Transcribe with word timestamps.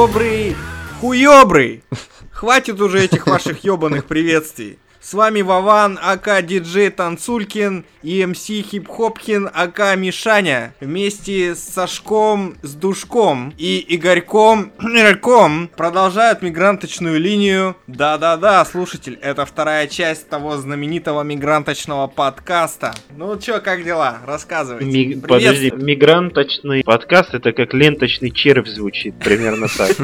Добрый 0.00 0.56
хуёбрый! 0.98 1.84
Хватит 2.32 2.80
уже 2.80 3.04
этих 3.04 3.26
ваших 3.26 3.64
ёбаных 3.64 4.06
приветствий. 4.06 4.78
С 5.10 5.14
вами 5.14 5.42
Вован, 5.42 5.98
АК 6.00 6.46
Диджей 6.46 6.88
Танцулькин 6.88 7.84
и 8.04 8.24
МС 8.24 8.46
Хип-Хопкин, 8.46 9.50
АК 9.52 9.96
Мишаня. 9.96 10.72
Вместе 10.78 11.56
с 11.56 11.64
Сашком, 11.64 12.54
с 12.62 12.74
Душком 12.74 13.52
и 13.58 13.84
Игорьком 13.88 14.70
Игорьком 14.80 15.68
продолжают 15.76 16.42
мигранточную 16.42 17.18
линию. 17.18 17.74
Да-да-да, 17.88 18.64
слушатель, 18.64 19.18
это 19.20 19.44
вторая 19.46 19.88
часть 19.88 20.28
того 20.28 20.56
знаменитого 20.58 21.22
мигранточного 21.22 22.06
подкаста. 22.06 22.94
Ну 23.16 23.36
чё, 23.36 23.60
как 23.60 23.82
дела? 23.82 24.18
Рассказывайте. 24.24 24.86
Ми-. 24.86 25.20
Подожди, 25.22 25.72
мигранточный 25.74 26.84
подкаст 26.84 27.34
это 27.34 27.52
как 27.52 27.74
ленточный 27.74 28.30
червь 28.30 28.68
звучит, 28.68 29.18
примерно 29.18 29.66
так. 29.66 29.90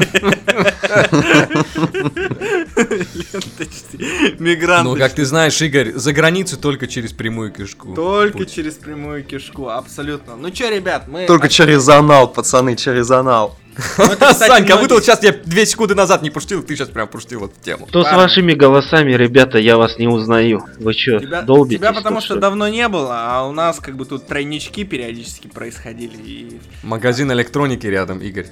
Ленточный 2.75 4.35
Мигрант. 4.39 4.96
Как 4.97 5.13
ты 5.13 5.25
знаешь, 5.25 5.61
Игорь, 5.61 5.93
за 5.93 6.13
границу 6.13 6.57
только 6.57 6.87
через 6.87 7.11
прямую 7.13 7.51
кишку. 7.51 7.93
Только 7.93 8.39
Путь. 8.39 8.53
через 8.53 8.73
прямую 8.75 9.23
кишку, 9.23 9.69
абсолютно. 9.69 10.35
Ну 10.35 10.51
чё, 10.51 10.69
ребят, 10.69 11.07
мы... 11.07 11.25
Только 11.25 11.49
через 11.49 11.87
анал, 11.89 12.27
пацаны, 12.27 12.75
через 12.75 13.11
анал. 13.11 13.57
Ну, 13.99 14.05
это, 14.05 14.15
кстати, 14.31 14.49
Сань, 14.49 14.65
как 14.65 14.79
будто 14.79 14.93
многие- 14.93 14.93
вот 14.93 15.03
сейчас 15.03 15.23
я 15.23 15.31
две 15.31 15.65
секунды 15.65 15.93
назад 15.93 16.23
не 16.23 16.29
пустил, 16.31 16.63
ты 16.63 16.75
сейчас 16.75 16.89
прям 16.89 17.07
пустил 17.07 17.41
вот 17.41 17.53
в 17.55 17.61
тему. 17.63 17.85
Что 17.89 18.03
с 18.03 18.11
вашими 18.11 18.53
голосами, 18.53 19.11
ребята, 19.13 19.59
я 19.59 19.77
вас 19.77 19.99
не 19.99 20.07
узнаю. 20.07 20.63
Вы 20.79 20.93
чё, 20.95 21.19
Тебя, 21.19 21.43
долбитесь? 21.43 21.79
тебя 21.79 21.93
потому 21.93 22.15
тут, 22.17 22.25
что 22.25 22.35
давно 22.37 22.67
не 22.67 22.87
было, 22.87 23.15
а 23.19 23.47
у 23.47 23.51
нас 23.51 23.79
как 23.79 23.95
бы 23.95 24.05
тут 24.05 24.25
тройнички 24.25 24.83
периодически 24.83 25.47
происходили. 25.47 26.17
И... 26.17 26.59
Магазин 26.83 27.31
электроники 27.31 27.85
рядом, 27.85 28.19
Игорь. 28.19 28.47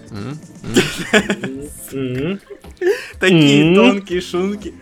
Такие 3.19 3.75
тонкие 3.75 4.21
шунки. 4.21 4.73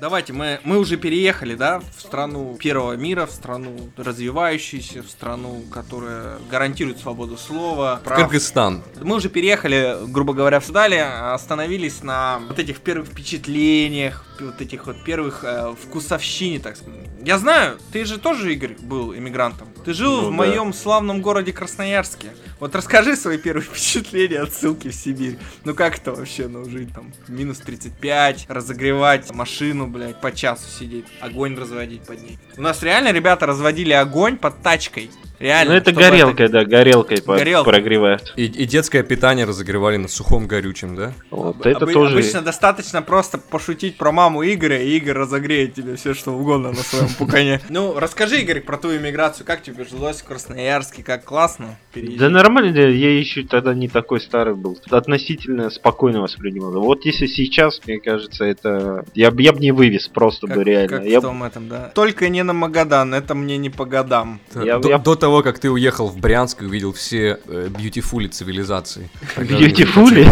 Давайте, 0.00 0.32
мы, 0.32 0.60
мы 0.64 0.78
уже 0.78 0.96
переехали, 0.96 1.54
да, 1.54 1.80
в 1.94 2.00
страну 2.00 2.56
первого 2.56 2.94
мира, 2.94 3.26
в 3.26 3.30
страну 3.32 3.76
развивающуюся, 3.98 5.02
в 5.02 5.10
страну, 5.10 5.62
которая 5.70 6.38
гарантирует 6.50 6.98
свободу 6.98 7.36
слова, 7.36 8.00
прав. 8.02 8.18
Кыргызстан. 8.18 8.82
Мы 9.02 9.16
уже 9.16 9.28
переехали, 9.28 9.98
грубо 10.06 10.32
говоря, 10.32 10.58
в 10.58 10.64
Судали, 10.64 10.96
остановились 10.96 12.02
на 12.02 12.40
вот 12.48 12.58
этих 12.58 12.80
первых 12.80 13.08
впечатлениях, 13.08 14.24
вот 14.40 14.60
этих 14.60 14.86
вот 14.86 15.02
первых 15.04 15.44
э, 15.44 15.74
вкусовщине, 15.82 16.60
так 16.60 16.76
сказать. 16.76 17.00
Я 17.22 17.38
знаю, 17.38 17.78
ты 17.92 18.04
же 18.06 18.18
тоже, 18.18 18.54
Игорь, 18.54 18.76
был 18.80 19.14
иммигрантом. 19.14 19.68
Ты 19.84 19.94
жил 19.94 20.16
Ну 20.22 20.28
в 20.28 20.30
да. 20.30 20.36
моем 20.36 20.72
славном 20.72 21.22
городе 21.22 21.52
Красноярске. 21.52 22.28
Вот 22.58 22.74
расскажи 22.74 23.16
свои 23.16 23.38
первые 23.38 23.64
впечатления 23.66 24.40
от 24.40 24.52
ссылки 24.52 24.88
в 24.88 24.94
Сибирь. 24.94 25.38
Ну 25.64 25.74
как 25.74 25.96
это 25.98 26.12
вообще, 26.12 26.48
ну 26.48 26.68
жить 26.68 26.92
там 26.94 27.12
минус 27.28 27.58
35, 27.58 28.46
разогревать 28.48 29.32
машину, 29.34 29.86
блядь, 29.86 30.20
по 30.20 30.32
часу 30.32 30.68
сидеть, 30.68 31.06
огонь 31.20 31.56
разводить 31.56 32.02
под 32.02 32.22
ней. 32.22 32.38
У 32.56 32.62
нас 32.62 32.82
реально 32.82 33.12
ребята 33.12 33.46
разводили 33.46 33.92
огонь 33.92 34.36
под 34.36 34.60
тачкой. 34.62 35.10
Реально. 35.40 35.72
Ну 35.72 35.78
это 35.78 35.92
горелкой, 35.92 36.48
да, 36.50 36.66
горелкой 36.66 37.16
Горелкой. 37.26 37.72
прогревают. 37.72 38.34
И, 38.36 38.44
и 38.44 38.66
детское 38.66 39.02
питание 39.02 39.46
разогревали 39.46 39.96
на 39.96 40.06
сухом 40.06 40.46
горючем, 40.46 40.94
да? 40.94 41.14
Вот 41.30 41.56
Об- 41.56 41.66
это 41.66 41.86
обы- 41.86 41.92
тоже... 41.94 42.12
Обычно 42.18 42.42
достаточно 42.42 43.00
просто 43.00 43.38
пошутить 43.38 43.96
про 43.96 44.12
маму 44.12 44.44
Игоря, 44.44 44.82
и 44.82 44.96
Игорь 44.98 45.14
разогреет 45.14 45.72
тебе 45.72 45.96
все, 45.96 46.12
что 46.12 46.32
угодно 46.32 46.70
на 46.72 46.76
своем 46.76 47.08
пукане. 47.14 47.60
Ну, 47.70 47.98
расскажи, 47.98 48.40
Игорь, 48.42 48.60
про 48.60 48.76
твою 48.76 48.98
иммиграцию. 49.00 49.46
Как 49.46 49.62
тебе 49.62 49.84
жилось 49.84 50.20
в 50.20 50.24
Красноярске? 50.24 51.02
Как 51.02 51.24
классно? 51.24 51.78
Да 51.94 52.28
нормально, 52.28 52.76
я 52.76 53.18
еще 53.18 53.42
тогда 53.44 53.72
не 53.72 53.88
такой 53.88 54.20
старый 54.20 54.54
был. 54.54 54.78
Относительно 54.90 55.70
спокойно 55.70 56.20
воспринимал. 56.20 56.72
Вот 56.72 57.06
если 57.06 57.26
сейчас, 57.26 57.80
мне 57.86 57.98
кажется, 57.98 58.44
это... 58.44 59.04
Я 59.14 59.30
бы 59.30 59.40
я 59.42 59.52
б 59.52 59.60
не 59.60 59.72
вывез 59.72 60.08
просто 60.08 60.46
бы 60.46 60.62
реально. 60.64 60.98
как 60.98 61.06
в 61.06 61.20
том 61.20 61.42
этом, 61.44 61.68
да. 61.68 61.90
Только 61.94 62.28
не 62.28 62.42
на 62.42 62.52
Магадан, 62.52 63.14
это 63.14 63.34
мне 63.34 63.56
не 63.56 63.70
по 63.70 63.86
годам. 63.86 64.40
Я- 64.54 64.78
до, 64.78 64.88
я- 64.90 64.98
до 64.98 65.14
того, 65.30 65.44
как 65.44 65.60
ты 65.60 65.70
уехал 65.70 66.08
в 66.08 66.18
Брянск 66.18 66.62
и 66.62 66.64
увидел 66.64 66.92
все 66.92 67.38
э, 67.46 67.68
бьютифули 67.68 68.26
цивилизации. 68.26 69.08
Когда 69.36 69.58
они 69.58 69.66
Бьютифули? 69.66 70.24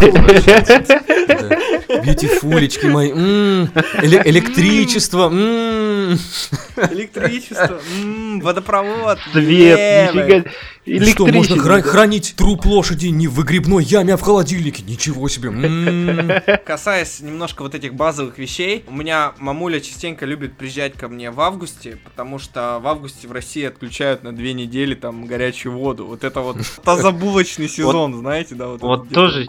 Бьютифулечки 2.05 2.87
мои. 2.87 3.13
электричество. 3.13 5.29
Электричество, 6.91 7.81
водопровод. 8.43 9.21
Свет, 9.31 10.49
Что, 11.10 11.26
можно 11.26 11.56
хра- 11.56 11.82
хранить 11.82 12.34
труп 12.37 12.66
лошади 12.66 13.06
не 13.06 13.28
в 13.28 13.34
выгребной 13.34 13.84
яме, 13.84 14.15
а 14.15 14.16
в 14.16 14.22
холодильнике? 14.22 14.82
Ничего 14.82 15.28
себе. 15.28 15.50
Касаясь 16.65 17.21
немножко 17.21 17.62
вот 17.62 17.75
этих 17.75 17.94
базовых 17.94 18.38
вещей, 18.38 18.84
у 18.88 18.94
меня 18.94 19.32
мамуля 19.38 19.81
частенько 19.81 20.26
любит 20.26 20.56
приезжать 20.56 20.94
ко 20.94 21.09
мне 21.09 21.31
в 21.31 21.41
августе, 21.41 21.99
потому 22.04 22.38
что 22.38 22.81
в 22.82 22.87
августе 22.87 23.28
в 23.28 23.32
России 23.32 23.65
отключают 23.65 24.22
на 24.22 24.32
две 24.32 24.53
недели 24.54 24.94
там 24.94 25.26
горячую 25.26 25.76
воду. 25.76 26.06
Вот 26.06 26.25
это 26.25 26.41
вот 26.41 26.56
тазобулочный 26.84 27.69
сезон, 27.69 28.15
знаете, 28.15 28.55
да? 28.55 28.69
Вот, 28.69 29.09
тоже 29.10 29.47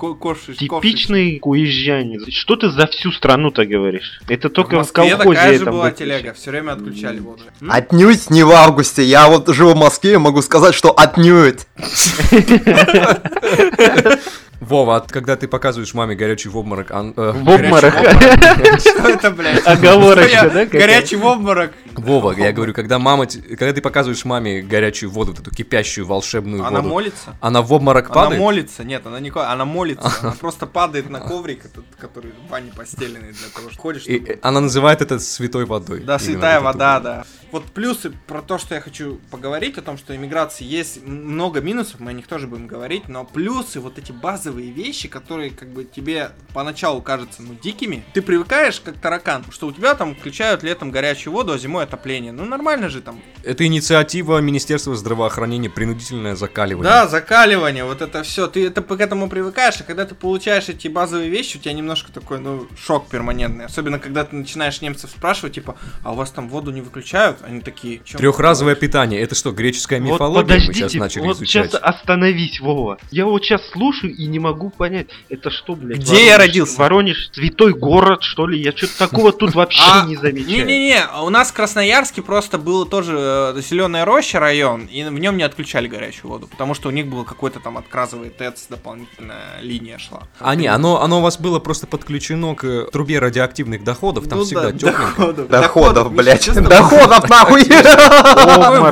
Типичный 0.58 1.40
уезжанец. 1.42 2.22
Что 2.34 2.56
ты 2.56 2.70
за 2.70 2.88
всю 2.88 3.12
страну-то 3.12 3.66
говоришь? 3.66 4.22
Это 4.28 4.50
только 4.50 4.84
В 4.84 4.92
колхозе 4.92 5.18
такая 5.18 5.58
же 5.58 5.66
была 5.66 5.92
телега, 5.92 6.34
все 6.34 6.52
время 6.52 6.74
отключали 6.74 7.20
воду. 7.20 7.44
Отнюдь 7.68 8.30
не 8.30 8.44
в 8.44 8.52
августе. 8.52 9.04
Я 9.04 9.28
вот 9.28 9.48
живу 9.50 9.72
в 9.72 9.78
Москве 9.78 10.14
и 10.14 10.18
могу 10.18 10.42
сказать, 10.42 10.74
что 10.74 10.92
отнюдь. 10.92 11.29
knew 11.30 11.46
it. 11.46 11.66
Вова, 14.60 14.98
а 14.98 15.00
когда 15.02 15.36
ты 15.36 15.48
показываешь 15.48 15.94
маме 15.94 16.16
горячий 16.16 16.50
в 16.50 16.58
обморок, 16.58 16.92
ан- 16.92 17.14
э, 17.16 17.32
В 17.32 17.50
обморок. 17.50 17.94
Что 18.80 19.08
это, 19.10 19.32
блядь? 19.32 19.66
Оговорочка, 19.66 20.50
да? 20.50 20.66
Горячий 20.66 21.16
в 21.16 21.26
обморок. 21.26 21.74
Вова, 21.96 22.32
я 22.38 22.52
говорю, 22.52 22.74
когда 22.74 23.00
мама, 23.00 23.26
когда 23.26 23.74
ты 23.74 23.82
показываешь 23.82 24.26
маме 24.26 24.62
горячую 24.62 25.12
воду, 25.12 25.32
вот 25.32 25.42
эту 25.42 25.52
кипящую 25.52 26.06
волшебную 26.06 26.66
Она 26.66 26.78
воду, 26.82 26.90
молится? 26.90 27.36
она 27.40 27.62
в 27.62 27.72
обморок 27.74 28.06
Она 28.08 28.14
падает? 28.16 28.42
молится, 28.42 28.84
нет, 28.84 29.06
она 29.06 29.20
не 29.20 29.30
она 29.30 29.66
молится, 29.66 30.12
она 30.22 30.32
просто 30.34 30.66
падает 30.66 31.10
на 31.10 31.20
коврик, 31.20 31.64
который 31.98 32.32
в 32.32 32.50
бане 32.50 32.72
постеленный 32.76 33.32
для 33.32 33.50
того, 33.56 33.70
что 33.70 33.82
ходишь. 33.82 34.08
Э, 34.08 34.40
она 34.42 34.60
называет 34.62 35.02
это 35.02 35.20
святой 35.20 35.66
водой. 35.66 36.02
Да, 36.02 36.20
святая 36.20 36.60
вода, 36.60 37.00
да. 37.00 37.26
Вот 37.52 37.66
плюсы 37.66 38.12
про 38.28 38.42
то, 38.42 38.58
что 38.58 38.76
я 38.76 38.82
хочу 38.82 39.20
поговорить, 39.32 39.78
о 39.78 39.82
том, 39.82 39.98
что 39.98 40.16
иммиграции 40.16 40.64
есть 40.66 41.06
много 41.06 41.62
минусов, 41.62 42.00
мы 42.00 42.12
о 42.12 42.14
них 42.14 42.28
тоже 42.28 42.46
будем 42.48 42.68
говорить, 42.68 43.08
но 43.08 43.24
плюсы, 43.26 43.80
вот 43.80 43.98
эти 43.98 44.12
базовые 44.50 44.72
вещи, 44.72 45.08
которые 45.08 45.52
как 45.52 45.70
бы 45.70 45.84
тебе 45.84 46.32
поначалу 46.54 47.02
кажутся, 47.02 47.42
ну, 47.42 47.56
дикими, 47.62 48.04
ты 48.14 48.22
привыкаешь 48.22 48.80
как 48.80 48.98
таракан, 48.98 49.46
что 49.52 49.68
у 49.68 49.72
тебя 49.72 49.94
там 49.96 50.16
включают 50.16 50.64
летом 50.64 50.92
горячую 50.92 51.34
воду, 51.34 51.54
а 51.54 51.58
зимой 51.58 51.84
отопление. 51.84 52.32
Ну, 52.32 52.46
нормально 52.46 52.90
же 52.90 53.02
там. 53.02 53.22
Это 53.44 53.66
инициатива 53.66 54.40
Министерства 54.40 54.96
здравоохранения, 54.96 55.70
принудительное 55.70 56.36
закаливание. 56.36 56.84
Да, 56.84 57.08
закаливание, 57.08 57.86
вот 57.86 58.02
это 58.02 58.24
все, 58.24 58.48
ты 58.48 58.68
это 58.68 58.82
к 58.82 59.00
этому 59.00 59.30
привыкаешь, 59.30 59.80
а 59.80 59.84
когда 59.84 60.06
ты 60.06 60.16
получаешь 60.16 60.68
эти 60.70 60.88
базовые 60.88 61.30
вещи, 61.30 61.58
у 61.58 61.60
тебя 61.60 61.74
немножко 61.74 62.12
такой, 62.12 62.40
ну, 62.40 62.68
шок 62.78 63.08
перманентный. 63.10 63.66
Особенно, 63.66 64.00
когда 64.00 64.24
ты 64.24 64.36
начинаешь 64.36 64.82
немцев 64.82 65.12
спрашивать, 65.12 65.54
типа, 65.54 65.78
а 66.04 66.12
у 66.12 66.16
вас 66.16 66.32
там 66.32 66.50
воду 66.50 66.72
не 66.72 66.82
выключают? 66.82 67.38
Они 67.44 67.62
такие, 67.62 68.02
«Чё 68.04 68.18
вы 68.18 68.24
Трехразовое 68.24 68.76
питание. 68.76 69.22
Это 69.22 69.36
что, 69.36 69.52
греческая 69.52 70.00
Вот 70.02 70.14
мифология 70.14 70.56
мы 70.56 70.60
сейчас 70.60 70.68
подождите, 70.76 71.00
начали 71.00 71.24
вот 71.24 71.38
изучать? 71.38 71.72
сейчас 71.72 71.82
остановись, 71.82 72.60
Вова. 72.60 72.98
Я 73.12 73.26
вот 73.26 73.44
сейчас 73.44 73.62
слушаю 73.72 74.16
и 74.16 74.26
не 74.26 74.39
могу 74.40 74.70
понять, 74.70 75.08
это 75.30 75.50
что, 75.52 75.76
блядь? 75.76 76.00
Где 76.00 76.26
я 76.26 76.38
родился? 76.38 76.78
Воронеж, 76.80 77.30
святой 77.32 77.74
город, 77.74 78.24
что 78.24 78.48
ли? 78.48 78.60
Я 78.62 78.72
что-то 78.76 78.98
такого 78.98 79.32
тут 79.32 79.54
вообще 79.54 79.82
А, 79.86 80.06
не 80.06 80.16
замечаю. 80.16 80.66
Не-не-не, 80.66 81.06
у 81.24 81.30
нас 81.30 81.50
в 81.50 81.54
Красноярске 81.54 82.22
просто 82.22 82.58
был 82.58 82.86
тоже 82.86 83.54
зеленая 83.58 84.06
роща 84.06 84.40
район, 84.40 84.86
и 84.86 85.04
в 85.04 85.20
нем 85.20 85.38
не 85.38 85.44
отключали 85.44 85.88
горячую 85.88 86.32
воду, 86.32 86.48
потому 86.48 86.74
что 86.74 86.88
у 86.90 86.92
них 86.92 87.08
был 87.08 87.24
какой-то 87.24 87.60
там 87.60 87.78
отказовый 87.78 88.30
ТЭЦ, 88.30 88.68
дополнительная 88.70 89.60
линия 89.62 89.98
шла. 89.98 90.24
А 90.40 90.56
не, 90.56 90.68
оно, 90.68 91.02
оно 91.02 91.20
у 91.20 91.22
вас 91.22 91.40
было 91.40 91.60
просто 91.60 91.86
подключено 91.88 92.56
к 92.56 92.64
э, 92.64 92.86
трубе 92.92 93.20
радиоактивных 93.20 93.84
доходов, 93.84 94.28
там 94.28 94.40
Ну 94.40 94.46
всегда 94.46 94.72
да, 94.72 94.78
тепленько. 94.78 95.34
доходов. 95.50 96.14
Блядь. 96.14 96.50
Доходов 96.54 97.30
нахуй. 97.30 97.64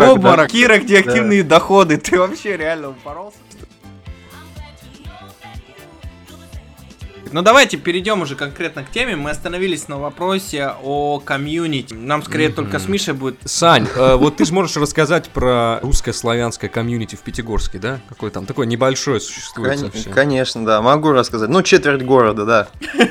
Обморок. 0.09 0.49
Кира, 0.49 0.77
где 0.79 0.99
активные 0.99 1.43
доходы? 1.43 1.97
Ты 1.97 2.19
вообще 2.19 2.57
реально 2.57 2.89
упоролся? 2.89 3.37
Ну 7.31 7.41
давайте 7.41 7.77
перейдем 7.77 8.21
уже 8.21 8.35
конкретно 8.35 8.83
к 8.83 8.89
теме. 8.91 9.15
Мы 9.15 9.29
остановились 9.31 9.87
на 9.87 9.97
вопросе 9.97 10.73
о 10.83 11.19
комьюнити. 11.19 11.93
Нам 11.93 12.23
скорее 12.23 12.49
только 12.49 12.79
с 12.79 12.87
Мишей 12.87 13.13
будет... 13.13 13.37
Сань, 13.45 13.87
э, 13.95 14.15
вот 14.15 14.37
ты 14.37 14.45
же 14.45 14.53
можешь 14.53 14.77
рассказать 14.77 15.29
про 15.29 15.79
русское 15.81 16.13
славянское 16.13 16.69
комьюнити 16.69 17.15
в 17.15 17.19
Пятигорске, 17.21 17.79
да? 17.79 17.99
Какое 18.09 18.29
там 18.31 18.45
такое 18.45 18.65
небольшое 18.67 19.19
существует 19.19 19.79
Кон- 19.79 19.91
совсем. 19.91 20.13
Конечно, 20.13 20.65
да, 20.65 20.81
могу 20.81 21.11
рассказать. 21.11 21.49
Ну, 21.49 21.61
четверть 21.61 22.03
города, 22.03 22.45
да. 22.45 22.67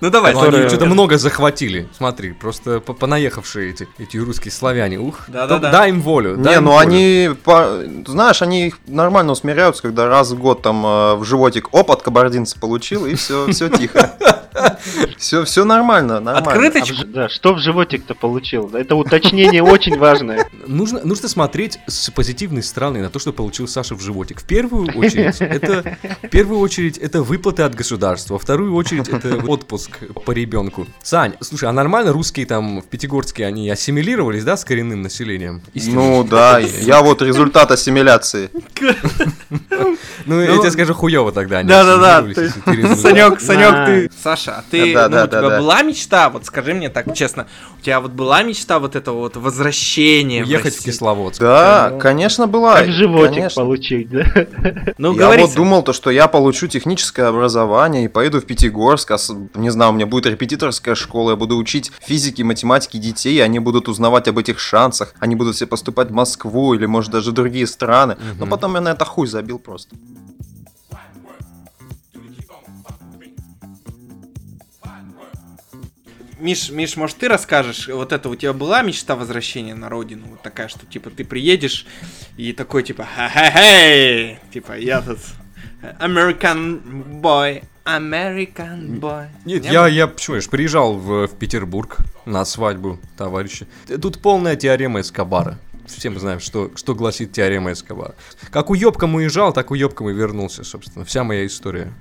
Ну 0.00 0.10
давай. 0.10 0.32
Они 0.34 0.68
что-то 0.68 0.86
много 0.86 1.18
захватили. 1.18 1.88
Смотри, 1.96 2.32
просто 2.32 2.80
по- 2.80 2.92
понаехавшие 2.92 3.70
эти, 3.70 3.88
эти 3.98 4.16
русские 4.16 4.50
славяне. 4.52 4.98
Ух, 4.98 5.20
Да-да-да. 5.28 5.70
дай 5.70 5.90
им 5.90 6.02
волю. 6.02 6.36
Не, 6.36 6.60
ну 6.60 6.76
они, 6.76 7.30
знаешь, 8.06 8.42
они 8.42 8.74
нормально 8.86 9.32
усмиряются, 9.32 9.82
когда 9.82 10.08
раз 10.08 10.30
в 10.32 10.38
год 10.38 10.62
там 10.62 10.84
э, 10.84 11.14
в 11.16 11.24
животик 11.24 11.72
оп 11.72 11.90
от 11.90 12.02
кабардинца 12.02 12.58
получил, 12.58 13.06
и 13.06 13.14
все, 13.22 13.46
все 13.52 13.68
тихо. 13.68 14.12
Все, 15.16 15.44
все 15.44 15.64
нормально, 15.64 16.20
нормально. 16.20 16.50
А 16.50 16.52
Открыточку. 16.52 16.94
в 16.94 16.98
ж- 16.98 17.04
да, 17.06 17.28
что 17.28 17.54
в 17.54 17.58
животик-то 17.58 18.14
получил? 18.14 18.70
Это 18.74 18.96
уточнение 18.96 19.62
очень 19.62 19.96
важное. 19.96 20.46
Нужно, 20.66 21.00
нужно 21.04 21.28
смотреть 21.28 21.78
с 21.86 22.10
позитивной 22.10 22.62
стороны 22.62 23.00
на 23.00 23.08
то, 23.08 23.18
что 23.18 23.32
получил 23.32 23.66
Саша 23.66 23.94
в 23.94 24.00
животик. 24.00 24.40
В 24.40 24.44
первую 24.44 24.94
очередь, 24.96 25.40
это, 25.40 25.96
в 26.22 26.28
первую 26.28 26.60
очередь, 26.60 26.98
это 26.98 27.22
выплаты 27.22 27.62
от 27.62 27.74
государства. 27.74 28.34
Во 28.34 28.38
вторую 28.38 28.74
очередь, 28.74 29.08
это 29.08 29.36
отпуск 29.46 29.98
по 30.26 30.32
ребенку. 30.32 30.86
Сань, 31.02 31.34
слушай, 31.40 31.68
а 31.68 31.72
нормально 31.72 32.12
русские 32.12 32.44
там 32.46 32.82
в 32.82 32.84
Пятигорске, 32.84 33.46
они 33.46 33.70
ассимилировались, 33.70 34.44
да, 34.44 34.56
с 34.56 34.64
коренным 34.64 35.02
населением? 35.02 35.62
Ну 35.74 36.24
да, 36.24 36.58
я 36.58 37.00
вот 37.02 37.22
результат 37.22 37.70
ассимиляции. 37.70 38.50
Ну, 40.26 40.40
я 40.40 40.58
тебе 40.58 40.70
скажу, 40.70 40.94
хуево 40.94 41.32
тогда 41.32 41.58
они 41.58 41.68
Да-да-да, 41.68 42.22
Санек, 43.12 43.40
Санек, 43.40 43.86
ты... 43.86 44.10
Саша, 44.22 44.56
а 44.58 44.64
ты, 44.70 44.94
Да, 44.94 45.08
ну, 45.08 45.14
да, 45.16 45.24
у 45.24 45.26
тебя 45.26 45.40
да, 45.42 45.58
была 45.58 45.82
мечта, 45.82 46.30
вот 46.30 46.46
скажи 46.46 46.74
мне 46.74 46.88
так 46.88 47.14
честно, 47.14 47.46
у 47.78 47.82
тебя 47.82 48.00
вот 48.00 48.12
была 48.12 48.42
мечта 48.42 48.78
вот 48.78 48.96
этого 48.96 49.18
вот 49.18 49.36
возвращения 49.36 50.42
Уехать 50.42 50.76
в? 50.76 50.84
Кисловодск. 50.84 51.40
Да, 51.40 51.92
конечно, 52.00 52.46
была. 52.46 52.76
Как 52.76 52.90
животик 52.90 53.34
конечно. 53.34 53.62
получить, 53.62 54.10
да? 54.10 54.24
Ну, 54.98 55.16
я 55.18 55.30
вот 55.38 55.54
думал, 55.54 55.82
то, 55.82 55.92
что 55.92 56.10
я 56.10 56.28
получу 56.28 56.66
техническое 56.66 57.24
образование 57.24 58.04
и 58.04 58.08
поеду 58.08 58.40
в 58.40 58.44
Пятигорск, 58.46 59.10
а 59.10 59.16
не 59.54 59.70
знаю, 59.70 59.92
у 59.92 59.94
меня 59.94 60.06
будет 60.06 60.26
репетиторская 60.26 60.94
школа, 60.94 61.30
я 61.30 61.36
буду 61.36 61.56
учить 61.56 61.92
физике, 62.00 62.44
математике 62.44 62.98
детей, 62.98 63.36
и 63.36 63.40
они 63.40 63.58
будут 63.58 63.88
узнавать 63.88 64.28
об 64.28 64.38
этих 64.38 64.58
шансах, 64.58 65.14
они 65.18 65.36
будут 65.36 65.56
все 65.56 65.66
поступать 65.66 66.08
в 66.08 66.12
Москву 66.12 66.74
или, 66.74 66.86
может, 66.86 67.10
даже 67.10 67.32
другие 67.32 67.66
страны. 67.66 68.16
Но 68.38 68.46
потом 68.46 68.74
я 68.74 68.80
на 68.80 68.90
это 68.90 69.04
хуй 69.04 69.26
забил 69.26 69.58
просто. 69.58 69.96
Миш, 76.42 76.70
Миш, 76.70 76.96
может 76.96 77.18
ты 77.18 77.28
расскажешь, 77.28 77.88
вот 77.88 78.12
это 78.12 78.28
у 78.28 78.34
тебя 78.34 78.52
была 78.52 78.82
мечта 78.82 79.14
возвращения 79.14 79.76
на 79.76 79.88
родину, 79.88 80.26
вот 80.28 80.42
такая, 80.42 80.66
что 80.66 80.84
типа 80.86 81.10
ты 81.10 81.24
приедешь 81.24 81.86
и 82.36 82.52
такой 82.52 82.82
типа 82.82 83.04
ха-ха-хей, 83.04 84.40
типа 84.52 84.76
я 84.76 85.00
тут 85.02 85.20
American 86.00 87.20
boy, 87.20 87.62
American 87.84 88.98
boy. 88.98 89.28
Нет, 89.44 89.62
Не 89.62 89.70
я, 89.70 89.86
я 89.86 90.08
почему, 90.08 90.34
я 90.34 90.42
ж 90.42 90.48
приезжал 90.48 90.94
в, 90.94 91.28
в 91.28 91.36
Петербург 91.36 91.98
на 92.26 92.44
свадьбу 92.44 92.98
товарища. 93.16 93.68
Тут 94.00 94.20
полная 94.20 94.56
теорема 94.56 95.00
Эскобара. 95.00 95.60
Все 95.86 96.10
мы 96.10 96.18
знаем, 96.18 96.40
что, 96.40 96.72
что 96.74 96.96
гласит 96.96 97.32
теорема 97.32 97.70
Эскобара. 97.72 98.16
Как 98.50 98.70
уебком 98.70 99.14
уезжал, 99.14 99.52
так 99.52 99.70
уебком 99.70 100.10
и 100.10 100.12
вернулся, 100.12 100.64
собственно. 100.64 101.04
Вся 101.04 101.22
моя 101.22 101.46
история. 101.46 101.92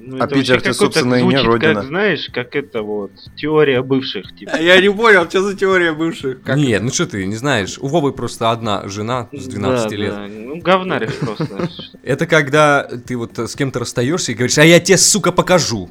Ну, 0.00 0.16
А 0.20 0.26
это 0.26 0.34
Питер, 0.34 0.60
ты, 0.60 0.72
собственно, 0.72 1.16
и 1.16 1.22
не 1.22 1.36
родина. 1.36 1.74
Как, 1.74 1.84
знаешь, 1.86 2.28
как 2.32 2.54
это 2.54 2.82
вот, 2.82 3.10
теория 3.36 3.82
бывших, 3.82 4.34
типа. 4.36 4.56
Я 4.60 4.80
не 4.80 4.90
понял, 4.92 5.28
что 5.28 5.42
за 5.42 5.56
теория 5.56 5.92
бывших? 5.92 6.42
Как 6.42 6.56
Нет, 6.56 6.76
это? 6.76 6.84
ну 6.84 6.90
что 6.90 7.06
ты, 7.06 7.26
не 7.26 7.34
знаешь. 7.36 7.78
У 7.80 7.88
Вовы 7.88 8.12
просто 8.12 8.50
одна 8.50 8.86
жена 8.88 9.28
с 9.32 9.46
12 9.46 9.90
Да, 9.90 9.96
лет. 9.96 10.10
да, 10.14 10.26
Ну, 10.28 10.60
говнарь 10.60 11.10
просто. 11.10 11.68
Это 12.02 12.26
когда 12.26 12.84
ты 13.06 13.16
вот 13.16 13.38
с 13.38 13.54
кем-то 13.56 13.80
расстаешься 13.80 14.32
и 14.32 14.34
говоришь, 14.34 14.58
а 14.58 14.64
я 14.64 14.78
тебе, 14.80 14.96
сука, 14.98 15.32
покажу. 15.32 15.90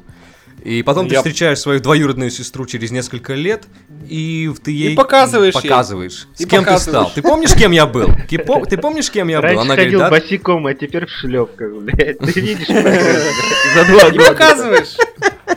И 0.64 0.82
потом 0.82 1.08
ты 1.08 1.14
Я- 1.14 1.20
встречаешь 1.20 1.58
свою 1.58 1.80
двоюродную 1.80 2.30
сестру 2.30 2.66
через 2.66 2.90
несколько 2.92 3.34
лет, 3.34 3.64
и 4.08 4.50
ты 4.62 4.70
ей 4.70 4.94
показываешь 4.94 5.54
ей. 5.56 5.62
показываешь. 5.62 6.28
С 6.34 6.40
И 6.40 6.44
кем 6.46 6.60
ты 6.60 6.66
показываешь. 6.70 6.80
стал? 7.08 7.12
Ты 7.14 7.22
помнишь, 7.22 7.52
кем 7.54 7.72
я 7.72 7.86
был? 7.86 8.08
Ты 8.28 8.76
помнишь, 8.78 9.10
кем 9.10 9.28
я 9.28 9.38
был? 9.40 9.42
Раньше 9.48 9.60
Она 9.62 9.74
ходил 9.76 9.98
говорит, 10.00 10.20
да, 10.20 10.26
босиком, 10.28 10.66
а 10.66 10.74
теперь 10.74 11.06
в 11.06 11.10
шлепках, 11.10 11.72
блядь. 11.82 12.18
Ты 12.18 12.40
видишь, 12.40 12.66
за 13.74 13.84
два 13.86 14.08
И 14.08 14.12
года. 14.12 14.28
показываешь. 14.30 14.96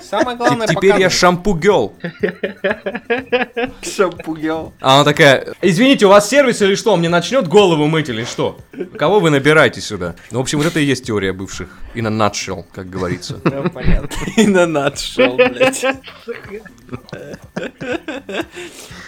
Самое 0.01 0.37
главное, 0.37 0.67
Теп- 0.67 0.75
Теперь 0.75 0.99
я 0.99 1.09
шампу 1.09 1.53
гел. 1.55 1.93
шампугел. 3.81 4.73
А 4.81 4.95
она 4.95 5.03
такая, 5.03 5.53
извините, 5.61 6.05
у 6.05 6.09
вас 6.09 6.29
сервис 6.29 6.61
или 6.61 6.75
что? 6.75 6.95
Мне 6.95 7.09
начнет 7.09 7.47
голову 7.47 7.87
мыть 7.87 8.09
или 8.09 8.23
что? 8.23 8.57
Кого 8.97 9.19
вы 9.19 9.29
набираете 9.29 9.81
сюда? 9.81 10.15
Ну, 10.31 10.39
в 10.39 10.41
общем, 10.41 10.57
вот 10.59 10.67
это 10.67 10.79
и 10.79 10.85
есть 10.85 11.05
теория 11.05 11.33
бывших. 11.33 11.69
In 11.95 12.07
a 12.07 12.11
nutshell, 12.11 12.65
как 12.73 12.89
говорится. 12.89 13.39
Да, 13.43 13.63
понятно. 13.73 14.09
И 14.37 14.47
на 14.47 14.65
надшел, 14.65 15.35
блядь. 15.37 15.85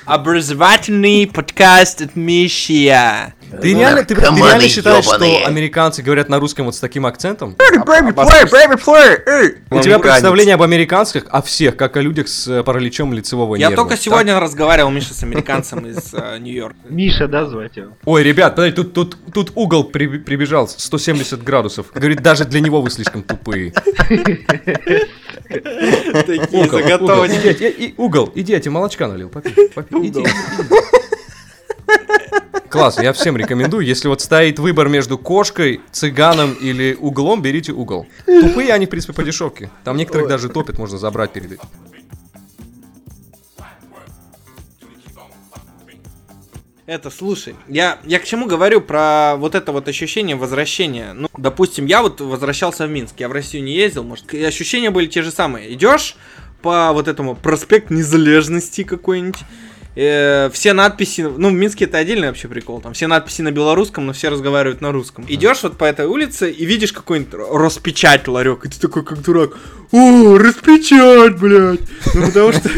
Образовательный 0.06 1.28
подкаст 1.28 2.02
от 2.02 2.16
Мишия. 2.16 3.34
Ты 3.62 3.74
реально, 3.74 4.04
ты, 4.04 4.16
ты 4.16 4.22
реально 4.22 4.68
считаешь, 4.68 5.06
что 5.06 5.46
американцы 5.46 6.02
говорят 6.02 6.30
на 6.30 6.40
русском 6.40 6.66
вот 6.66 6.76
с 6.76 6.80
таким 6.80 7.06
акцентом? 7.06 7.56
Baby 7.58 7.84
play, 7.86 8.14
baby 8.14 8.84
play, 8.84 9.22
эй! 9.26 9.56
У 9.70 9.80
тебя 9.82 10.00
представление 10.00 10.56
об 10.56 10.62
американцах, 10.64 11.24
о 11.30 11.42
всех, 11.42 11.76
как 11.76 11.98
о 11.98 12.02
людях 12.02 12.28
с 12.28 12.48
э, 12.48 12.64
параличом 12.64 13.14
лицевого 13.14 13.56
Я 13.56 13.70
нерва. 13.70 13.84
только 13.84 13.96
так? 13.96 14.02
сегодня 14.04 14.40
разговаривал, 14.40 14.90
Миша, 14.92 15.14
с 15.14 15.24
американцем 15.24 15.86
из 15.86 16.14
э, 16.14 16.38
Нью-Йорка. 16.40 16.78
Миша, 16.90 17.28
да, 17.28 17.46
звать 17.46 17.76
его? 17.78 17.92
Ой, 18.06 18.24
ребят, 18.24 18.56
подожди, 18.56 18.76
тут, 18.76 18.94
тут, 18.94 19.18
тут 19.34 19.52
угол 19.56 19.84
при- 19.86 20.18
прибежал 20.20 20.68
170 20.68 21.44
градусов. 21.44 21.88
Говорит, 21.94 22.22
даже 22.22 22.46
для 22.46 22.60
него 22.60 22.82
вы 22.82 22.90
слишком 22.90 23.24
тупые. 23.24 23.72
Такие 25.48 26.70
заготовочки. 26.70 27.94
угол, 27.98 28.32
иди, 28.36 28.54
я 28.54 28.60
тебе 28.60 28.72
молочка 28.72 29.08
налил, 29.08 29.30
попей, 29.30 29.54
иди, 29.54 30.20
иди. 30.22 30.24
Класс, 32.70 33.00
я 33.00 33.14
всем 33.14 33.38
рекомендую, 33.38 33.86
если 33.86 34.08
вот 34.08 34.22
стоит 34.22 34.60
выбор 34.60 34.90
между 34.90 35.18
кошкой, 35.18 35.82
цыганом 35.92 36.54
или 36.54 36.98
углом, 37.00 37.42
берите 37.42 37.72
угол. 37.72 38.08
Тупые 38.26 38.74
они, 38.74 38.86
в 38.86 38.90
принципе, 38.90 39.14
по 39.14 39.24
дешевке. 39.24 39.70
Там 39.84 39.98
некоторых 39.98 40.28
даже 40.28 40.50
топят, 40.50 40.78
можно 40.78 40.98
забрать 40.98 41.32
перед. 41.32 41.60
Это, 46.86 47.10
слушай, 47.10 47.54
я, 47.68 48.00
я 48.06 48.18
к 48.18 48.24
чему 48.24 48.46
говорю 48.46 48.80
про 48.80 49.36
вот 49.38 49.56
это 49.56 49.74
вот 49.74 49.90
ощущение 49.90 50.38
возвращения. 50.38 51.12
Ну, 51.12 51.28
допустим, 51.38 51.86
я 51.86 52.02
вот 52.02 52.22
возвращался 52.22 52.88
в 52.88 52.90
Минск, 52.90 53.16
я 53.20 53.28
в 53.28 53.34
Россию 53.34 53.66
не 53.66 53.74
ездил, 53.74 54.04
может, 54.06 54.34
и 54.34 54.42
ощущения 54.42 54.90
были 54.90 55.08
те 55.08 55.22
же 55.22 55.32
самые. 55.32 55.74
Идешь 55.74 56.16
по 56.62 56.94
вот 56.94 57.10
этому 57.10 57.36
проспект 57.36 57.90
Незалежности 57.90 58.84
какой-нибудь, 58.84 59.42
э, 59.98 60.50
все 60.54 60.74
надписи, 60.74 61.22
ну, 61.22 61.50
в 61.50 61.54
Минске 61.54 61.86
это 61.86 61.98
отдельный 61.98 62.28
вообще 62.28 62.48
прикол, 62.48 62.82
там 62.82 62.94
все 62.94 63.08
надписи 63.08 63.42
на 63.42 63.52
белорусском, 63.52 64.06
но 64.06 64.14
все 64.14 64.30
разговаривают 64.30 64.82
на 64.82 64.92
русском. 64.92 65.26
Идешь 65.28 65.64
вот 65.64 65.78
по 65.78 65.86
этой 65.86 66.06
улице 66.06 66.52
и 66.52 66.66
видишь 66.66 66.94
какой-нибудь 66.94 67.34
Роспечать 67.34 68.28
ларек, 68.28 68.66
и 68.66 68.70
ты 68.70 68.80
такой, 68.80 69.04
как 69.04 69.22
дурак, 69.22 69.52
о, 69.92 70.38
распечать, 70.38 71.40
блядь. 71.40 71.80
Ну, 72.14 72.28
потому 72.28 72.52
что, 72.52 72.70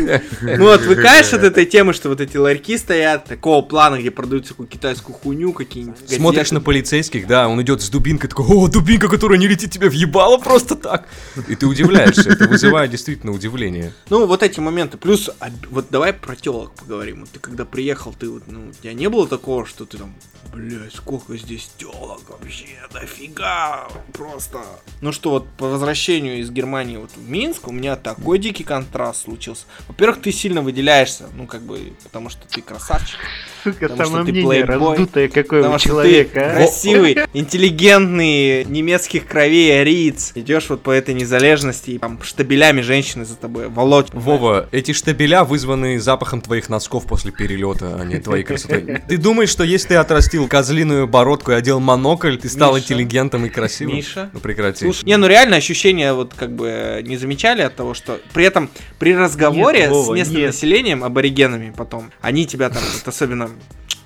ну, 0.42 0.70
отвыкаешь 0.70 1.34
от 1.34 1.44
этой 1.44 1.66
темы, 1.66 1.94
что 1.94 2.10
вот 2.10 2.22
эти 2.22 2.38
ларьки 2.38 2.78
стоят, 2.78 3.26
такого 3.26 3.64
плана, 3.64 3.98
где 3.98 4.12
продают 4.12 4.46
всякую 4.46 4.68
китайскую 4.68 5.16
хуйню, 5.16 5.52
какие-нибудь 5.54 5.98
Смотришь 6.08 6.52
на 6.52 6.62
полицейских, 6.62 7.26
да, 7.26 7.48
он 7.48 7.62
идет 7.64 7.82
с 7.82 7.90
дубинкой, 7.90 8.30
такой, 8.30 8.46
о, 8.46 8.68
дубинка, 8.68 9.08
которая 9.08 9.40
не 9.40 9.48
летит 9.48 9.72
тебе 9.72 9.90
в 9.90 9.94
ебало 9.94 10.38
просто 10.38 10.76
так. 10.76 11.08
И 11.48 11.56
ты 11.56 11.66
удивляешься, 11.66 12.30
это 12.30 12.48
вызывает 12.48 12.92
действительно 12.92 13.32
удивление. 13.32 13.94
Ну, 14.10 14.28
вот 14.28 14.44
эти 14.44 14.60
моменты. 14.60 14.98
Плюс, 14.98 15.30
а, 15.40 15.50
вот 15.72 15.88
давай 15.90 16.14
про 16.14 16.36
телок 16.36 16.74
поговорим. 16.76 17.09
Вот 17.14 17.30
ты 17.30 17.40
когда 17.40 17.66
приехал, 17.66 18.14
ты 18.14 18.30
вот, 18.30 18.44
ну, 18.48 18.70
у 18.70 18.72
тебя 18.74 18.94
не 18.94 19.10
было 19.10 19.28
такого, 19.28 19.66
что 19.66 19.86
ты 19.86 19.98
там, 19.98 20.14
блядь, 20.54 20.94
сколько 20.94 21.38
здесь 21.38 21.70
телок 21.78 22.22
вообще, 22.30 22.68
дофига, 22.94 23.88
просто. 24.14 24.60
Ну 25.02 25.12
что, 25.12 25.32
вот 25.32 25.48
по 25.58 25.68
возвращению 25.68 26.40
из 26.40 26.50
Германии 26.52 26.98
вот 26.98 27.12
в 27.16 27.30
Минск 27.30 27.68
у 27.68 27.72
меня 27.72 27.96
такой 27.96 28.40
дикий 28.40 28.64
контраст 28.64 29.24
случился. 29.24 29.66
Во-первых, 29.88 30.22
ты 30.22 30.32
сильно 30.32 30.62
выделяешься, 30.62 31.30
ну, 31.36 31.48
как 31.48 31.62
бы, 31.62 31.94
потому 32.04 32.30
что 32.30 32.48
ты 32.48 32.62
красавчик. 32.62 33.20
Сука, 33.64 33.90
Потому 33.90 34.10
что 34.10 34.26
ты 34.26 34.32
плейбой, 34.32 34.64
раздутое 34.64 35.28
какое 35.28 35.62
Потому 35.62 35.80
что 35.80 35.90
человека, 35.90 36.34
ты 36.34 36.40
а. 36.40 36.54
красивый, 36.56 37.18
интеллигентный, 37.34 38.66
немецких 38.66 39.28
кровей 39.28 39.82
ариец. 39.82 40.32
Идешь 40.36 40.70
вот 40.70 40.82
по 40.82 40.92
этой 40.92 41.14
незалежности, 41.14 41.92
и 41.92 41.98
там 41.98 42.22
штабелями 42.24 42.82
женщины 42.82 43.26
за 43.26 43.36
тобой 43.36 43.68
волочь. 43.68 44.08
Вова, 44.14 44.70
эти 44.72 44.94
штабеля 44.94 45.44
вызваны 45.44 46.00
запахом 46.00 46.42
твоих 46.42 46.70
носков. 46.70 46.89
Мозгов 46.90 47.06
после 47.06 47.32
перелета, 47.32 47.98
а 48.00 48.04
не 48.04 48.20
твоей 48.20 48.44
красоты. 48.44 49.02
Ты 49.08 49.18
думаешь, 49.18 49.50
что 49.50 49.64
если 49.64 49.90
ты 49.90 49.96
отрастил 49.96 50.48
козлиную 50.48 51.08
бородку 51.08 51.52
и 51.52 51.56
одел 51.56 51.80
монокль, 51.80 52.36
ты 52.38 52.50
стал 52.50 52.74
Миша. 52.74 52.84
интеллигентом 52.86 53.46
и 53.46 53.50
красивым? 53.50 53.96
Миша. 53.96 54.30
Ну 54.34 54.40
прекрати. 54.40 54.86
Слушай, 54.86 55.06
не, 55.06 55.18
ну 55.18 55.28
реально 55.28 55.58
ощущение 55.58 56.14
вот 56.14 56.34
как 56.34 56.52
бы 56.56 57.02
не 57.06 57.18
замечали 57.18 57.62
от 57.62 57.76
того, 57.76 57.94
что 57.94 58.20
при 58.34 58.46
этом 58.46 58.70
при 58.98 59.16
разговоре 59.16 59.82
Нет, 59.82 59.90
Вова, 59.92 60.14
с 60.14 60.18
местным 60.18 60.38
нет. 60.42 60.48
населением, 60.48 61.04
аборигенами 61.04 61.74
потом, 61.76 62.12
они 62.22 62.46
тебя 62.46 62.70
там 62.70 62.82
вот 62.82 63.08
особенно 63.08 63.50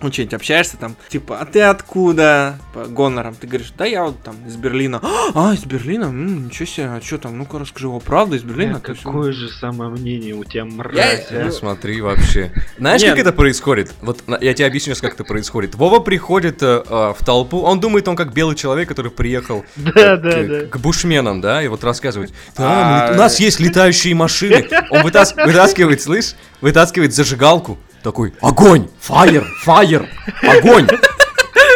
ну, 0.02 0.12
что-нибудь 0.12 0.34
общаешься 0.34 0.76
там, 0.76 0.98
типа, 1.08 1.40
а 1.40 1.46
ты 1.46 1.62
откуда? 1.62 2.60
По 2.74 2.84
гонорам. 2.86 3.36
Ты 3.36 3.48
говоришь, 3.48 3.72
да 3.78 3.86
я 3.86 4.04
вот 4.04 4.22
там 4.22 4.36
из 4.46 4.58
Берлина. 4.58 5.00
А, 5.34 5.54
из 5.54 5.64
Берлина? 5.64 6.06
М, 6.06 6.48
ничего 6.48 6.66
себе, 6.66 6.86
а 6.88 7.02
что 7.02 7.20
там? 7.20 7.38
Ну-ка 7.38 7.58
расскажи, 7.58 7.88
о, 7.88 8.02
правда 8.02 8.36
из 8.36 8.44
Берлина? 8.44 8.82
Всё- 8.84 8.96
какое 8.96 9.32
же 9.32 9.48
самомнение 9.48 10.34
у 10.34 10.44
тебя, 10.44 10.66
мразь, 10.66 11.28
Я- 11.32 11.44
а. 11.44 11.46
Ну, 11.46 11.52
смотри 11.52 12.02
вообще. 12.02 12.52
Знаешь, 12.78 13.02
Нет. 13.02 13.12
как 13.12 13.20
это 13.20 13.32
происходит? 13.34 13.94
Вот 14.02 14.24
я 14.42 14.54
тебе 14.54 14.66
объясню, 14.66 14.96
как 15.00 15.14
это 15.14 15.24
происходит. 15.24 15.76
Вова 15.76 16.00
приходит 16.00 16.64
э, 16.64 16.84
э, 16.88 17.14
в 17.18 17.24
толпу, 17.24 17.62
он 17.62 17.80
думает, 17.80 18.08
он 18.08 18.16
как 18.16 18.34
белый 18.34 18.56
человек, 18.56 18.90
который 18.90 19.12
приехал 19.12 19.64
Да, 19.76 19.92
э, 20.14 20.18
да, 20.18 20.32
к, 20.32 20.48
да. 20.48 20.66
к 20.68 20.78
бушменам, 20.80 21.40
да, 21.40 21.62
и 21.62 21.68
вот 21.68 21.84
рассказывать. 21.84 22.34
А, 22.58 22.62
«Да, 22.62 23.08
мы- 23.10 23.16
у 23.16 23.18
нас 23.20 23.40
есть 23.40 23.60
летающие 23.60 24.16
машины. 24.16 24.68
Он 24.90 25.02
вытас- 25.06 25.36
вытаскивает, 25.46 26.02
слышь, 26.02 26.34
вытаскивает 26.62 27.14
зажигалку, 27.14 27.78
такой, 28.02 28.34
огонь, 28.42 28.90
фаер, 29.00 29.46
фаер, 29.62 30.10
огонь. 30.42 30.88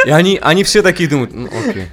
И 0.06 0.10
они, 0.10 0.40
они 0.42 0.64
все 0.64 0.82
такие 0.82 1.10
думают, 1.10 1.34
ну 1.34 1.48
окей. 1.48 1.88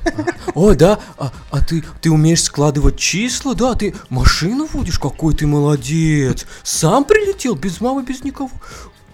О, 0.54 0.75
да, 0.75 1.00
а, 1.18 1.32
а 1.50 1.61
ты, 1.64 1.82
ты 2.00 2.11
умеешь 2.12 2.44
складывать 2.44 2.96
числа, 2.96 3.54
да, 3.54 3.75
ты 3.75 3.92
машину 4.08 4.68
водишь, 4.73 5.00
какой 5.00 5.34
ты 5.34 5.46
молодец. 5.49 6.46
Сам 6.62 7.04
прилетел, 7.04 7.56
без 7.56 7.80
мамы, 7.80 8.04
без 8.04 8.23
никого. 8.23 8.50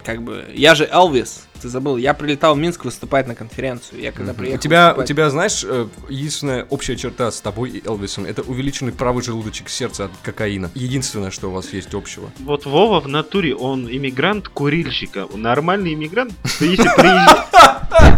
Как 0.03 0.21
бы, 0.23 0.45
я 0.53 0.73
же 0.75 0.87
Элвис, 0.91 1.47
ты 1.61 1.69
забыл, 1.69 1.97
я 1.97 2.13
прилетал 2.13 2.55
в 2.55 2.57
Минск 2.57 2.85
выступать 2.85 3.27
на 3.27 3.35
конференцию. 3.35 4.01
Я 4.01 4.11
когда 4.11 4.33
приехал 4.33 4.57
У 4.57 4.61
тебя, 4.61 4.85
у 4.85 4.87
выступать- 4.89 5.07
тебя, 5.07 5.29
знаешь, 5.29 5.63
э, 5.67 5.87
единственная 6.09 6.65
общая 6.69 6.95
черта 6.95 7.31
с 7.31 7.39
тобой 7.41 7.69
и 7.69 7.87
Элвисом, 7.87 8.25
это 8.25 8.41
увеличенный 8.41 8.91
правый 8.93 9.23
желудочек 9.23 9.69
сердца 9.69 10.05
от 10.05 10.11
кокаина. 10.23 10.71
Единственное, 10.73 11.29
что 11.31 11.49
у 11.49 11.51
вас 11.51 11.71
есть 11.73 11.93
общего. 11.93 12.31
Вот 12.39 12.65
Вова 12.65 12.99
в 12.99 13.07
натуре, 13.07 13.55
он 13.55 13.87
иммигрант 13.87 14.47
курильщика. 14.47 15.27
Нормальный 15.35 15.93
иммигрант, 15.93 16.33
если 16.59 16.89
приезжает, 16.95 17.47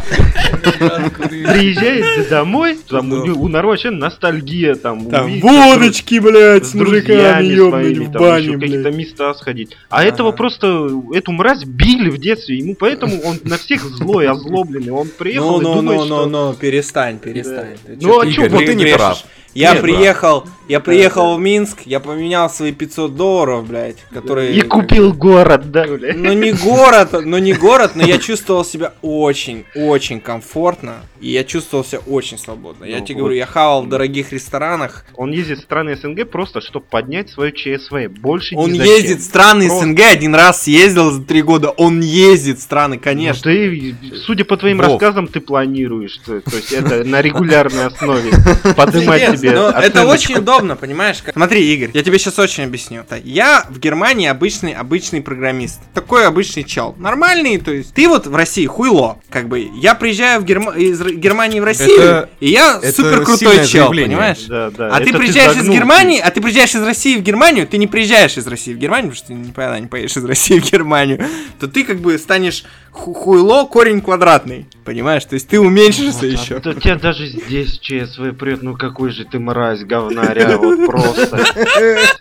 приезжает 1.18 2.30
домой, 2.30 2.78
там 2.88 3.12
у, 3.12 3.48
народа 3.48 3.74
вообще 3.74 3.90
ностальгия, 3.90 4.76
там, 4.76 5.08
водочки, 5.40 6.20
блядь, 6.20 6.66
с 6.66 6.74
мужиками 6.74 7.56
своими, 7.56 8.06
в 8.06 8.12
там, 8.12 8.22
бане, 8.22 8.48
еще 8.48 8.60
какие-то 8.60 8.92
места 8.92 9.34
сходить. 9.34 9.78
А 9.90 10.04
этого 10.04 10.32
просто, 10.32 10.90
эту 11.14 11.32
мразь 11.32 11.64
били 11.64 12.10
в 12.10 12.18
детстве, 12.18 12.58
ему 12.58 12.76
поэтому 12.76 13.22
он 13.22 13.40
на 13.44 13.58
всех 13.58 13.84
злой, 13.84 14.28
озлобленный. 14.30 14.92
Он 14.92 15.08
приехал 15.08 15.52
Ну, 15.52 15.62
и 15.62 15.64
ну, 15.64 15.74
думает, 15.76 16.00
ну, 16.00 16.06
что... 16.06 16.26
ну, 16.26 16.48
ну, 16.50 16.54
перестань, 16.54 17.20
перестань. 17.20 17.78
Ну, 18.02 18.20
а 18.20 18.28
чё, 18.28 18.50
вот 18.50 18.66
ты 18.66 18.76
не 18.76 18.86
прав. 18.94 19.24
Я 19.54 19.70
Ты 19.72 19.76
не 19.76 19.82
приехал, 19.84 20.46
я 20.68 20.80
приехал 20.80 21.36
в 21.36 21.40
Минск, 21.40 21.82
я 21.86 22.00
поменял 22.00 22.50
свои 22.50 22.72
500 22.72 23.16
долларов, 23.16 23.68
блядь, 23.68 23.98
которые... 24.12 24.54
И 24.56 24.62
купил 24.62 25.14
город, 25.14 25.70
да, 25.72 25.86
бля. 25.86 26.14
Ну 26.16 26.34
не 26.34 26.54
город, 26.54 27.10
ну 27.26 27.38
не 27.38 27.54
город, 27.54 27.92
но 27.96 28.04
я 28.04 28.18
чувствовал 28.18 28.66
себя 28.66 28.94
очень, 29.04 29.66
очень 29.76 30.20
комфортно, 30.22 31.02
и 31.22 31.30
я 31.30 31.44
чувствовал 31.44 31.86
себя 31.86 32.00
очень 32.08 32.38
свободно. 32.40 32.86
Я 32.86 33.00
Ну 33.00 33.06
тебе 33.06 33.16
вот. 33.16 33.20
говорю, 33.20 33.36
я 33.38 33.46
хавал 33.46 33.84
в 33.84 33.90
дорогих 33.90 34.32
ресторанах. 34.34 35.06
Он 35.16 35.32
ездит 35.32 35.60
в 35.60 35.62
страны 35.64 35.96
СНГ 35.96 36.30
просто, 36.32 36.60
чтобы 36.62 36.86
поднять 36.90 37.30
свое 37.30 37.52
ЧСВ. 37.52 38.08
Больше 38.20 38.56
Он 38.56 38.74
ездит 38.74 39.20
в 39.20 39.24
страны 39.24 39.68
Просто. 39.68 39.86
СНГ, 39.86 40.00
один 40.00 40.34
раз 40.34 40.64
съездил 40.64 41.12
за 41.12 41.22
три 41.24 41.44
года, 41.44 41.70
он 41.70 42.00
ездит 42.02 42.58
в 42.58 42.62
страны, 42.62 42.96
Ну, 42.96 43.02
конечно. 43.04 43.44
ты, 43.44 43.96
судя 44.26 44.46
по 44.46 44.58
твоим 44.58 44.78
Вов. 44.78 44.88
рассказам, 44.88 45.28
ты 45.28 45.40
планируешь, 45.42 46.18
то, 46.26 46.42
то 46.42 46.56
есть 46.56 46.72
это 46.72 47.04
на 47.04 47.22
регулярной 47.22 47.86
основе 47.86 48.32
поднимать 48.76 49.43
Пиздец, 49.44 49.60
тебе 49.60 49.72
ну, 49.72 49.78
это 49.80 50.06
очень 50.06 50.36
удобно, 50.36 50.76
понимаешь? 50.76 51.22
как- 51.24 51.34
Смотри, 51.34 51.74
Игорь, 51.74 51.92
я 51.94 52.04
тебе 52.04 52.18
сейчас 52.20 52.40
очень 52.40 52.64
объясню. 52.64 53.04
Я 53.24 53.66
в 53.70 53.80
Германии 53.80 54.28
обычный, 54.28 54.74
обычный 54.74 55.22
программист. 55.22 55.80
Такой 55.94 56.26
обычный 56.26 56.64
чел. 56.64 56.96
Нормальный, 56.98 57.58
то 57.58 57.72
есть. 57.72 57.94
Ты 57.94 58.08
вот 58.08 58.28
в 58.28 58.36
России 58.36 58.66
хуйло. 58.66 59.20
Как 59.30 59.48
бы, 59.48 59.68
я 59.76 59.96
приезжаю 59.96 60.42
в 60.42 60.46
Герма- 60.46 60.76
из 60.78 61.02
Германии 61.02 61.60
в 61.60 61.64
Россию, 61.64 62.00
Это- 62.00 62.30
и 62.40 62.50
я 62.50 62.80
это 62.82 62.92
супер 62.96 63.24
крутой 63.24 63.58
чел, 63.68 63.84
заявление. 63.84 64.18
понимаешь? 64.18 64.46
Да, 64.48 64.70
да. 64.72 64.88
А 64.96 65.00
ты 65.00 65.10
это 65.10 65.18
приезжаешь 65.18 65.52
из 65.52 65.58
загнул, 65.58 65.76
Германии, 65.76 66.20
а 66.20 66.32
ты 66.32 66.42
приезжаешь 66.42 66.76
из 66.76 66.84
России 66.84 67.18
в 67.18 67.22
Германию, 67.22 67.68
ты 67.68 67.78
не 67.78 67.88
приезжаешь 67.88 68.38
из 68.38 68.48
России 68.48 68.74
в 68.74 68.78
Германию, 68.78 69.12
потому 69.12 69.18
что 69.18 69.28
ты 69.28 69.34
никогда 69.34 69.80
не 69.80 69.88
поедешь 69.88 70.16
из 70.18 70.26
России 70.26 70.60
в 70.60 70.72
Германию, 70.72 71.24
то 71.60 71.68
ты 71.68 71.84
как 71.84 72.00
бы 72.00 72.18
станешь 72.18 72.64
хуйло 72.94 73.66
корень 73.66 74.02
квадратный, 74.02 74.68
понимаешь? 74.86 75.26
То 75.26 75.34
есть 75.34 75.48
ты 75.48 75.60
уменьшишься 75.60 76.20
Вот, 76.22 76.24
еще. 76.24 76.58
а 76.58 76.60
то 76.62 76.74
тебя 76.74 76.96
даже 76.96 77.28
здесь 77.28 77.80
ЧСВ 77.80 78.38
прет, 78.38 78.62
ну 78.62 78.78
какой 78.78 79.12
же 79.12 79.26
ты 79.26 79.40
мразь, 79.40 79.84
говнаря, 79.84 80.58
вот 80.58 80.86
просто. 80.86 81.44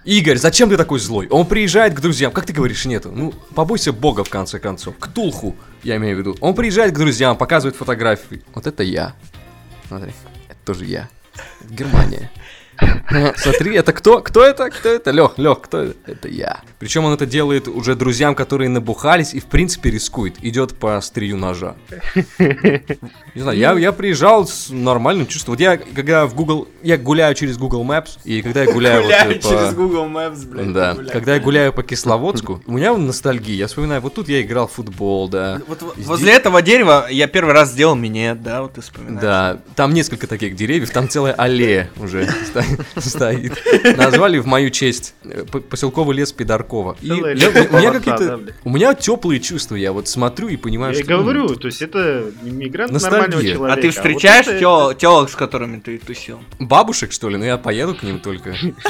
Игорь, 0.04 0.38
зачем 0.38 0.68
ты 0.70 0.76
такой 0.76 0.98
злой? 0.98 1.28
Он 1.28 1.46
приезжает 1.46 1.94
к 1.94 2.00
друзьям, 2.00 2.32
как 2.32 2.46
ты 2.46 2.52
говоришь, 2.52 2.84
нету? 2.86 3.12
Ну, 3.14 3.32
побойся 3.54 3.92
бога 3.92 4.24
в 4.24 4.30
конце 4.30 4.58
концов. 4.58 4.96
К 4.98 5.06
Тулху, 5.08 5.54
я 5.84 5.96
имею 5.96 6.16
в 6.16 6.18
виду. 6.20 6.36
Он 6.40 6.54
приезжает 6.54 6.92
к 6.94 6.98
друзьям, 6.98 7.36
показывает 7.36 7.76
фотографии. 7.76 8.42
Вот 8.54 8.66
это 8.66 8.82
я. 8.82 9.14
Смотри, 9.88 10.12
это 10.48 10.58
тоже 10.64 10.86
я. 10.86 11.08
Германия. 11.68 12.30
Смотри, 13.36 13.74
это 13.74 13.92
кто? 13.92 14.20
Кто 14.20 14.42
это? 14.44 14.70
Кто 14.70 14.88
это? 14.88 15.10
Лех, 15.10 15.32
Лех, 15.38 15.60
кто 15.62 15.78
это? 15.82 15.94
Это 16.06 16.28
я. 16.28 16.60
Причем 16.78 17.04
он 17.04 17.12
это 17.14 17.26
делает 17.26 17.68
уже 17.68 17.94
друзьям, 17.94 18.34
которые 18.34 18.68
набухались 18.68 19.34
и 19.34 19.40
в 19.40 19.46
принципе 19.46 19.90
рискует. 19.90 20.36
Идет 20.44 20.76
по 20.78 20.96
острию 20.96 21.36
ножа. 21.36 21.74
Не 22.38 23.40
знаю, 23.40 23.58
я, 23.58 23.72
я 23.78 23.92
приезжал 23.92 24.46
с 24.46 24.70
нормальным 24.70 25.26
чувством. 25.26 25.52
Вот 25.54 25.60
я, 25.60 25.76
когда 25.76 26.26
в 26.26 26.34
Google, 26.34 26.68
я 26.82 26.96
гуляю 26.96 27.34
через 27.34 27.58
Google 27.58 27.84
Maps, 27.84 28.18
и 28.24 28.42
когда 28.42 28.62
я 28.64 28.72
гуляю, 28.72 29.02
вот, 29.02 29.04
Гуляю 29.06 29.40
по- 29.40 29.48
через 29.48 29.74
Google 29.74 30.06
Maps, 30.06 30.46
блядь. 30.46 30.72
да, 30.72 30.94
гуляю. 30.94 31.12
когда 31.12 31.34
я 31.34 31.40
гуляю 31.40 31.72
по 31.72 31.82
Кисловодску, 31.82 32.62
у 32.66 32.72
меня 32.72 32.94
ностальгия. 32.96 33.56
Я 33.56 33.66
вспоминаю, 33.66 34.00
вот 34.00 34.14
тут 34.14 34.28
я 34.28 34.42
играл 34.42 34.66
в 34.68 34.72
футбол, 34.72 35.28
да. 35.28 35.60
Вот 35.68 35.82
возле 35.96 36.32
этого 36.32 36.62
дерева 36.62 37.06
я 37.10 37.26
первый 37.26 37.52
раз 37.54 37.70
сделал 37.70 37.94
минет, 37.94 38.42
да, 38.42 38.62
вот 38.62 38.74
ты 38.74 38.80
вспоминаешь. 38.80 39.20
Да, 39.20 39.58
там 39.76 39.92
несколько 39.94 40.26
таких 40.26 40.56
деревьев, 40.56 40.90
там 40.90 41.08
целая 41.08 41.32
аллея 41.34 41.90
уже 41.96 42.28
стоит. 42.98 43.52
Назвали 43.96 44.38
в 44.38 44.46
мою 44.46 44.70
честь 44.70 45.14
э, 45.24 45.44
поселковый 45.44 46.16
лес 46.16 46.32
Пидоркова. 46.32 46.96
И 47.00 47.08
я- 47.08 47.14
у 47.14 47.76
меня 47.78 47.90
какие-то, 47.92 48.40
у 48.64 48.70
меня 48.70 48.94
теплые 48.94 49.40
чувства, 49.40 49.76
я 49.76 49.92
вот 49.92 50.08
смотрю 50.08 50.48
и 50.48 50.56
понимаю, 50.56 50.94
Я 50.94 51.02
что... 51.04 51.12
м, 51.14 51.20
говорю, 51.22 51.48
то 51.56 51.66
есть 51.66 51.82
это 51.82 52.26
Ностальгия. 52.42 53.00
нормального 53.00 53.40
А 53.40 53.44
человека. 53.44 53.72
А 53.72 53.76
ты 53.76 53.86
вот 53.88 53.94
встречаешь 53.96 54.98
телок, 54.98 55.30
с 55.30 55.34
которыми 55.34 55.80
ты 55.80 55.98
тусил? 55.98 56.40
Бабушек, 56.58 57.12
что 57.12 57.28
ли? 57.28 57.36
Ну 57.36 57.44
я 57.44 57.56
поеду 57.58 57.94
к 57.94 58.02
ним 58.02 58.18
только. 58.20 58.54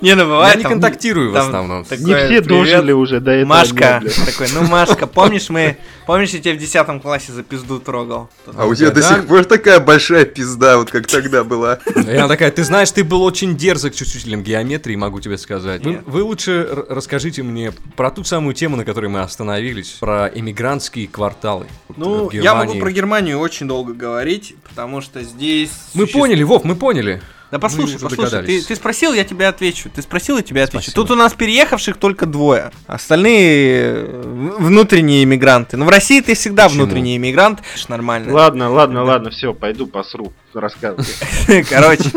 Не, 0.00 0.14
ну 0.14 0.22
Я 0.22 0.26
бывает 0.26 0.56
не 0.56 0.62
там- 0.62 0.72
контактирую 0.72 1.32
в 1.32 1.36
основном. 1.36 1.84
Не 1.90 2.14
все 2.26 2.40
дожили 2.40 2.92
уже 2.92 3.20
до 3.20 3.32
этого. 3.32 3.48
Машка, 3.50 4.02
такой, 4.26 4.48
ну 4.54 4.62
Машка, 4.66 5.06
помнишь 5.06 5.48
мы, 5.50 5.76
помнишь, 6.06 6.30
я 6.30 6.40
тебя 6.40 6.54
в 6.54 6.58
10 6.58 7.02
классе 7.02 7.32
за 7.32 7.42
пизду 7.42 7.78
трогал? 7.80 8.28
А 8.56 8.66
у 8.66 8.74
тебя 8.74 8.90
до 8.90 9.02
сих 9.02 9.26
пор 9.26 9.44
такая 9.44 9.80
большая 9.80 10.24
пизда, 10.24 10.78
вот 10.78 10.90
как 10.90 11.06
тогда 11.06 11.44
была. 11.44 11.78
И 12.10 12.16
она 12.16 12.28
такая, 12.28 12.50
ты 12.50 12.64
знаешь, 12.64 12.90
ты 12.90 13.04
был 13.04 13.22
очень 13.22 13.56
дерзок 13.56 13.94
с 13.94 14.00
учителем 14.00 14.42
геометрии, 14.42 14.96
могу 14.96 15.20
тебе 15.20 15.38
сказать. 15.38 15.84
Вы, 15.84 16.02
вы 16.06 16.22
лучше 16.22 16.68
расскажите 16.88 17.42
мне 17.42 17.72
про 17.96 18.10
ту 18.10 18.24
самую 18.24 18.54
тему, 18.54 18.76
на 18.76 18.84
которой 18.84 19.06
мы 19.06 19.20
остановились, 19.20 19.96
про 20.00 20.28
эмигрантские 20.28 21.08
кварталы. 21.08 21.66
Ну, 21.96 22.30
я 22.30 22.54
могу 22.54 22.78
про 22.78 22.90
Германию 22.90 23.38
очень 23.38 23.68
долго 23.68 23.92
говорить, 23.92 24.54
потому 24.68 25.00
что 25.00 25.22
здесь... 25.22 25.70
Мы 25.94 26.04
суще- 26.04 26.12
поняли, 26.18 26.42
Вов, 26.42 26.64
мы 26.64 26.74
поняли. 26.76 27.20
Да 27.50 27.58
послушай, 27.58 27.96
уже 27.96 28.08
послушай, 28.08 28.44
ты, 28.44 28.62
ты 28.62 28.76
спросил, 28.76 29.12
я 29.12 29.24
тебе 29.24 29.48
отвечу. 29.48 29.90
Ты 29.92 30.02
спросил, 30.02 30.36
я 30.36 30.42
тебе 30.42 30.62
отвечу. 30.62 30.90
Спасибо. 30.90 31.06
Тут 31.06 31.10
у 31.10 31.14
нас 31.16 31.34
переехавших 31.34 31.96
только 31.96 32.26
двое. 32.26 32.70
Остальные 32.86 33.92
э, 33.92 34.54
внутренние 34.58 35.24
иммигранты. 35.24 35.76
Ну, 35.76 35.84
в 35.84 35.88
России 35.88 36.20
ты 36.20 36.34
всегда 36.34 36.66
Почему? 36.66 36.84
внутренний 36.84 37.16
иммигрант. 37.16 37.60
Это 37.60 37.78
ж 37.78 37.88
Нормально. 37.88 38.32
Ладно, 38.32 38.70
ладно, 38.70 39.02
ладно, 39.02 39.30
все, 39.30 39.52
пойду 39.52 39.88
посру. 39.88 40.32
Рассказывай. 40.54 41.64
Короче, 41.68 42.10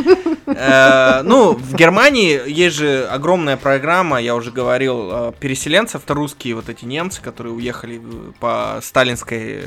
э, 0.46 1.22
ну, 1.24 1.54
в 1.54 1.76
Германии 1.76 2.42
есть 2.48 2.76
же 2.76 3.06
огромная 3.06 3.58
программа, 3.58 4.22
я 4.22 4.36
уже 4.36 4.52
говорил, 4.52 5.10
э, 5.12 5.34
переселенцев, 5.40 6.04
это 6.04 6.14
русские 6.14 6.56
вот 6.56 6.70
эти 6.70 6.86
немцы, 6.86 7.22
которые 7.22 7.54
уехали 7.54 8.02
по 8.40 8.80
сталинской 8.84 9.62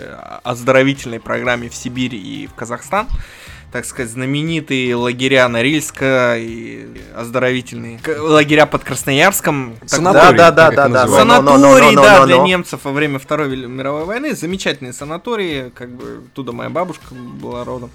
оздоровительной 0.44 1.18
программе 1.20 1.68
в 1.68 1.74
Сибирь 1.74 2.14
и 2.14 2.46
в 2.46 2.54
Казахстан. 2.54 3.08
Так 3.76 3.84
сказать, 3.84 4.10
знаменитые 4.10 4.96
лагеря 4.96 5.46
Норильска 5.50 6.36
и 6.38 6.86
оздоровительные 7.14 8.00
лагеря 8.20 8.64
под 8.64 8.84
Красноярском. 8.84 9.76
Санатории, 9.84 10.38
да, 10.38 10.50
да, 10.50 10.70
да, 10.70 10.88
да. 10.88 11.06
но, 11.06 11.58
да, 11.92 12.24
для 12.24 12.38
немцев 12.38 12.80
во 12.84 12.92
время 12.92 13.18
Второй 13.18 13.54
мировой 13.54 14.06
войны. 14.06 14.34
Замечательные 14.34 14.94
санатории, 14.94 15.70
как 15.74 15.90
бы, 15.90 16.22
оттуда 16.26 16.52
моя 16.52 16.70
бабушка 16.70 17.14
была 17.14 17.64
родом. 17.64 17.90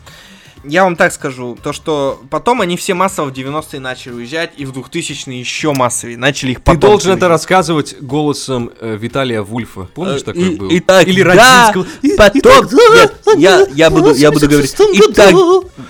Я 0.64 0.84
вам 0.84 0.96
так 0.96 1.12
скажу, 1.14 1.58
то 1.62 1.74
что 1.74 2.22
потом 2.30 2.62
они 2.62 2.78
все 2.78 2.94
массово 2.94 3.28
в 3.30 3.34
90-е 3.34 3.80
начали 3.80 4.14
уезжать, 4.14 4.52
и 4.58 4.66
в 4.66 4.72
2000-е 4.72 5.40
еще 5.40 5.74
массовее. 5.74 6.18
Начали 6.18 6.52
их 6.52 6.58
Ты 6.60 6.64
потом 6.64 6.80
должен 6.92 7.12
это 7.14 7.28
рассказывать 7.28 7.96
голосом 8.02 8.72
э, 8.80 8.98
Виталия 9.00 9.42
Вульфа. 9.42 9.84
Помнишь, 9.94 10.22
Э, 10.22 10.26
такой 10.26 10.54
и- 10.54 10.56
был? 10.56 10.68
итак, 10.72 11.08
Или 11.08 11.24
да, 11.24 11.70
Родзинского. 11.72 11.88
Потом, 12.18 12.66
нет, 12.96 13.14
я, 13.38 13.66
я 13.74 13.90
буду, 13.90 14.14
я 14.14 14.32
буду 14.32 14.48
говорить. 14.48 14.76
Итак, 14.78 15.34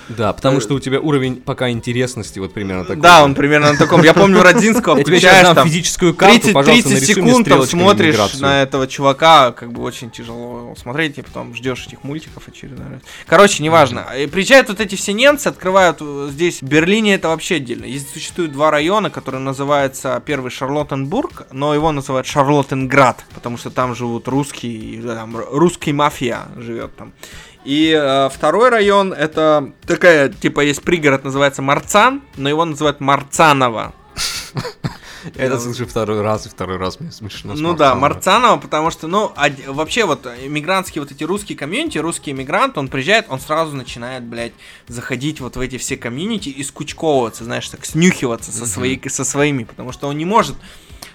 Да, 0.08 0.32
потому 0.32 0.60
что 0.60 0.74
у 0.74 0.80
тебя 0.80 1.00
уровень 1.00 1.36
пока 1.36 1.70
интересности 1.70 2.38
вот 2.38 2.52
примерно 2.54 2.84
такой. 2.84 3.02
да, 3.02 3.24
он 3.24 3.34
примерно 3.34 3.72
на 3.72 3.78
таком. 3.78 4.02
Я 4.02 4.14
помню 4.14 4.42
Родзинского, 4.42 4.96
включаешь 5.00 5.54
там 5.54 5.66
физическую 5.68 6.14
карту, 6.14 6.34
30, 6.40 6.52
пожалуйста, 6.54 6.88
30 6.88 7.00
нарисуй 7.02 7.22
мне 7.22 7.32
секунд 7.32 7.48
там 7.48 7.62
смотришь 7.66 8.16
на 8.40 8.62
этого 8.62 8.86
чувака, 8.86 9.52
как 9.52 9.72
бы 9.72 9.82
очень 9.82 10.10
тяжело 10.10 10.74
смотреть, 10.80 11.18
и 11.18 11.22
потом 11.22 11.54
ждешь 11.54 11.86
этих 11.86 12.04
мультиков 12.04 12.46
очередной 12.48 12.86
раз. 12.94 13.00
Короче, 13.26 13.62
неважно. 13.62 14.06
И 14.18 14.26
приезжают 14.62 14.68
вот 14.68 14.80
эти 14.80 14.94
все 14.96 15.12
немцы, 15.12 15.48
открывают 15.48 15.98
э, 16.00 16.28
здесь, 16.30 16.62
в 16.62 16.64
Берлине 16.64 17.14
это 17.14 17.28
вообще 17.28 17.56
отдельно. 17.56 17.86
Здесь 17.86 18.10
существует 18.12 18.52
два 18.52 18.70
района, 18.70 19.10
которые 19.10 19.40
называются, 19.40 20.22
первый 20.24 20.50
Шарлоттенбург, 20.50 21.46
но 21.52 21.74
его 21.74 21.92
называют 21.92 22.26
Шарлоттенград, 22.26 23.24
потому 23.34 23.56
что 23.58 23.70
там 23.70 23.94
живут 23.94 24.28
русские, 24.28 25.02
там 25.02 25.36
русский 25.36 25.92
мафия 25.92 26.42
живет 26.56 26.94
там. 26.96 27.12
И 27.64 27.96
э, 27.96 28.28
второй 28.32 28.70
район 28.70 29.12
это 29.12 29.72
такая, 29.86 30.28
типа, 30.28 30.60
есть 30.60 30.82
пригород, 30.82 31.24
называется 31.24 31.62
Марцан, 31.62 32.22
но 32.36 32.48
его 32.48 32.64
называют 32.64 33.00
Марцаново. 33.00 33.92
Я 35.34 35.44
это 35.44 35.60
слышу 35.60 35.86
второй 35.86 36.22
раз, 36.22 36.46
и 36.46 36.48
второй 36.48 36.76
раз 36.76 37.00
мне 37.00 37.12
смешно. 37.12 37.54
Ну 37.54 37.74
да. 37.74 37.94
Марцанова, 37.94 38.58
потому 38.58 38.90
что, 38.90 39.08
ну, 39.08 39.32
вообще 39.68 40.04
вот 40.04 40.26
иммигрантские 40.26 41.02
вот 41.02 41.12
эти 41.12 41.24
русские 41.24 41.56
комьюнити, 41.56 41.98
русский 41.98 42.32
иммигрант, 42.32 42.78
он 42.78 42.88
приезжает, 42.88 43.26
он 43.28 43.40
сразу 43.40 43.76
начинает, 43.76 44.24
блядь, 44.24 44.52
заходить 44.88 45.40
вот 45.40 45.56
в 45.56 45.60
эти 45.60 45.78
все 45.78 45.96
комьюнити 45.96 46.48
и 46.48 46.62
скучковываться, 46.62 47.44
знаешь, 47.44 47.68
так, 47.68 47.84
снюхиваться 47.84 48.52
со, 48.52 48.66
свои, 48.66 49.00
со 49.08 49.24
своими, 49.24 49.64
потому 49.64 49.92
что 49.92 50.08
он 50.08 50.18
не 50.18 50.24
может 50.24 50.56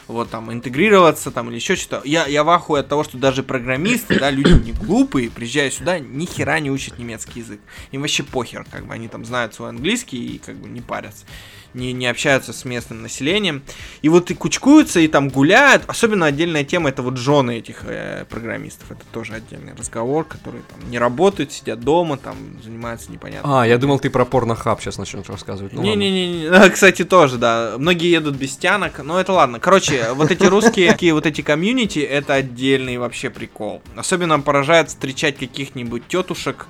вот 0.07 0.29
там 0.29 0.51
интегрироваться 0.51 1.31
там 1.31 1.49
или 1.49 1.55
еще 1.55 1.75
что-то. 1.75 2.07
Я, 2.07 2.25
я 2.27 2.43
в 2.43 2.49
ахуе 2.49 2.81
от 2.81 2.87
того, 2.87 3.03
что 3.03 3.17
даже 3.17 3.43
программисты, 3.43 4.19
да, 4.19 4.31
люди 4.31 4.51
не 4.51 4.71
глупые, 4.71 5.29
приезжая 5.29 5.69
сюда, 5.69 5.99
ни 5.99 6.25
хера 6.25 6.59
не 6.59 6.71
учат 6.71 6.97
немецкий 6.97 7.41
язык. 7.41 7.59
Им 7.91 8.01
вообще 8.01 8.23
похер, 8.23 8.65
как 8.69 8.85
бы 8.85 8.93
они 8.93 9.07
там 9.07 9.25
знают 9.25 9.53
свой 9.53 9.69
английский 9.69 10.35
и 10.35 10.37
как 10.37 10.55
бы 10.55 10.69
не 10.69 10.81
парятся. 10.81 11.25
Не, 11.73 11.93
не 11.93 12.07
общаются 12.07 12.53
с 12.53 12.65
местным 12.65 13.01
населением. 13.01 13.63
И 14.01 14.09
вот 14.09 14.31
и 14.31 14.33
кучкуются, 14.33 14.99
и 14.99 15.07
там 15.07 15.29
гуляют. 15.29 15.83
Особенно 15.87 16.25
отдельная 16.25 16.63
тема 16.63 16.89
это 16.89 17.01
вот 17.01 17.17
жены 17.17 17.57
этих 17.57 17.83
э, 17.85 18.25
программистов. 18.29 18.91
Это 18.91 19.01
тоже 19.11 19.33
отдельный 19.33 19.73
разговор, 19.73 20.25
которые 20.25 20.63
там 20.63 20.89
не 20.89 20.99
работают, 20.99 21.51
сидят 21.51 21.79
дома, 21.79 22.17
там 22.17 22.35
занимаются 22.63 23.11
непонятно. 23.11 23.61
А, 23.61 23.67
я 23.67 23.77
думал, 23.77 23.99
ты 23.99 24.09
про 24.09 24.25
порнохаб 24.25 24.81
сейчас 24.81 24.97
начнешь 24.97 25.27
рассказывать. 25.27 25.73
Ну, 25.73 25.79
ладно. 25.79 25.99
Не-не-не, 25.99 26.47
а, 26.51 26.69
кстати, 26.69 27.03
тоже, 27.03 27.37
да. 27.37 27.75
Многие 27.77 28.09
едут 28.09 28.35
без 28.35 28.55
тянок, 28.55 29.03
но 29.03 29.19
это 29.19 29.33
ладно. 29.33 29.59
Короче, 29.59 30.13
вот 30.13 30.31
эти 30.31 30.45
русские, 30.45 30.91
такие 30.91 31.13
вот 31.13 31.25
эти 31.25 31.41
комьюнити, 31.41 31.99
это 31.99 32.35
отдельный 32.35 32.97
вообще 32.97 33.29
прикол. 33.29 33.81
Особенно 33.95 34.39
поражает 34.39 34.89
встречать 34.89 35.37
каких-нибудь 35.37 36.07
тетушек, 36.07 36.67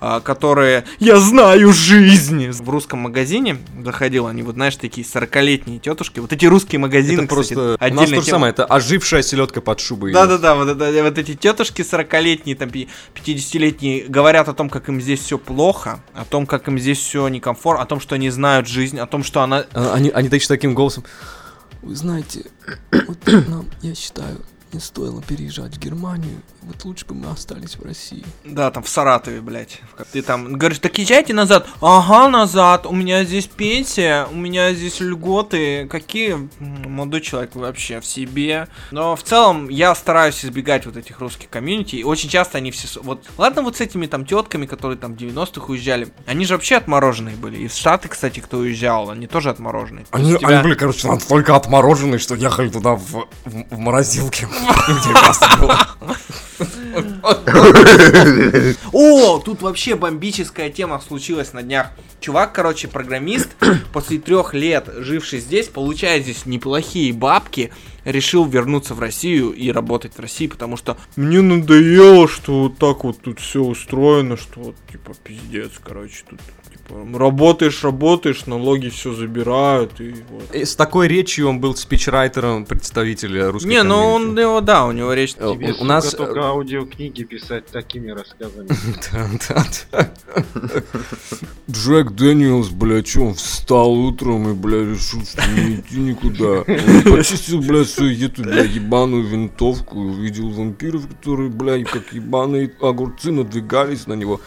которые 0.00 0.84
«Я 0.98 1.18
знаю 1.18 1.72
жизнь!» 1.72 2.50
В 2.50 2.68
русском 2.68 2.98
магазине 3.00 3.58
заходил, 3.84 4.26
они 4.26 4.42
вот, 4.42 4.54
знаешь, 4.54 4.76
такие 4.76 5.06
40-летние 5.06 5.78
тетушки. 5.78 6.20
Вот 6.20 6.32
эти 6.32 6.46
русские 6.46 6.78
магазины, 6.80 7.22
Это 7.22 7.28
кстати, 7.34 7.54
просто... 7.54 7.54
У 7.64 7.68
нас 7.70 7.76
отдельная 7.80 8.18
то 8.20 8.24
же 8.24 8.30
самое, 8.30 8.50
это 8.50 8.64
ожившая 8.64 9.22
селедка 9.22 9.60
под 9.60 9.80
шубой. 9.80 10.12
Да-да-да, 10.12 10.54
вот, 10.54 10.68
это- 10.68 11.02
вот 11.02 11.18
эти 11.18 11.34
тетушки 11.34 11.82
40-летние, 11.82 12.56
там, 12.56 12.70
пи- 12.70 12.88
50-летние 13.14 14.06
говорят 14.06 14.48
о 14.48 14.54
том, 14.54 14.68
как 14.68 14.88
им 14.88 15.00
здесь 15.00 15.20
все 15.20 15.38
плохо, 15.38 16.00
о 16.14 16.24
том, 16.24 16.46
как 16.46 16.68
им 16.68 16.78
здесь 16.78 16.98
все 16.98 17.26
некомфортно, 17.28 17.82
о 17.82 17.86
том, 17.86 18.00
что 18.00 18.14
они 18.14 18.30
знают 18.30 18.68
жизнь, 18.68 18.98
о 18.98 19.06
том, 19.06 19.22
что 19.24 19.40
она 19.42 19.64
А, 19.72 19.94
Они, 19.94 20.10
они 20.10 20.28
точно 20.28 20.54
таким 20.56 20.74
голосом. 20.74 21.04
Вы 21.82 21.94
знаете, 21.94 22.46
вот 23.06 23.18
нам, 23.48 23.66
я 23.82 23.94
считаю, 23.94 24.40
не 24.72 24.80
стоило 24.80 25.22
переезжать 25.22 25.76
в 25.76 25.78
Германию. 25.78 26.40
Вот 26.66 26.84
лучше 26.84 27.06
бы 27.06 27.14
мы 27.14 27.30
остались 27.30 27.76
в 27.76 27.84
России. 27.84 28.24
Да, 28.44 28.72
там 28.72 28.82
в 28.82 28.88
Саратове, 28.88 29.40
блядь. 29.40 29.80
Ты 30.10 30.20
там 30.20 30.52
говоришь, 30.54 30.80
так 30.80 30.98
езжайте 30.98 31.32
назад. 31.32 31.68
Ага, 31.80 32.28
назад. 32.28 32.86
У 32.86 32.92
меня 32.92 33.22
здесь 33.22 33.46
пенсия, 33.46 34.26
у 34.32 34.34
меня 34.34 34.74
здесь 34.74 34.98
льготы. 34.98 35.86
Какие? 35.86 36.48
Молодой 36.58 37.20
человек 37.20 37.54
вообще 37.54 38.00
в 38.00 38.06
себе. 38.06 38.66
Но 38.90 39.14
в 39.14 39.22
целом 39.22 39.68
я 39.68 39.94
стараюсь 39.94 40.44
избегать 40.44 40.86
вот 40.86 40.96
этих 40.96 41.20
русских 41.20 41.48
комьюнити. 41.50 41.94
И 41.96 42.02
очень 42.02 42.28
часто 42.28 42.58
они 42.58 42.72
все... 42.72 43.00
Вот, 43.00 43.24
ладно 43.38 43.62
вот 43.62 43.76
с 43.76 43.80
этими 43.80 44.06
там 44.06 44.26
тетками, 44.26 44.66
которые 44.66 44.98
там 44.98 45.14
в 45.14 45.18
90-х 45.18 45.66
уезжали. 45.68 46.08
Они 46.26 46.44
же 46.46 46.54
вообще 46.54 46.78
отмороженные 46.78 47.36
были. 47.36 47.58
И 47.58 47.68
в 47.68 47.74
Штаты, 47.74 48.08
кстати, 48.08 48.40
кто 48.40 48.58
уезжал, 48.58 49.10
они 49.10 49.28
тоже 49.28 49.50
отмороженные. 49.50 50.04
Они, 50.10 50.34
тебя- 50.36 50.48
они 50.48 50.62
были, 50.64 50.74
короче, 50.74 51.06
настолько 51.06 51.54
отмороженные, 51.54 52.18
что 52.18 52.34
ехали 52.34 52.70
туда 52.70 52.94
в, 52.96 53.28
в, 53.44 53.66
в 53.70 53.78
морозилке. 53.78 54.48
Где 54.88 55.60
было. 55.60 55.78
О, 58.92 59.38
тут 59.38 59.62
вообще 59.62 59.94
бомбическая 59.94 60.70
тема 60.70 61.00
случилась 61.06 61.52
на 61.52 61.62
днях. 61.62 61.92
Чувак, 62.20 62.52
короче, 62.52 62.88
программист, 62.88 63.50
после 63.92 64.18
трех 64.18 64.54
лет 64.54 64.88
живший 64.96 65.40
здесь, 65.40 65.68
получая 65.68 66.20
здесь 66.20 66.46
неплохие 66.46 67.12
бабки, 67.12 67.72
решил 68.06 68.46
вернуться 68.46 68.94
в 68.94 69.00
Россию 69.00 69.50
и 69.50 69.70
работать 69.70 70.12
в 70.16 70.20
России, 70.20 70.46
потому 70.46 70.76
что 70.76 70.96
мне 71.16 71.42
надоело, 71.42 72.28
что 72.28 72.62
вот 72.64 72.78
так 72.78 73.04
вот 73.04 73.20
тут 73.20 73.40
все 73.40 73.60
устроено, 73.62 74.36
что 74.36 74.60
вот 74.60 74.76
типа 74.90 75.12
пиздец, 75.24 75.72
короче, 75.82 76.22
тут 76.28 76.38
типа 76.70 77.18
работаешь, 77.18 77.82
работаешь, 77.82 78.46
налоги 78.46 78.88
все 78.90 79.12
забирают 79.12 80.00
и 80.00 80.14
вот. 80.30 80.54
И 80.54 80.64
С 80.64 80.76
такой 80.76 81.08
речью 81.08 81.48
он 81.48 81.58
был 81.60 81.74
спичрайтером 81.74 82.64
представителя 82.64 83.50
русской 83.50 83.66
Не, 83.68 83.82
ну 83.82 83.96
он, 83.96 84.20
комьюнити. 84.22 84.40
его, 84.40 84.60
да, 84.60 84.86
у 84.86 84.92
него 84.92 85.12
речь... 85.12 85.34
Э, 85.38 85.52
Тебе, 85.52 85.70
у- 85.70 85.72
сука, 85.72 85.82
у 85.82 85.84
нас... 85.84 86.14
э, 86.14 86.16
только 86.16 86.40
аудиокниги 86.46 87.24
писать 87.24 87.66
такими 87.66 88.10
рассказами. 88.12 88.68
Да, 89.12 89.28
да, 89.48 89.66
да. 89.92 90.82
Джек 91.70 92.12
Дэниелс, 92.12 92.68
блядь, 92.68 93.08
что 93.08 93.22
он 93.26 93.34
встал 93.34 93.92
утром 93.92 94.50
и, 94.50 94.54
блядь, 94.54 94.88
решил, 94.96 95.24
что 95.24 95.42
не 95.50 95.76
идти 95.76 95.96
никуда. 95.98 96.60
Он 96.60 97.02
почистил, 97.16 97.60
блядь, 97.60 97.88
эту, 98.04 98.42
блядь, 98.42 98.70
ебаную 98.70 99.24
винтовку, 99.24 99.98
увидел 99.98 100.50
вампиров, 100.50 101.08
которые, 101.08 101.50
блядь, 101.50 101.88
как 101.88 102.12
ебаные 102.12 102.72
огурцы 102.80 103.32
надвигались 103.32 104.06
на 104.06 104.14
него. 104.14 104.40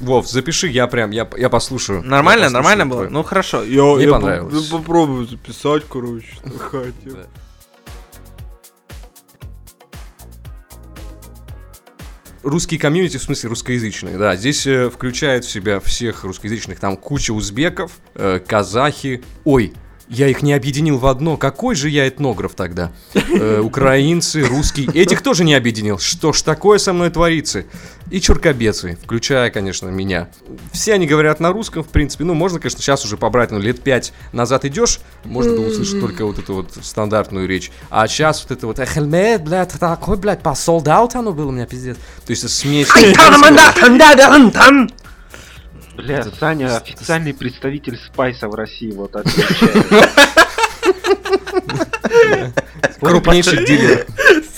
Вов, 0.00 0.28
запиши, 0.28 0.68
я 0.68 0.86
прям, 0.86 1.10
я, 1.10 1.28
я 1.36 1.48
послушаю. 1.48 2.02
Нормально, 2.02 2.44
Я 2.44 2.50
послушаю 2.50 2.52
нормально 2.52 2.86
было? 2.86 3.00
твой. 3.00 3.10
Ну 3.10 3.22
хорошо. 3.22 3.62
Мне 3.62 4.08
понравилось. 4.08 4.66
попробую 4.68 5.26
записать, 5.26 5.84
короче, 5.88 6.26
что 6.34 6.58
хотел. 6.58 7.14
Да. 7.14 7.26
русские 12.44 12.78
комьюнити, 12.78 13.16
в 13.16 13.22
смысле 13.22 13.48
русскоязычные, 13.50 14.18
да, 14.18 14.36
здесь 14.36 14.66
э, 14.66 14.90
включает 14.90 15.44
в 15.44 15.50
себя 15.50 15.80
всех 15.80 16.24
русскоязычных, 16.24 16.78
там 16.78 16.96
куча 16.96 17.32
узбеков, 17.32 17.92
э, 18.14 18.38
казахи, 18.46 19.24
ой, 19.44 19.72
я 20.08 20.28
их 20.28 20.42
не 20.42 20.52
объединил 20.52 20.98
в 20.98 21.06
одно, 21.06 21.36
какой 21.36 21.74
же 21.74 21.88
я 21.88 22.08
этнограф 22.08 22.54
тогда? 22.54 22.92
Э, 23.14 23.60
украинцы, 23.60 24.42
русские, 24.42 24.86
этих 24.92 25.22
тоже 25.22 25.44
не 25.44 25.54
объединил, 25.54 25.98
что 25.98 26.32
ж 26.32 26.42
такое 26.42 26.78
со 26.78 26.92
мной 26.92 27.10
творится? 27.10 27.64
И 28.10 28.20
чуркобецы, 28.20 28.98
включая, 29.02 29.50
конечно, 29.50 29.88
меня. 29.88 30.28
Все 30.72 30.94
они 30.94 31.06
говорят 31.06 31.40
на 31.40 31.52
русском, 31.52 31.82
в 31.82 31.88
принципе, 31.88 32.24
ну, 32.24 32.34
можно, 32.34 32.60
конечно, 32.60 32.80
сейчас 32.80 33.04
уже 33.04 33.16
побрать, 33.16 33.50
но 33.50 33.58
лет 33.58 33.82
пять 33.82 34.12
назад 34.32 34.66
идешь, 34.66 35.00
можно 35.24 35.52
было 35.52 35.68
услышать 35.68 36.00
только 36.00 36.26
вот 36.26 36.38
эту 36.38 36.54
вот 36.54 36.68
стандартную 36.82 37.48
речь, 37.48 37.72
а 37.90 38.06
сейчас 38.06 38.42
вот 38.42 38.56
это 38.56 38.66
вот 38.66 38.78
«Эхельмет, 38.78 39.42
блядь, 39.42 39.72
такой, 39.72 40.16
блядь, 40.18 40.42
посол 40.42 40.82
даут 40.82 41.14
оно 41.14 41.32
было 41.32 41.48
у 41.48 41.52
меня, 41.52 41.66
пиздец». 41.66 41.96
То 41.96 42.30
есть 42.30 42.44
это 42.44 42.52
смесь... 42.52 42.88
Бля, 45.96 46.24
Саня 46.24 46.76
официальный 46.76 47.34
представитель 47.34 47.96
Спайса 47.96 48.48
в 48.48 48.54
России, 48.54 48.90
вот 48.90 49.14
отвечает. 49.16 50.14
крупнейший 53.00 53.64
дилер. 53.64 54.06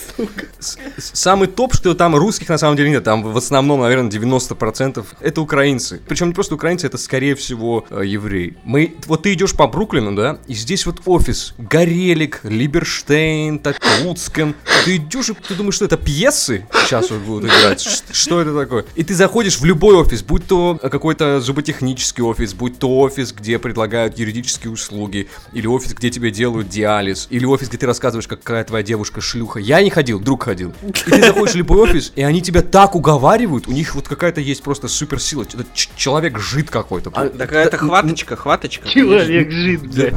С- 0.59 0.79
с- 0.98 1.11
Самый 1.18 1.48
топ, 1.48 1.74
что 1.74 1.94
там 1.94 2.14
русских 2.16 2.48
на 2.48 2.59
самом 2.59 2.76
деле 2.76 2.90
нет, 2.90 3.05
там 3.05 3.22
в 3.22 3.37
основном, 3.37 3.81
наверное, 3.81 4.11
90% 4.11 5.05
это 5.20 5.40
украинцы. 5.40 6.00
Причем 6.09 6.29
не 6.29 6.33
просто 6.35 6.55
украинцы, 6.55 6.87
это 6.87 6.98
скорее 6.98 7.35
всего 7.35 7.85
э, 7.90 8.02
евреи. 8.07 8.57
Мы, 8.64 8.94
вот 9.07 9.22
ты 9.24 9.33
идешь 9.35 9.52
по 9.52 9.66
Бруклину, 9.66 10.14
да, 10.14 10.38
и 10.46 10.55
здесь 10.55 10.87
вот 10.87 11.02
офис, 11.07 11.55
Горелик, 11.59 12.40
Либерштейн, 12.44 13.59
так, 13.59 13.81
Луцкен. 14.05 14.55
Ты 14.85 14.96
идешь 14.96 15.31
и 15.31 15.35
ты 15.35 15.55
думаешь, 15.55 15.74
что 15.74 15.85
это 15.85 15.96
пьесы 15.96 16.66
сейчас 16.85 17.11
вот 17.11 17.20
будут 17.20 17.50
играть? 17.50 17.81
Что 17.81 18.40
это 18.40 18.57
такое? 18.59 18.85
И 18.94 19.02
ты 19.05 19.14
заходишь 19.14 19.59
в 19.59 19.64
любой 19.64 19.96
офис, 19.96 20.22
будь 20.22 20.46
то 20.46 20.79
какой-то 20.81 21.40
зуботехнический 21.40 22.22
офис, 22.22 22.55
будь 22.55 22.79
то 22.79 22.98
офис, 23.00 23.33
где 23.33 23.59
предлагают 23.59 24.18
юридические 24.18 24.72
услуги, 24.72 25.29
или 25.52 25.66
офис, 25.66 25.92
где 25.94 26.11
тебе 26.11 26.31
делают 26.31 26.68
диализ, 26.68 27.26
или 27.31 27.44
офис, 27.44 27.68
где 27.68 27.79
ты 27.79 27.87
рассказываешь, 27.87 28.29
как 28.29 28.42
какая 28.46 28.62
твоя 28.64 28.85
девушка 28.85 29.20
шлюха. 29.20 29.59
Я 29.59 29.83
не 29.83 29.90
ходил, 30.07 30.21
друг 30.21 30.45
ходил. 30.45 30.73
И 30.83 30.92
ты 31.11 31.21
заходишь 31.21 31.55
в 31.55 31.57
любой 31.59 31.79
офис, 31.79 32.12
и 32.14 32.23
они 32.23 32.40
тебя 32.40 32.62
так 32.62 32.95
уговаривают, 32.95 33.66
у 33.66 33.73
них 33.73 33.95
вот 33.97 34.07
какая-то 34.07 34.40
есть 34.40 34.62
просто 34.62 34.87
суперсила. 34.87 35.42
Это 35.42 35.64
человек 35.97 36.38
жид 36.38 36.71
какой-то. 36.71 37.11
А, 37.14 37.29
Так 37.29 37.53
это 37.53 37.77
хваточка, 37.77 38.37
хваточка. 38.37 38.88
Человек 38.88 39.51
жид, 39.51 39.83
бля. 39.83 40.12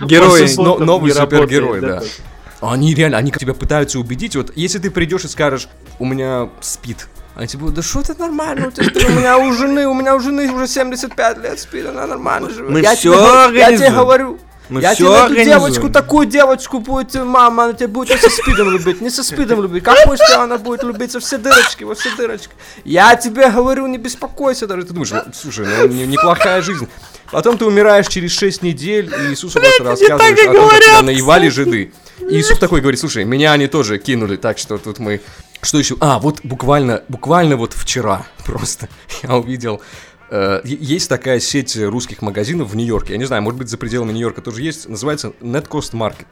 Герои. 0.00 0.48
Он 0.58 0.64
Но- 0.64 0.78
новый 0.78 1.12
супергерой, 1.12 1.80
да. 1.80 2.02
Они 2.60 2.94
реально, 2.94 3.18
они 3.18 3.30
тебя 3.30 3.54
пытаются 3.54 4.00
убедить. 4.00 4.34
Вот 4.34 4.50
если 4.56 4.78
ты 4.78 4.90
придешь 4.90 5.24
и 5.24 5.28
скажешь, 5.28 5.68
у 5.98 6.06
меня 6.06 6.48
спит. 6.60 7.06
Они 7.36 7.46
тебе 7.46 7.60
будут, 7.60 7.74
да 7.76 7.82
что 7.82 8.02
ты 8.02 8.14
нормально, 8.14 8.68
у, 8.68 8.70
тебя 8.70 8.84
спит? 8.84 9.04
у 9.04 9.10
меня 9.12 9.36
у 9.38 9.52
жены, 9.52 9.86
у 9.86 9.92
меня 9.94 10.16
у 10.16 10.20
жены 10.20 10.50
уже 10.50 10.66
75 10.66 11.38
лет 11.42 11.60
спит, 11.60 11.86
она 11.86 12.06
нормально 12.06 12.48
живет. 12.48 12.70
Мы 12.70 12.80
я 12.80 12.96
всё 12.96 13.12
тебе, 13.50 13.58
Я 13.58 13.76
тебе 13.76 13.90
говорю, 13.90 14.38
Мы 14.68 14.80
я 14.80 14.94
тебе 14.94 15.08
эту 15.08 15.34
девочку, 15.34 15.90
такую 15.90 16.26
девочку 16.26 16.80
будет, 16.80 17.14
мама, 17.14 17.64
она 17.64 17.72
тебя 17.72 17.88
будет 17.88 18.20
со 18.20 18.30
спидом 18.30 18.70
любить, 18.70 19.00
не 19.00 19.10
со 19.10 19.22
спидом 19.22 19.62
любить. 19.62 19.84
Как 19.84 20.04
пусть 20.04 20.22
она 20.34 20.58
будет 20.58 20.82
любить 20.82 21.14
во 21.14 21.20
все 21.20 21.38
дырочки, 21.38 21.84
во 21.84 21.94
все 21.94 22.14
дырочки. 22.16 22.50
Я 22.84 23.14
тебе 23.16 23.50
говорю, 23.50 23.86
не 23.86 23.98
беспокойся 23.98 24.66
даже. 24.66 24.82
Ты 24.82 24.92
думаешь, 24.92 25.10
«Ну, 25.12 25.20
слушай, 25.32 25.66
ну 25.66 25.86
не- 25.86 26.06
неплохая 26.06 26.62
жизнь. 26.62 26.88
Потом 27.30 27.58
ты 27.58 27.64
умираешь 27.64 28.08
через 28.08 28.32
6 28.32 28.62
недель, 28.62 29.12
и 29.12 29.30
Иисусу 29.30 29.60
просто 29.60 29.84
рассказываешь 29.84 30.38
о 30.48 30.52
том, 30.52 30.68
как 30.68 30.80
тебя 30.80 31.02
наевали 31.02 31.48
жиды. 31.48 31.92
И 32.20 32.38
Иисус 32.38 32.58
такой 32.58 32.80
говорит, 32.80 32.98
слушай, 32.98 33.24
меня 33.24 33.52
они 33.52 33.66
тоже 33.66 33.98
кинули, 33.98 34.36
так 34.36 34.58
что 34.58 34.78
тут 34.78 34.98
мы... 34.98 35.20
Что 35.62 35.78
еще? 35.78 35.96
А, 36.00 36.18
вот 36.18 36.40
буквально, 36.44 37.02
буквально 37.08 37.56
вот 37.56 37.72
вчера 37.72 38.26
просто 38.44 38.88
я 39.22 39.36
увидел 39.36 39.80
Э, 39.80 40.15
Есть 40.64 41.08
такая 41.08 41.38
сеть 41.40 41.76
русских 41.76 42.22
магазинов 42.22 42.70
в 42.70 42.76
Нью-Йорке. 42.76 43.12
Я 43.12 43.18
не 43.18 43.26
знаю, 43.26 43.42
может 43.42 43.58
быть, 43.58 43.68
за 43.68 43.78
пределами 43.78 44.12
Нью-Йорка 44.12 44.42
тоже 44.42 44.62
есть. 44.62 44.88
Называется 44.88 45.32
Net 45.40 45.68
Cost 45.68 45.92
Market. 45.92 46.26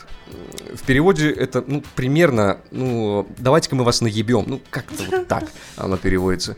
В 0.75 0.83
переводе 0.85 1.31
это, 1.31 1.63
ну, 1.67 1.83
примерно, 1.95 2.59
ну, 2.73 3.27
давайте-ка 3.39 3.77
мы 3.77 3.85
вас 3.85 4.01
наебем. 4.01 4.45
Ну, 4.47 4.61
как-то 4.71 5.05
вот 5.11 5.27
так 5.29 5.45
оно 5.77 5.97
переводится. 5.97 6.57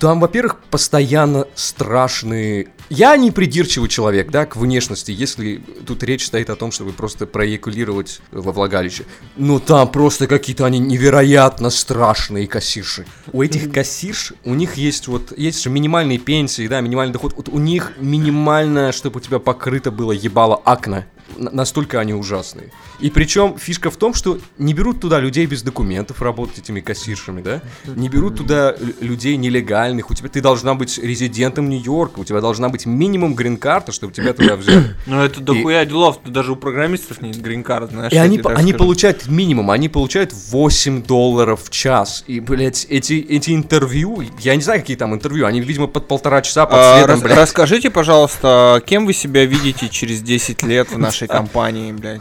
Там, 0.00 0.18
во-первых, 0.18 0.56
постоянно 0.70 1.46
страшные... 1.54 2.68
Я 2.88 3.16
не 3.18 3.30
придирчивый 3.30 3.90
человек, 3.90 4.30
да, 4.30 4.46
к 4.46 4.56
внешности, 4.56 5.12
если 5.12 5.62
тут 5.86 6.02
речь 6.02 6.24
стоит 6.24 6.48
о 6.48 6.56
том, 6.56 6.72
чтобы 6.72 6.92
просто 6.92 7.26
проекулировать 7.26 8.22
во 8.32 8.50
влагалище. 8.50 9.04
Но 9.36 9.58
там 9.58 9.86
просто 9.92 10.26
какие-то 10.26 10.64
они 10.64 10.78
невероятно 10.78 11.68
страшные 11.68 12.48
кассирши. 12.48 13.04
У 13.30 13.42
этих 13.42 13.70
кассирш, 13.70 14.32
у 14.42 14.54
них 14.54 14.74
есть 14.74 15.06
вот, 15.06 15.38
есть 15.38 15.62
же 15.62 15.68
минимальные 15.68 16.18
пенсии, 16.18 16.66
да, 16.66 16.80
минимальный 16.80 17.12
доход. 17.12 17.34
Вот 17.36 17.50
у 17.50 17.58
них 17.58 17.92
минимальное, 17.98 18.92
чтобы 18.92 19.18
у 19.18 19.20
тебя 19.20 19.38
покрыто 19.38 19.90
было 19.90 20.12
ебало 20.12 20.56
акне. 20.64 21.06
Настолько 21.36 22.00
они 22.00 22.14
ужасные. 22.14 22.70
И 23.00 23.10
причем 23.10 23.56
фишка 23.58 23.90
в 23.90 23.96
том, 23.96 24.14
что 24.14 24.38
не 24.58 24.74
берут 24.74 25.00
туда 25.00 25.20
людей 25.20 25.46
без 25.46 25.62
документов 25.62 26.22
работать 26.22 26.58
этими 26.58 26.80
кассиршами, 26.80 27.42
да? 27.42 27.62
Не 27.86 28.08
берут 28.08 28.36
туда 28.36 28.74
людей 29.00 29.36
нелегальных. 29.36 30.10
У 30.10 30.14
тебя 30.14 30.28
ты 30.28 30.40
должна 30.40 30.74
быть 30.74 30.98
резидентом 30.98 31.68
Нью-Йорка, 31.68 32.20
у 32.20 32.24
тебя 32.24 32.40
должна 32.40 32.68
быть 32.68 32.86
минимум 32.86 33.34
грин-карта, 33.34 33.92
чтобы 33.92 34.12
тебя 34.12 34.32
туда 34.32 34.56
взяли. 34.56 34.94
Ну 35.06 35.20
это 35.20 35.40
дохуя 35.40 35.84
делов, 35.84 36.20
даже 36.24 36.52
у 36.52 36.56
программистов 36.56 37.20
нет 37.22 37.40
грин-карт, 37.40 37.90
знаешь. 37.90 38.12
И 38.12 38.16
они, 38.16 38.40
они 38.44 38.72
получают 38.72 39.28
минимум, 39.28 39.70
они 39.70 39.88
получают 39.88 40.32
8 40.32 41.02
долларов 41.02 41.64
в 41.64 41.70
час. 41.70 42.24
И, 42.26 42.40
блядь, 42.40 42.86
эти, 42.88 43.14
эти 43.14 43.54
интервью, 43.54 44.22
я 44.40 44.56
не 44.56 44.62
знаю, 44.62 44.80
какие 44.80 44.96
там 44.96 45.14
интервью, 45.14 45.46
они, 45.46 45.60
видимо, 45.60 45.86
под 45.86 46.08
полтора 46.08 46.42
часа 46.42 46.66
под 46.66 46.78
А, 46.78 46.98
светом, 46.98 47.20
блядь. 47.20 47.36
Расскажите, 47.36 47.90
пожалуйста, 47.90 48.82
кем 48.86 49.06
вы 49.06 49.12
себя 49.12 49.44
видите 49.44 49.88
через 49.88 50.20
10 50.22 50.62
лет 50.62 50.90
в 50.90 50.98
нашей 51.10 51.19
компании, 51.26 51.92
блядь? 51.92 52.20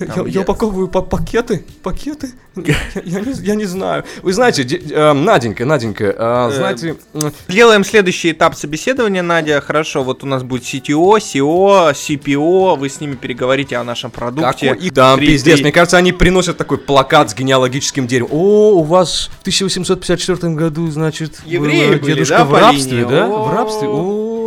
Я, 0.00 0.06
я- 0.14 0.22
я 0.28 0.40
упаковываю 0.42 0.86
па- 0.86 1.02
пакеты, 1.02 1.64
пакеты. 1.82 2.30
Я, 2.54 2.76
я 3.04 3.18
не, 3.20 3.32
я 3.42 3.54
не 3.56 3.64
знаю. 3.64 4.04
Вы 4.22 4.32
знаете, 4.32 4.62
де- 4.62 4.80
э, 4.90 5.12
Наденька, 5.12 5.64
Наденька, 5.64 6.14
а, 6.16 6.48
Э, 6.50 6.54
знаете, 6.54 6.94
м, 7.14 7.32
Делаем 7.48 7.82
следующий 7.84 8.30
этап 8.30 8.54
собеседования, 8.54 9.22
Надя. 9.24 9.60
Хорошо, 9.60 10.04
вот 10.04 10.22
у 10.22 10.26
нас 10.28 10.44
будет 10.44 10.62
CTO, 10.62 11.16
SEO, 11.18 11.92
CPO. 11.94 12.76
Вы 12.76 12.88
с 12.88 13.00
ними 13.00 13.16
переговорите 13.16 13.76
о 13.76 13.82
нашем 13.82 14.12
продукте. 14.12 14.68
какой- 14.74 14.90
да, 14.90 15.16
Три- 15.16 15.26
пиздец, 15.26 15.54
три- 15.56 15.64
мне 15.64 15.72
кажется, 15.72 15.96
они 15.96 16.12
приносят 16.12 16.56
такой 16.56 16.78
плакат 16.78 17.30
с 17.30 17.34
генеалогическим 17.34 18.06
деревом. 18.06 18.30
О, 18.32 18.74
у 18.78 18.82
вас 18.84 19.30
в 19.40 19.42
1854 19.42 20.54
году, 20.54 20.88
значит, 20.92 21.40
Евреи 21.44 21.94
был 21.94 21.98
были, 22.02 22.12
дедушка 22.14 22.38
да, 22.38 22.44
в 22.44 22.50
по 22.52 22.60
рабстве, 22.60 23.04
да? 23.04 23.26
В 23.26 23.52
рабстве? 23.52 23.88
О, 23.88 24.37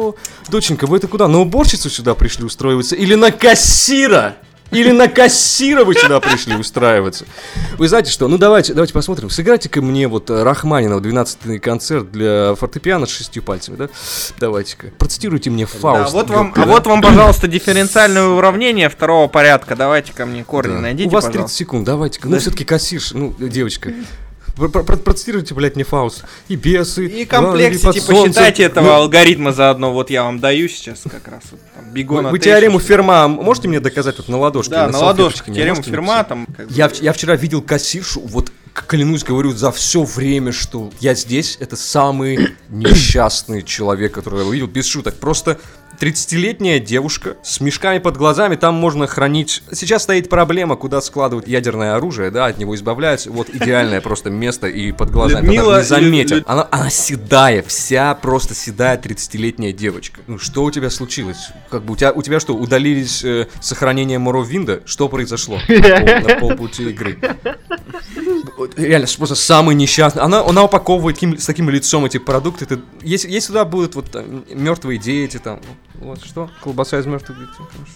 доченька, 0.50 0.88
вы 0.88 0.98
это 0.98 1.08
куда? 1.08 1.28
На 1.28 1.40
уборщицу 1.40 1.90
сюда 1.90 2.14
пришли 2.16 2.46
устроиваться? 2.46 2.96
Или 2.96 3.16
на 3.16 3.32
кассира? 3.32 4.36
Или 4.72 4.92
на 4.92 5.10
кассира 5.10 5.84
вы 5.84 5.94
сюда 5.96 6.22
пришли 6.22 6.56
устраиваться? 6.56 7.26
Вы 7.78 7.90
знаете 7.90 8.10
что? 8.10 8.30
Ну 8.30 8.38
давайте, 8.38 8.74
давайте 8.74 8.94
посмотрим. 8.94 9.30
Сыграйте-ка 9.30 9.82
мне 9.82 10.08
вот 10.08 10.30
э, 10.30 10.44
Рахманинов 10.44 11.02
12-й 11.02 11.60
концерт 11.60 12.10
для 12.10 12.56
фортепиано 12.56 13.06
с 13.06 13.10
шестью 13.10 13.44
пальцами, 13.44 13.76
да? 13.76 13.90
Давайте-ка. 14.40 14.88
Процитируйте 14.98 15.50
мне 15.50 15.66
Да, 15.66 15.78
Фауст. 15.78 16.14
вот 16.14 16.30
вам, 16.30 16.54
а 16.56 16.60
да? 16.62 16.66
вот 16.68 16.88
вам, 16.88 17.02
пожалуйста, 17.02 17.50
дифференциальное 17.50 18.24
уравнение 18.24 18.88
второго 18.88 19.28
порядка. 19.28 19.76
Давайте 19.76 20.14
ко 20.14 20.26
мне 20.26 20.46
корни 20.46 20.76
Да. 20.76 20.80
найдите, 20.80 21.10
У 21.10 21.12
вас 21.12 21.26
30 21.26 21.34
пожалуйста. 21.34 21.58
секунд, 21.58 21.86
давайте-ка. 21.86 22.30
Ну, 22.30 22.40
все-таки 22.40 22.64
кассирш, 22.64 23.12
ну, 23.12 23.36
девочка. 23.38 23.92
Про- 24.56 24.70
про- 24.70 24.84
про- 24.84 24.98
Процитируйте, 24.98 25.54
блядь, 25.54 25.76
мне 25.76 25.84
Фауст. 25.84 26.24
И 26.48 26.56
бесы. 26.56 27.06
И 27.08 27.26
под 27.26 27.94
типа, 27.94 28.06
солнцем. 28.06 28.34
считайте 28.34 28.64
этого 28.64 28.86
Ну, 28.86 28.94
алгоритма 28.94 29.52
заодно. 29.54 29.92
Вот 29.94 30.10
я 30.10 30.24
вам 30.24 30.40
даю 30.40 30.68
сейчас 30.70 31.02
как 31.04 31.28
раз. 31.28 31.42
Вот, 31.52 31.60
там, 31.76 31.86
Вы, 31.86 31.92
бегон 31.94 32.28
вы 32.28 32.38
от 32.38 32.44
теорему. 32.44 32.80
Ферма 32.80 33.28
можете 33.28 33.68
мне 33.68 33.80
доказать 33.80 34.18
вот 34.18 34.28
на 34.30 34.38
ладошке? 34.38 34.72
Да, 34.72 34.88
на 34.88 34.94
салфеточке 34.94 35.22
ладошке. 35.24 35.54
Теорему 35.54 35.82
Ферма 35.84 36.24
там. 36.24 36.46
как 36.46 36.68
бы. 36.68 36.74
Я, 36.74 36.90
в- 36.90 37.02
я 37.02 37.14
вчера 37.14 37.36
видел 37.36 37.62
кассиршу, 37.62 38.22
вот 38.22 38.52
клянусь, 38.88 39.24
говорю, 39.24 39.52
за 39.52 39.72
все 39.72 40.04
время, 40.04 40.52
что 40.52 40.92
я 41.00 41.14
здесь, 41.14 41.58
это 41.60 41.76
самый 41.76 42.50
несчастный 42.70 43.64
человек, 43.64 44.14
которого 44.14 44.42
я 44.42 44.48
увидел, 44.48 44.68
без 44.68 44.86
шуток. 44.86 45.16
Просто 45.16 45.60
30-летняя 46.02 46.80
девушка 46.80 47.38
с 47.44 47.62
мешками 47.62 48.00
под 48.00 48.18
глазами, 48.18 48.56
там 48.56 48.74
можно 48.74 49.06
хранить... 49.06 49.62
Сейчас 49.72 50.02
стоит 50.04 50.30
проблема, 50.30 50.76
куда 50.76 51.00
складывать 51.00 51.48
ядерное 51.48 51.96
оружие, 51.96 52.32
да, 52.32 52.48
от 52.48 52.58
него 52.58 52.74
избавляются. 52.74 53.30
Вот 53.30 53.50
идеальное 53.50 54.02
просто 54.02 54.32
место 54.32 54.68
и 54.68 54.92
под 54.92 55.12
глазами. 55.12 55.46
Людмила, 55.46 55.78
не 55.78 55.84
заметят. 55.84 56.44
Она, 56.48 56.68
она 56.72 56.90
седая, 56.90 57.62
вся 57.62 58.16
просто 58.16 58.56
седая 58.56 58.98
30-летняя 58.98 59.74
девочка. 59.74 60.22
Ну, 60.26 60.40
что 60.40 60.64
у 60.64 60.72
тебя 60.72 60.90
случилось? 60.90 61.50
Как 61.70 61.84
бы 61.84 61.94
у 61.94 61.96
тебя, 61.96 62.12
у 62.14 62.24
тебя 62.24 62.40
что, 62.40 62.56
удалились 62.56 63.24
э, 63.24 63.48
сохранение 63.60 64.18
Моровинда? 64.18 64.82
Что 64.86 65.08
произошло 65.08 65.60
на 65.68 66.36
полпути 66.40 66.90
игры? 66.90 67.20
Реально, 68.78 69.08
просто 69.18 69.36
самый 69.36 69.76
несчастный. 69.76 70.22
Она, 70.22 70.42
она 70.46 70.64
упаковывает 70.64 71.16
таким- 71.16 71.38
с 71.38 71.46
таким 71.46 71.70
лицом 71.70 72.06
эти 72.06 72.18
продукты. 72.18 72.66
Ты- 72.66 72.82
если, 73.02 73.30
если 73.30 73.48
туда 73.48 73.66
будут 73.66 73.96
вот 73.96 74.12
там, 74.12 74.44
мертвые 74.50 75.00
дети, 75.00 75.38
там, 75.38 75.60
вот 75.96 76.24
что? 76.24 76.50
Колбаса 76.64 77.00
из 77.00 77.06
мертвых 77.06 77.38
детей. 77.40 77.54
хорошо. 77.56 77.94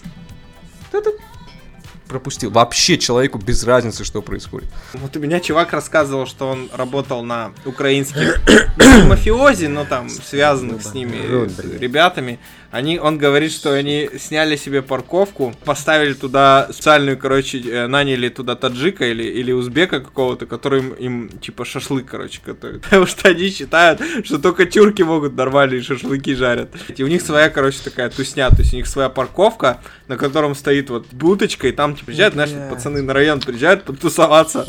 Пропустил. 2.07 2.51
Вообще 2.51 2.97
человеку 2.97 3.39
без 3.39 3.63
разницы, 3.63 4.03
что 4.03 4.21
происходит. 4.21 4.69
Вот 4.93 5.15
у 5.17 5.19
меня 5.19 5.39
чувак 5.39 5.73
рассказывал, 5.73 6.27
что 6.27 6.47
он 6.47 6.69
работал 6.73 7.23
на 7.23 7.53
украинских 7.65 8.41
ну, 8.77 9.07
мафиози, 9.07 9.65
но 9.65 9.85
там 9.85 10.09
связанных 10.09 10.83
с 10.83 10.93
ними 10.93 11.17
Рот, 11.27 11.51
с 11.51 11.55
блядь. 11.55 11.81
ребятами. 11.81 12.39
Они, 12.75 12.99
он 12.99 13.17
говорит, 13.17 13.53
что 13.53 13.73
они 13.73 14.09
сняли 14.19 14.57
себе 14.57 14.81
парковку, 14.81 15.55
поставили 15.63 16.13
туда 16.13 16.67
специальную, 16.73 17.17
короче, 17.17 17.61
э, 17.61 17.87
наняли 17.87 18.27
туда 18.27 18.57
таджика 18.57 19.05
или, 19.05 19.23
или 19.23 19.53
узбека 19.53 20.01
какого-то, 20.01 20.45
который 20.45 20.81
им, 20.81 20.89
им, 20.93 21.29
типа 21.39 21.63
шашлык, 21.63 22.05
короче, 22.05 22.41
готовит. 22.45 22.81
Потому 22.83 23.05
что 23.05 23.29
они 23.29 23.49
считают, 23.49 24.01
что 24.25 24.39
только 24.39 24.65
тюрки 24.65 25.03
могут 25.03 25.37
нормальные 25.37 25.83
шашлыки 25.83 26.35
жарят. 26.35 26.69
И 26.89 27.01
у 27.01 27.07
них 27.07 27.21
своя, 27.21 27.49
короче, 27.49 27.79
такая 27.81 28.09
тусня, 28.09 28.49
то 28.49 28.57
есть 28.57 28.73
у 28.73 28.75
них 28.75 28.87
своя 28.87 29.07
парковка, 29.07 29.79
на 30.09 30.17
котором 30.17 30.53
стоит 30.53 30.89
вот 30.89 31.07
будочка, 31.13 31.69
и 31.69 31.71
там, 31.71 31.94
типа, 31.95 32.07
приезжают, 32.07 32.33
знаешь, 32.33 32.51
пацаны 32.69 33.01
на 33.01 33.13
район 33.13 33.39
приезжают 33.39 33.83
потусоваться. 33.83 34.65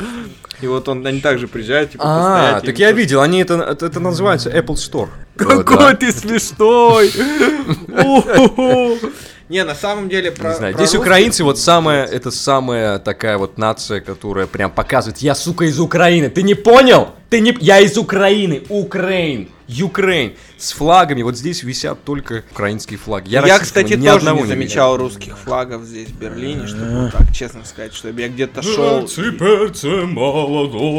И 0.60 0.66
вот 0.66 0.88
он, 0.88 1.06
они 1.06 1.20
также 1.20 1.48
приезжают, 1.48 1.92
типа, 1.92 2.04
А, 2.06 2.60
так 2.60 2.78
я 2.78 2.92
видел, 2.92 3.20
они 3.20 3.42
это, 3.42 3.54
это, 3.54 3.86
это 3.86 4.00
называется 4.00 4.50
Apple 4.50 4.76
Store. 4.76 5.08
какой 5.36 5.96
ты 5.96 6.12
смешной! 6.12 7.12
Не, 9.48 9.62
на 9.64 9.74
самом 9.74 10.08
деле 10.08 10.32
про. 10.32 10.50
Не 10.50 10.56
знаю, 10.56 10.74
про 10.74 10.78
здесь 10.84 10.94
русских- 10.94 11.00
украинцы 11.06 11.44
вот 11.44 11.58
самая, 11.58 12.04
это 12.04 12.30
самая 12.32 12.98
такая 12.98 13.38
вот 13.38 13.58
нация, 13.58 14.00
которая 14.00 14.46
прям 14.46 14.70
показывает, 14.72 15.18
я, 15.18 15.34
сука, 15.36 15.66
из 15.66 15.78
Украины, 15.78 16.30
ты 16.30 16.42
не 16.42 16.54
понял? 16.54 17.10
Ты 17.30 17.40
не, 17.40 17.56
я 17.60 17.80
из 17.80 17.96
Украины, 17.98 18.62
Украин, 18.68 19.48
Украин, 19.82 20.34
с 20.58 20.72
флагами, 20.72 21.22
вот 21.22 21.36
здесь 21.36 21.62
висят 21.64 22.02
только 22.04 22.44
украинские 22.52 22.98
флаги. 22.98 23.28
Я, 23.28 23.40
российского 23.40 23.64
кстати, 23.64 23.92
ни 23.94 24.04
тоже 24.06 24.18
одного 24.18 24.40
не 24.42 24.46
замечал 24.46 24.96
русских 24.96 25.36
флагов 25.38 25.82
здесь, 25.84 26.08
в 26.08 26.18
Берлине, 26.18 26.66
чтобы 26.66 27.02
вот 27.02 27.12
так 27.12 27.32
честно 27.32 27.64
сказать, 27.64 27.94
чтобы 27.94 28.20
я 28.20 28.28
где-то 28.28 28.62
шел. 28.62 29.06
перца 29.06 29.88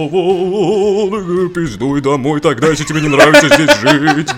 молодого, 0.08 1.50
пиздуй 1.50 2.02
домой 2.02 2.40
тогда, 2.42 2.70
если 2.70 2.84
тебе 2.86 3.02
не 3.02 3.10
нравится 3.10 3.48
здесь 3.48 3.72
жить. 3.82 4.30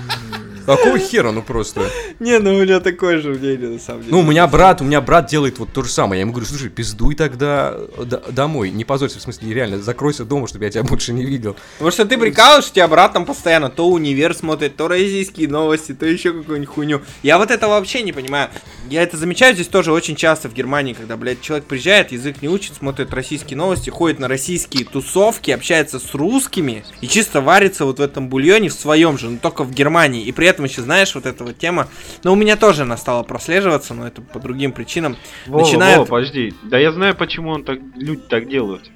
Какого 0.75 0.99
хера, 0.99 1.32
ну 1.32 1.41
просто. 1.41 1.89
Не, 2.19 2.38
ну 2.38 2.55
у 2.55 2.62
меня 2.62 2.79
такое 2.79 3.19
же 3.19 3.29
мнение, 3.29 3.69
на 3.69 3.79
самом 3.79 4.01
деле. 4.01 4.12
Ну, 4.13 4.19
у 4.19 4.23
меня 4.23 4.45
брат, 4.45 4.82
у 4.82 4.84
меня 4.84 5.01
брат 5.01 5.25
делает 5.27 5.58
вот 5.58 5.73
то 5.73 5.82
же 5.82 5.89
самое. 5.89 6.19
Я 6.19 6.21
ему 6.21 6.32
говорю, 6.32 6.47
слушай, 6.47 6.69
пиздуй 6.69 7.15
тогда 7.15 7.75
д- 7.97 8.21
домой. 8.32 8.69
Не 8.69 8.86
позорься, 8.86 9.17
в 9.17 9.21
смысле, 9.21 9.51
реально, 9.51 9.79
закройся 9.79 10.25
дома, 10.25 10.47
чтобы 10.47 10.65
я 10.65 10.71
тебя 10.71 10.84
больше 10.84 11.12
не 11.12 11.25
видел. 11.25 11.55
Потому 11.79 11.91
что 11.91 12.05
ты 12.05 12.17
прикалываешь, 12.19 12.69
у 12.69 12.73
тебя 12.73 12.88
брат 12.88 13.13
там 13.13 13.25
постоянно 13.25 13.69
то 13.69 13.89
универ 13.89 14.36
смотрит, 14.36 14.75
то 14.75 14.88
российские 14.88 15.47
новости, 15.49 15.93
то 15.93 16.05
еще 16.05 16.34
какую-нибудь 16.34 16.69
хуйню. 16.69 17.01
Я 17.23 17.39
вот 17.39 17.49
это 17.49 17.67
вообще 17.67 18.03
не 18.03 18.12
понимаю. 18.12 18.49
Я 18.89 19.01
это 19.03 19.17
замечаю 19.17 19.55
здесь 19.55 19.67
тоже 19.67 19.91
очень 19.91 20.15
часто 20.15 20.49
в 20.49 20.53
Германии, 20.53 20.93
когда, 20.93 21.17
блядь, 21.17 21.41
человек 21.41 21.65
приезжает, 21.65 22.12
язык 22.12 22.41
не 22.41 22.47
учит, 22.49 22.75
смотрит 22.75 23.13
российские 23.13 23.58
новости, 23.58 23.89
ходит 23.89 24.19
на 24.19 24.27
российские 24.27 24.86
тусовки, 24.86 25.51
общается 25.51 25.99
с 25.99 26.13
русскими 26.13 26.84
и 27.01 27.08
чисто 27.08 27.41
варится 27.41 27.86
вот 27.86 27.99
в 27.99 28.01
этом 28.01 28.29
бульоне 28.29 28.69
в 28.69 28.73
своем 28.73 29.17
же, 29.17 29.29
но 29.29 29.38
только 29.38 29.63
в 29.63 29.71
Германии. 29.71 30.23
И 30.23 30.32
при 30.32 30.47
этом 30.47 30.59
еще, 30.65 30.82
знаешь, 30.82 31.13
вот 31.15 31.26
эта 31.26 31.43
вот 31.43 31.58
тема, 31.58 31.88
но 32.24 32.34
у 32.34 32.36
меня 32.36 32.56
тоже 32.56 32.84
она 32.84 32.98
стала 32.98 33.24
прослеживаться, 33.24 33.93
но 33.93 34.08
это 34.08 34.22
по 34.22 34.39
другим 34.39 34.72
причинам. 34.72 35.17
Вова, 35.48 35.63
начинает- 35.63 35.98
Вова, 36.00 36.08
подожди. 36.08 36.54
Да 36.63 36.78
я 36.78 36.91
знаю, 36.91 37.15
почему 37.15 37.50
он 37.52 37.63
так, 37.63 37.80
люди 37.95 38.22
так 38.30 38.48
делают. 38.50 38.89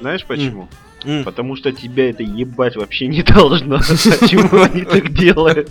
Знаешь 0.00 0.24
почему? 0.26 0.68
М. 1.04 1.24
Потому 1.24 1.56
что 1.56 1.70
тебя 1.72 2.10
это 2.10 2.22
ебать 2.22 2.76
вообще 2.76 3.06
не 3.08 3.22
должно. 3.34 3.78
Почему 3.78 4.62
они 4.62 4.84
так 4.84 5.12
делают? 5.12 5.70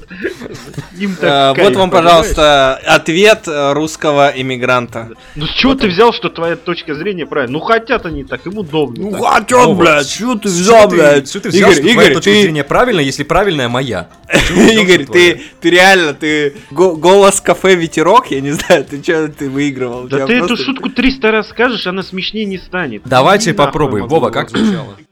Им 1.00 1.16
Э, 1.22 1.50
Вот 1.50 1.76
вам, 1.76 1.90
понимаешь? 1.90 1.92
пожалуйста, 1.92 2.76
ответ 2.86 3.48
э, 3.48 3.74
русского 3.74 4.32
иммигранта. 4.36 5.10
Ну 5.36 5.46
с 5.48 5.52
чего 5.52 5.76
ты 5.76 5.88
взял, 5.88 6.14
что 6.14 6.30
твоя 6.30 6.56
точка 6.56 6.96
зрения 6.96 7.26
правильная? 7.26 7.54
Ну 7.54 7.60
хотят 7.60 8.06
они 8.06 8.24
так, 8.24 8.46
им 8.46 8.58
удобно. 8.58 9.12
так. 9.12 9.20
хотят, 9.22 9.66
Вова, 9.66 10.04
что 10.04 10.36
ты 10.36 10.50
Что 10.50 10.88
ты, 10.88 11.26
что 11.26 11.40
ты 11.42 11.50
взял, 11.50 11.70
Игорь, 11.72 11.84
что 11.84 11.94
твоя 11.94 12.14
точка 12.14 12.32
зрения 12.32 12.64
правильная, 12.64 13.04
если 13.04 13.24
правильная 13.24 13.70
моя? 13.70 14.10
Взял, 14.34 14.84
Игорь, 14.84 15.06
ты, 15.06 15.42
ты 15.62 15.70
реально, 15.70 16.14
ты 16.14 16.56
го- 16.72 16.96
голос 16.96 17.42
кафе 17.42 17.76
ветерок, 17.76 18.32
я 18.32 18.42
не 18.42 18.52
знаю, 18.52 18.86
ты 18.86 19.02
что 19.02 19.28
ты 19.30 19.50
выигрывал? 19.50 20.04
Да 20.08 20.26
ты 20.28 20.34
эту 20.34 20.58
шутку 20.58 20.90
300 20.90 21.32
раз 21.32 21.50
скажешь, 21.50 21.88
она 21.88 22.04
смешнее 22.04 22.46
не 22.46 22.58
станет. 22.58 23.02
Давайте 23.06 23.54
попробуем. 23.54 24.08
Вова, 24.08 24.30
как 24.30 24.50
звучало? 24.50 24.96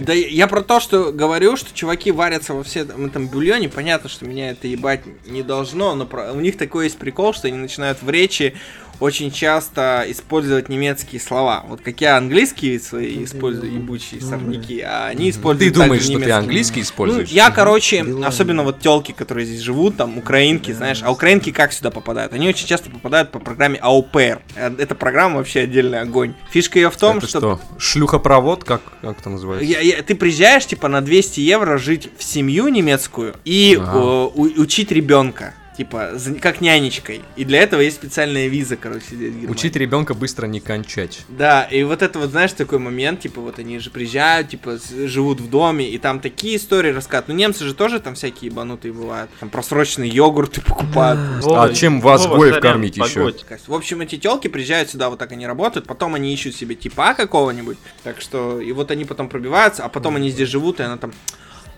Да 0.00 0.12
я 0.12 0.46
про 0.46 0.62
то, 0.62 0.80
что 0.80 1.12
говорю, 1.12 1.56
что 1.56 1.74
чуваки 1.74 2.10
варятся 2.10 2.54
во 2.54 2.62
всем 2.62 3.06
этом 3.06 3.28
бульоне. 3.28 3.68
Понятно, 3.68 4.08
что 4.08 4.24
меня 4.24 4.50
это 4.50 4.66
ебать 4.68 5.00
не 5.26 5.42
должно, 5.42 5.94
но 5.94 6.06
про- 6.06 6.32
у 6.32 6.40
них 6.40 6.56
такой 6.56 6.84
есть 6.84 6.98
прикол, 6.98 7.32
что 7.34 7.48
они 7.48 7.56
начинают 7.56 8.02
в 8.02 8.08
речи 8.10 8.54
очень 9.00 9.30
часто 9.30 10.04
использовать 10.08 10.68
немецкие 10.68 11.20
слова. 11.20 11.64
Вот 11.68 11.80
как 11.80 12.00
я 12.00 12.16
английские 12.16 12.80
свои 12.80 13.24
использую, 13.24 13.72
ебучие 13.72 14.20
сорняки, 14.20 14.80
а 14.80 15.06
они 15.06 15.30
используют 15.30 15.74
Ты 15.74 15.80
думаешь, 15.80 16.02
что 16.02 16.18
ты 16.18 16.30
английский 16.30 16.80
Ну, 16.80 16.84
используешь? 16.84 17.28
я, 17.30 17.50
короче, 17.50 18.04
особенно 18.24 18.62
вот 18.64 18.80
телки, 18.80 19.12
которые 19.12 19.46
здесь 19.46 19.60
живут, 19.60 19.96
там, 19.96 20.18
украинки, 20.18 20.72
знаешь, 20.72 21.00
а 21.04 21.10
украинки 21.12 21.50
как 21.52 21.72
сюда 21.72 21.90
попадают? 21.90 22.32
Они 22.32 22.48
очень 22.48 22.66
часто 22.66 22.90
попадают 22.90 23.30
по 23.30 23.38
программе 23.38 23.78
АУПР. 23.80 24.40
Э, 24.56 24.70
Эта 24.78 24.94
программа 24.94 25.36
вообще 25.36 25.60
отдельный 25.60 26.00
огонь. 26.00 26.34
Фишка 26.50 26.78
ее 26.78 26.90
в 26.90 26.96
том, 26.96 27.18
Это 27.18 27.26
что... 27.26 27.38
что? 27.40 27.60
Шлюхопровод? 27.78 28.64
Как, 28.64 28.82
как 29.02 29.18
это 29.20 29.30
называется? 29.30 29.64
Я- 29.70 29.80
я- 29.80 30.02
ты 30.02 30.14
приезжаешь, 30.14 30.66
типа, 30.66 30.88
на 30.88 31.00
200 31.00 31.40
евро 31.40 31.78
жить 31.78 32.10
в 32.18 32.24
семью 32.24 32.68
немецкую 32.68 33.34
и 33.44 33.78
Ага. 33.80 33.98
э, 33.98 34.00
у- 34.34 34.60
учить 34.62 34.90
ребенка. 34.92 35.54
Типа, 35.78 36.10
как 36.42 36.60
нянечкой. 36.60 37.22
И 37.36 37.44
для 37.44 37.62
этого 37.62 37.80
есть 37.80 37.98
специальная 37.98 38.48
виза, 38.48 38.76
короче, 38.76 39.14
здесь. 39.14 39.32
Учить 39.48 39.76
ребенка 39.76 40.12
быстро 40.12 40.48
не 40.48 40.58
кончать. 40.58 41.20
Да, 41.28 41.62
и 41.62 41.84
вот 41.84 42.02
это 42.02 42.18
вот, 42.18 42.30
знаешь, 42.30 42.52
такой 42.52 42.80
момент, 42.80 43.20
типа, 43.20 43.40
вот 43.40 43.60
они 43.60 43.78
же 43.78 43.90
приезжают, 43.90 44.48
типа, 44.48 44.76
живут 45.06 45.40
в 45.40 45.48
доме, 45.48 45.88
и 45.88 45.96
там 45.98 46.18
такие 46.18 46.56
истории 46.56 46.90
рассказывают. 46.90 47.28
Ну, 47.28 47.34
немцы 47.34 47.64
же 47.64 47.74
тоже 47.74 48.00
там 48.00 48.16
всякие 48.16 48.50
ебанутые 48.50 48.92
бывают. 48.92 49.30
Там 49.38 49.50
просроченные 49.50 50.10
йогурты 50.10 50.62
покупают. 50.62 51.44
Вова, 51.44 51.62
А 51.62 51.72
чем 51.72 52.00
вас 52.00 52.26
Гоев 52.26 52.58
кормить 52.58 52.98
погодь. 52.98 53.44
В 53.68 53.74
общем, 53.74 54.00
эти 54.00 54.18
телки 54.18 54.48
приезжают 54.48 54.90
сюда, 54.90 55.10
вот 55.10 55.20
так 55.20 55.30
они 55.30 55.46
работают, 55.46 55.86
потом 55.86 56.16
они 56.16 56.34
ищут 56.34 56.56
себе 56.56 56.74
типа 56.74 57.14
какого-нибудь, 57.14 57.78
так 58.02 58.20
что, 58.20 58.60
и 58.60 58.72
вот 58.72 58.90
они 58.90 59.04
потом 59.04 59.28
пробиваются, 59.28 59.84
а 59.84 59.88
потом 59.88 60.16
они 60.16 60.30
здесь 60.30 60.48
живут, 60.48 60.80
и 60.80 60.82
она 60.82 60.96
там, 60.96 61.12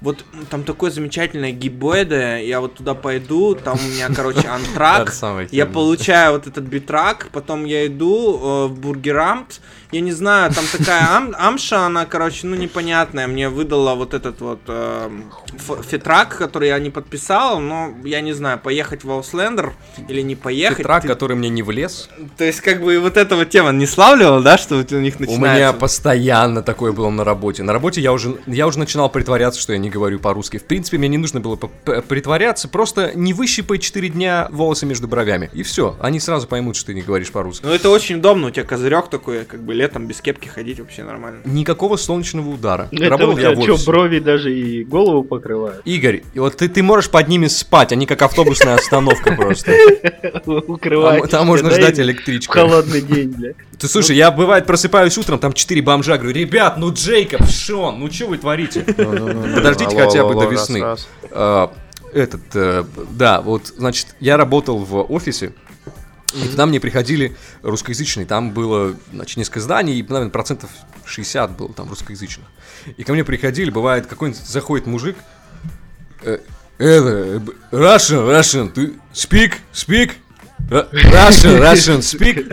вот 0.00 0.24
там 0.50 0.64
такое 0.64 0.90
замечательное 0.90 1.52
гибоиде, 1.52 2.46
я 2.46 2.60
вот 2.60 2.74
туда 2.74 2.94
пойду, 2.94 3.54
там 3.54 3.78
у 3.78 3.88
меня, 3.88 4.08
короче, 4.14 4.48
антрак, 4.48 5.12
я 5.50 5.66
получаю 5.66 6.32
вот 6.32 6.46
этот 6.46 6.64
битрак, 6.64 7.28
потом 7.32 7.64
я 7.64 7.86
иду 7.86 8.38
э, 8.38 8.66
в 8.68 8.78
Бургерамт, 8.78 9.60
я 9.92 10.00
не 10.00 10.12
знаю, 10.12 10.52
там 10.52 10.64
такая 10.70 11.02
ам- 11.16 11.34
амша, 11.38 11.86
она, 11.86 12.06
короче, 12.06 12.46
ну 12.46 12.56
непонятная, 12.56 13.26
мне 13.26 13.48
выдала 13.48 13.94
вот 13.94 14.14
этот 14.14 14.40
вот 14.40 14.60
э, 14.68 15.10
фитрак, 15.88 16.36
который 16.36 16.68
я 16.68 16.78
не 16.78 16.90
подписал, 16.90 17.60
но 17.60 17.92
я 18.04 18.20
не 18.20 18.32
знаю, 18.32 18.58
поехать 18.58 19.04
в 19.04 19.10
Ауслендер 19.10 19.74
или 20.08 20.22
не 20.22 20.34
поехать. 20.36 20.82
Трак, 20.84 21.02
ты- 21.02 21.08
который 21.08 21.36
мне 21.36 21.48
не 21.48 21.62
влез. 21.62 22.08
То 22.38 22.44
есть, 22.44 22.60
как 22.60 22.82
бы, 22.82 22.98
вот 23.00 23.16
эта 23.16 23.36
вот 23.36 23.50
тема 23.50 23.70
не 23.72 23.86
славливала, 23.86 24.40
да, 24.40 24.56
что 24.56 24.76
у 24.76 24.78
них 25.00 25.16
У 25.18 25.22
меня 25.22 25.30
начинается... 25.32 25.78
постоянно 25.78 26.62
такое 26.62 26.92
было 26.92 27.10
на 27.10 27.24
работе. 27.24 27.62
На 27.62 27.72
работе 27.72 28.00
я 28.00 28.12
уже, 28.12 28.38
я 28.46 28.66
уже 28.66 28.78
начинал 28.78 29.10
притворяться, 29.10 29.60
что 29.60 29.72
я 29.72 29.78
не 29.78 29.89
говорю 29.90 30.18
по-русски. 30.18 30.58
В 30.58 30.64
принципе, 30.64 30.98
мне 30.98 31.08
не 31.08 31.18
нужно 31.18 31.40
было 31.40 31.56
притворяться, 31.56 32.68
просто 32.68 33.12
не 33.14 33.32
выщипай 33.32 33.78
4 33.78 34.08
дня 34.08 34.48
волосы 34.50 34.86
между 34.86 35.08
бровями. 35.08 35.50
И 35.52 35.62
все, 35.62 35.96
они 36.00 36.20
сразу 36.20 36.46
поймут, 36.46 36.76
что 36.76 36.86
ты 36.86 36.94
не 36.94 37.02
говоришь 37.02 37.30
по-русски. 37.30 37.64
Ну, 37.64 37.72
это 37.72 37.90
очень 37.90 38.16
удобно, 38.16 38.48
у 38.48 38.50
тебя 38.50 38.64
козырек 38.64 39.08
такой, 39.08 39.44
как 39.44 39.62
бы 39.62 39.74
летом 39.74 40.06
без 40.06 40.20
кепки 40.20 40.48
ходить 40.48 40.80
вообще 40.80 41.04
нормально. 41.04 41.40
Никакого 41.44 41.96
солнечного 41.96 42.48
удара. 42.48 42.88
Это 42.92 43.10
Работал 43.10 43.34
у 43.34 43.38
я 43.38 43.54
тебя 43.54 43.74
в 43.74 43.78
что, 43.78 43.90
брови 43.90 44.18
даже 44.20 44.52
и 44.54 44.84
голову 44.84 45.22
покрывают? 45.24 45.82
Игорь, 45.84 46.22
вот 46.34 46.56
ты, 46.56 46.68
ты 46.68 46.82
можешь 46.82 47.10
под 47.10 47.28
ними 47.28 47.46
спать, 47.48 47.92
они 47.92 48.06
как 48.06 48.22
автобусная 48.22 48.74
остановка 48.76 49.34
просто. 49.34 49.72
Укрывать. 50.46 51.30
Там, 51.30 51.46
можно 51.46 51.70
да, 51.70 51.76
ждать 51.76 51.98
электричку. 52.00 52.52
холодный 52.52 53.00
день, 53.02 53.28
бля. 53.30 53.52
Ты 53.80 53.88
слушай, 53.88 54.14
я 54.14 54.30
бывает 54.30 54.66
просыпаюсь 54.66 55.16
утром, 55.16 55.38
там 55.38 55.54
четыре 55.54 55.80
бомжа, 55.80 56.18
говорю, 56.18 56.34
ребят, 56.38 56.76
ну 56.76 56.92
Джейкоб, 56.92 57.48
Шон, 57.48 57.98
ну 57.98 58.10
что 58.10 58.26
вы 58.26 58.36
творите? 58.36 58.82
Подождите 58.82 59.96
Алло, 59.96 60.06
хотя 60.06 60.24
бы 60.24 60.34
до 60.34 60.46
весны. 60.46 60.78
А, 61.30 61.72
Этот, 62.12 62.42
э, 62.54 62.84
да, 63.12 63.40
вот, 63.40 63.68
значит, 63.68 64.08
я 64.20 64.36
работал 64.36 64.78
в 64.78 65.00
офисе, 65.10 65.52
и 66.34 66.48
туда 66.48 66.66
мне 66.66 66.78
приходили 66.80 67.36
русскоязычные, 67.62 68.26
там 68.26 68.50
было, 68.50 68.94
значит, 69.12 69.36
несколько 69.38 69.60
зданий, 69.60 69.98
и, 69.98 70.02
наверное, 70.02 70.28
процентов 70.30 70.70
60 71.06 71.56
было 71.56 71.72
там 71.72 71.88
русскоязычных. 71.88 72.46
И 72.96 73.02
ко 73.04 73.12
мне 73.14 73.24
приходили, 73.24 73.70
бывает, 73.70 74.06
какой-нибудь 74.06 74.42
заходит 74.44 74.86
мужик, 74.86 75.16
это, 76.22 76.42
э, 76.78 77.38
Russian, 77.70 78.28
Russian, 78.28 78.70
ты 78.70 78.92
speak, 79.14 79.54
speak, 79.72 80.12
Ru- 80.68 80.88
Russian, 80.92 81.58
Russian, 81.60 81.98
speak. 82.00 82.46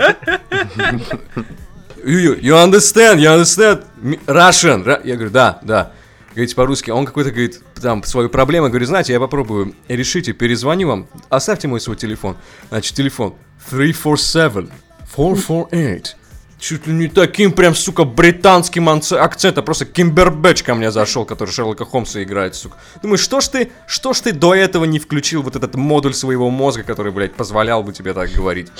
You, 2.03 2.39
you 2.39 2.55
understand, 2.55 3.19
you 3.19 3.27
understand? 3.27 3.83
Russian. 4.27 4.85
Я 5.03 5.15
говорю, 5.15 5.31
да, 5.31 5.59
да. 5.61 5.91
Говорите 6.29 6.55
по-русски. 6.55 6.91
Он 6.91 7.05
какой-то 7.05 7.31
говорит, 7.31 7.61
там, 7.81 8.03
свою 8.03 8.29
проблему. 8.29 8.69
Говорю, 8.69 8.85
знаете, 8.85 9.11
я 9.11 9.19
попробую 9.19 9.73
решить 9.87 10.27
и 10.27 10.33
перезвоню 10.33 10.87
вам. 10.87 11.07
Оставьте 11.29 11.67
мой 11.67 11.81
свой 11.81 11.97
телефон. 11.97 12.37
Значит, 12.69 12.95
телефон 12.95 13.33
347 13.69 14.69
448. 15.15 16.15
Чуть 16.59 16.87
ли 16.87 16.93
не 16.93 17.07
таким 17.07 17.51
прям, 17.51 17.75
сука, 17.75 18.03
британским 18.03 18.89
акцентом. 18.89 19.63
Просто 19.63 19.85
Кимбербэтч 19.85 20.63
ко 20.63 20.73
мне 20.73 20.91
зашел, 20.91 21.23
который 21.23 21.51
Шерлока 21.51 21.85
Холмса 21.85 22.23
играет, 22.23 22.55
сука. 22.55 22.77
Думаю, 23.01 23.19
что 23.19 23.41
ж 23.41 23.47
ты, 23.47 23.71
что 23.85 24.13
ж 24.13 24.21
ты 24.21 24.31
до 24.33 24.55
этого 24.55 24.85
не 24.85 24.97
включил 24.97 25.43
вот 25.43 25.55
этот 25.55 25.75
модуль 25.75 26.15
своего 26.15 26.49
мозга, 26.49 26.81
который, 26.81 27.11
блядь, 27.11 27.35
позволял 27.35 27.83
бы 27.83 27.93
тебе 27.93 28.13
так 28.13 28.31
говорить? 28.31 28.71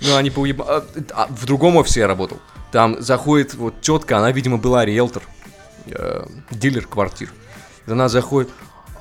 Ну, 0.00 0.16
они 0.16 0.30
поуеба... 0.30 0.64
а, 0.68 0.84
а, 1.12 1.26
в 1.28 1.46
другом 1.46 1.76
офисе 1.76 2.00
я 2.00 2.08
работал. 2.08 2.40
Там 2.72 3.00
заходит 3.00 3.54
вот 3.54 3.80
тетка, 3.80 4.18
она, 4.18 4.32
видимо, 4.32 4.58
была 4.58 4.84
риэлтор, 4.84 5.22
э, 5.86 6.26
дилер 6.50 6.86
квартир. 6.86 7.32
Она 7.86 8.08
заходит, 8.08 8.50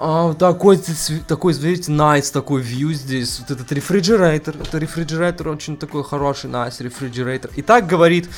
а, 0.01 0.33
такой, 0.33 0.77
ты 0.77 0.93
такой, 1.27 1.53
видите, 1.53 1.91
nice, 1.91 2.31
такой 2.31 2.61
view 2.61 2.93
здесь, 2.93 3.39
вот 3.39 3.51
этот 3.51 3.71
рефрижератор, 3.71 4.55
это 4.61 4.77
рефрижератор 4.77 5.49
очень 5.49 5.77
такой 5.77 6.03
хороший, 6.03 6.49
nice 6.49 6.81
рефрижератор. 6.81 7.51
И 7.55 7.61
так 7.61 7.87
говорит, 7.87 8.29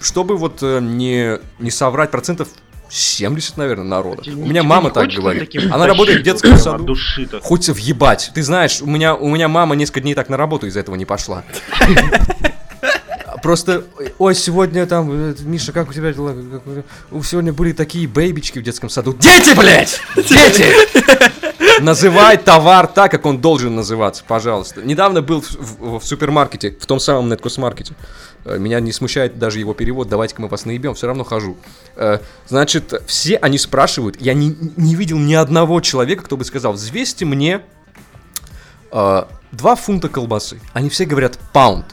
чтобы 0.00 0.36
вот 0.36 0.62
э, 0.62 0.80
не, 0.80 1.38
не 1.58 1.70
соврать 1.70 2.10
процентов 2.10 2.48
70, 2.88 3.56
наверное, 3.56 3.84
народа. 3.84 4.22
Тебе 4.22 4.36
У 4.36 4.46
меня 4.46 4.62
мама 4.62 4.90
так 4.90 5.08
говорит. 5.08 5.50
Она 5.72 5.86
работает 5.86 6.20
в 6.20 6.22
детском 6.22 6.58
саду. 6.58 6.84
души? 6.84 7.28
Хоть 7.42 7.68
въебать. 7.68 8.30
Ты 8.34 8.42
знаешь, 8.42 8.82
у 8.82 8.86
меня, 8.86 9.14
у 9.14 9.28
меня 9.30 9.48
мама 9.48 9.74
несколько 9.74 10.02
дней 10.02 10.14
так 10.14 10.28
на 10.28 10.36
работу 10.36 10.66
из-за 10.66 10.80
этого 10.80 10.94
не 10.96 11.06
пошла. 11.06 11.42
просто, 13.42 13.84
ой, 14.18 14.34
сегодня 14.34 14.86
там, 14.86 15.10
э, 15.10 15.34
Миша, 15.42 15.72
как 15.72 15.90
у 15.90 15.92
тебя 15.92 16.12
дела? 16.12 16.34
У- 17.10 17.22
Сегодня 17.22 17.52
были 17.52 17.72
такие 17.72 18.06
бейбички 18.06 18.58
в 18.58 18.62
детском 18.62 18.88
саду. 18.88 19.12
Дети, 19.14 19.54
блядь! 19.56 20.00
Дети! 20.16 20.66
Называй 21.80 22.36
товар 22.38 22.86
так, 22.86 23.10
как 23.10 23.24
он 23.26 23.40
должен 23.40 23.74
называться, 23.74 24.24
пожалуйста. 24.26 24.82
Недавно 24.82 25.22
был 25.22 25.40
в, 25.40 25.50
в- 25.52 25.98
в 26.00 26.04
супермаркете, 26.06 26.76
в 26.78 26.86
том 26.86 27.00
самом 27.00 27.28
Неткос-маркете. 27.32 27.94
Э, 28.44 28.58
Меня 28.58 28.80
не 28.80 28.92
смущает 28.92 29.38
даже 29.38 29.58
его 29.58 29.72
перевод, 29.74 30.08
давайте-ка 30.08 30.42
мы 30.42 30.48
вас 30.48 30.64
наебем, 30.64 30.94
все 30.94 31.06
равно 31.06 31.24
хожу. 31.24 31.56
Э, 31.96 32.18
Значит, 32.48 33.02
все 33.06 33.36
они 33.36 33.58
спрашивают, 33.58 34.20
я 34.20 34.34
не, 34.34 34.56
не 34.76 34.94
видел 34.94 35.18
ни 35.18 35.34
одного 35.34 35.80
человека, 35.80 36.22
кто 36.24 36.36
бы 36.36 36.44
сказал, 36.44 36.72
взвесьте 36.74 37.24
мне 37.24 37.62
э, 38.90 39.22
два 39.52 39.74
фунта 39.76 40.08
колбасы. 40.08 40.60
Они 40.72 40.88
все 40.90 41.04
говорят 41.04 41.38
паунд. 41.52 41.86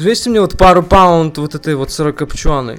Взвесьте 0.00 0.30
мне 0.30 0.40
вот 0.40 0.56
пару 0.56 0.82
паунд 0.82 1.36
вот 1.36 1.54
этой 1.54 1.74
вот 1.74 1.92
сырокопченой. 1.92 2.78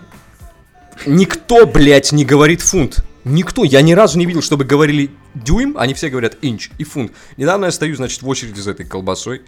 Никто, 1.05 1.67
блядь, 1.67 2.11
не 2.11 2.25
говорит 2.25 2.61
фунт. 2.61 3.05
Никто. 3.25 3.63
Я 3.63 3.83
ни 3.83 3.93
разу 3.93 4.17
не 4.17 4.25
видел, 4.25 4.41
чтобы 4.41 4.63
говорили 4.63 5.11
дюйм, 5.35 5.75
они 5.77 5.93
все 5.93 6.09
говорят 6.09 6.39
инч 6.41 6.71
и 6.79 6.83
фунт. 6.83 7.11
Недавно 7.37 7.65
я 7.65 7.71
стою, 7.71 7.95
значит, 7.95 8.23
в 8.23 8.27
очереди 8.27 8.59
за 8.59 8.71
этой 8.71 8.87
колбасой. 8.87 9.43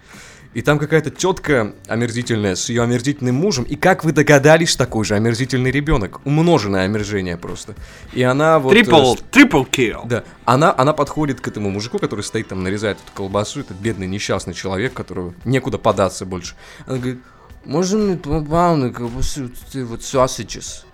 И 0.52 0.62
там 0.62 0.78
какая-то 0.78 1.10
тетка 1.10 1.74
омерзительная 1.88 2.54
с 2.54 2.68
ее 2.68 2.84
омерзительным 2.84 3.34
мужем. 3.34 3.64
И 3.64 3.74
как 3.74 4.04
вы 4.04 4.12
догадались, 4.12 4.76
такой 4.76 5.04
же 5.04 5.16
омерзительный 5.16 5.72
ребенок. 5.72 6.24
Умноженное 6.24 6.84
омерзение 6.84 7.36
просто. 7.36 7.74
И 8.12 8.22
она 8.22 8.60
вот... 8.60 8.72
э, 8.72 8.76
Трипл, 8.76 9.16
трипл 9.32 9.64
килл. 9.64 10.02
да, 10.04 10.22
она, 10.44 10.72
она 10.78 10.92
подходит 10.92 11.40
к 11.40 11.48
этому 11.48 11.70
мужику, 11.70 11.98
который 11.98 12.20
стоит 12.20 12.46
там, 12.46 12.62
нарезает 12.62 12.98
эту 13.04 13.10
колбасу, 13.16 13.58
этот 13.58 13.78
бедный 13.78 14.06
несчастный 14.06 14.54
человек, 14.54 14.92
которого 14.92 15.34
некуда 15.44 15.78
податься 15.78 16.24
больше. 16.24 16.54
Она 16.86 16.98
говорит, 16.98 17.18
можно 17.64 17.98
мне 17.98 18.14
два 18.16 18.40
паунда 18.42 18.90
колбасы, 18.90 19.50
вот 19.74 20.00
sausages?» 20.00 20.84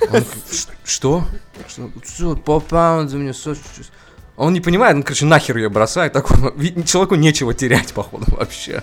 Он 0.00 0.06
говорит, 0.08 0.28
«Ш- 0.52 0.68
Что? 0.84 1.24
Что? 1.68 1.90
Что, 2.04 2.36
по 2.36 2.60
паунда 2.60 3.16
мне 3.16 3.30
sausages?» 3.30 3.86
Он 4.36 4.52
не 4.54 4.60
понимает, 4.60 4.96
он, 4.96 5.02
короче, 5.02 5.26
нахер 5.26 5.56
ее 5.58 5.68
бросает, 5.68 6.12
такой, 6.14 6.36
вид- 6.56 6.86
человеку 6.88 7.14
нечего 7.14 7.52
терять, 7.52 7.92
походу, 7.92 8.24
вообще. 8.28 8.82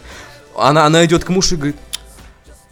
Она, 0.56 0.86
она 0.86 1.04
идет 1.06 1.24
к 1.24 1.30
мужу 1.30 1.56
и 1.56 1.58
говорит, 1.58 1.76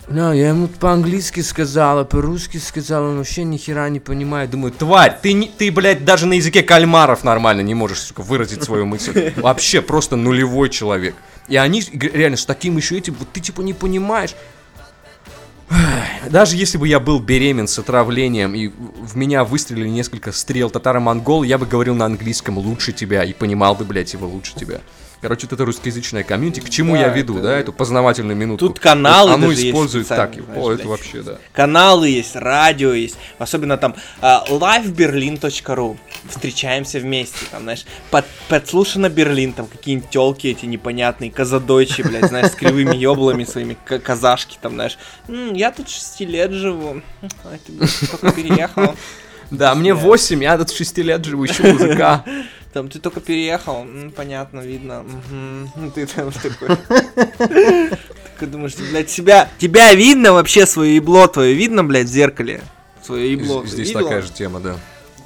да, 0.08 0.34
я 0.34 0.50
ему 0.50 0.68
по-английски 0.68 1.40
сказала, 1.40 2.04
по-русски 2.04 2.58
сказала, 2.58 3.10
он 3.10 3.18
вообще 3.18 3.44
ни 3.44 3.58
хера 3.58 3.90
не 3.90 4.00
понимает. 4.00 4.52
Думаю, 4.52 4.72
тварь, 4.72 5.18
ты, 5.22 5.34
не, 5.34 5.48
ты, 5.48 5.72
блядь, 5.72 6.06
даже 6.06 6.28
на 6.28 6.34
языке 6.34 6.62
кальмаров 6.62 7.24
нормально 7.24 7.62
не 7.62 7.74
можешь, 7.74 8.00
сука, 8.00 8.22
выразить 8.22 8.64
свою 8.64 8.86
мысль. 8.86 9.34
Вообще 9.38 9.82
просто 9.82 10.16
нулевой 10.16 10.70
человек. 10.70 11.16
И 11.48 11.56
они 11.56 11.84
реально 11.92 12.38
с 12.38 12.46
таким 12.46 12.78
еще 12.78 12.98
этим, 12.98 13.16
вот 13.18 13.30
ты 13.34 13.40
типа 13.40 13.62
не 13.62 13.74
понимаешь. 13.74 14.36
Даже 16.30 16.56
если 16.56 16.78
бы 16.78 16.88
я 16.88 17.00
был 17.00 17.20
беремен 17.20 17.68
с 17.68 17.80
отравлением 17.80 18.54
и 18.54 18.68
в 18.68 19.16
меня 19.16 19.44
выстрелили 19.44 19.90
несколько 19.90 20.32
стрел 20.32 20.70
татаро-монгол, 20.70 21.44
я 21.44 21.58
бы 21.58 21.66
говорил 21.66 21.96
на 21.96 22.06
английском 22.06 22.58
лучше 22.60 22.92
тебя 22.94 23.24
и 23.24 23.34
понимал 23.34 23.74
бы, 23.76 23.86
блядь, 23.86 24.14
его 24.14 24.28
лучше 24.28 24.54
тебя. 24.56 24.82
Короче, 25.26 25.48
вот 25.48 25.54
это 25.54 25.66
русскоязычная 25.66 26.22
комьюнити. 26.24 26.60
К 26.60 26.70
чему 26.70 26.94
Да, 26.94 27.00
я 27.00 27.08
веду, 27.08 27.34
это- 27.40 27.44
да, 27.48 27.58
эту 27.58 27.74
познавательную 27.74 28.38
минуту? 28.38 28.68
Тут 28.68 28.80
каналы 28.80 29.32
Вот 29.32 29.36
Оно 29.38 29.50
есть 29.50 29.64
использует 29.66 30.08
так. 30.08 30.34
специальные, 30.34 30.52
О, 30.52 30.54
знаешь, 30.54 30.68
это 30.68 30.76
блядь. 30.76 30.86
вообще, 30.86 31.22
да. 31.24 31.38
Каналы 31.52 32.10
есть, 32.10 32.36
радио 32.36 32.94
есть, 32.94 33.18
особенно 33.40 33.78
там 33.78 33.96
а, 34.22 34.46
liveberlin.ru. 34.48 35.98
Встречаемся 36.30 37.00
вместе, 37.00 37.38
там, 37.50 37.64
знаешь, 37.64 37.86
под, 38.12 38.26
подслушано 38.50 39.10
Берлин, 39.10 39.54
там 39.54 39.66
какие-нибудь 39.66 40.12
телки 40.12 40.46
эти 40.46 40.68
непонятные, 40.68 41.32
казадойчи, 41.32 42.04
блядь, 42.04 42.28
знаешь, 42.28 42.52
с 42.52 42.56
кривыми 42.56 42.96
еблами 42.96 43.46
своими, 43.46 43.76
казашки, 43.84 44.60
там, 44.62 44.74
знаешь. 44.74 45.00
«М, 45.28 45.54
я 45.56 45.72
тут 45.72 45.90
6 45.90 46.24
лет 46.26 46.52
живу, 46.52 47.02
а 47.44 47.58
ты 47.66 48.08
только 48.12 48.32
переехал, 48.32 48.94
Да, 49.52 49.74
мне 49.74 49.94
8, 49.96 50.44
я 50.44 50.56
тут 50.58 50.72
6 50.72 50.98
лет 51.00 51.26
живу, 51.26 51.46
еще 51.46 51.64
музыка. 51.72 52.24
там, 52.76 52.90
ты 52.90 53.00
только 53.00 53.22
переехал, 53.22 53.88
понятно, 54.18 54.60
видно, 54.60 55.04
мгм». 55.04 55.72
Ну, 55.78 55.92
ты 55.96 56.06
там 56.06 56.30
такой... 56.30 56.76
Такой 57.38 58.48
думаешь, 58.50 58.76
блядь, 58.92 59.10
себя, 59.10 59.50
тебя 59.58 59.94
видно 59.94 60.34
вообще, 60.34 60.66
свое 60.66 60.98
ебло 60.98 61.30
твое 61.30 61.54
видно, 61.54 61.86
блядь, 61.86 62.08
в 62.08 62.12
зеркале? 62.12 62.62
Свое 63.02 63.32
ебло. 63.32 63.66
Здесь 63.66 63.94
такая 63.94 64.22
же 64.22 64.30
тема, 64.30 64.60
да. 64.60 64.76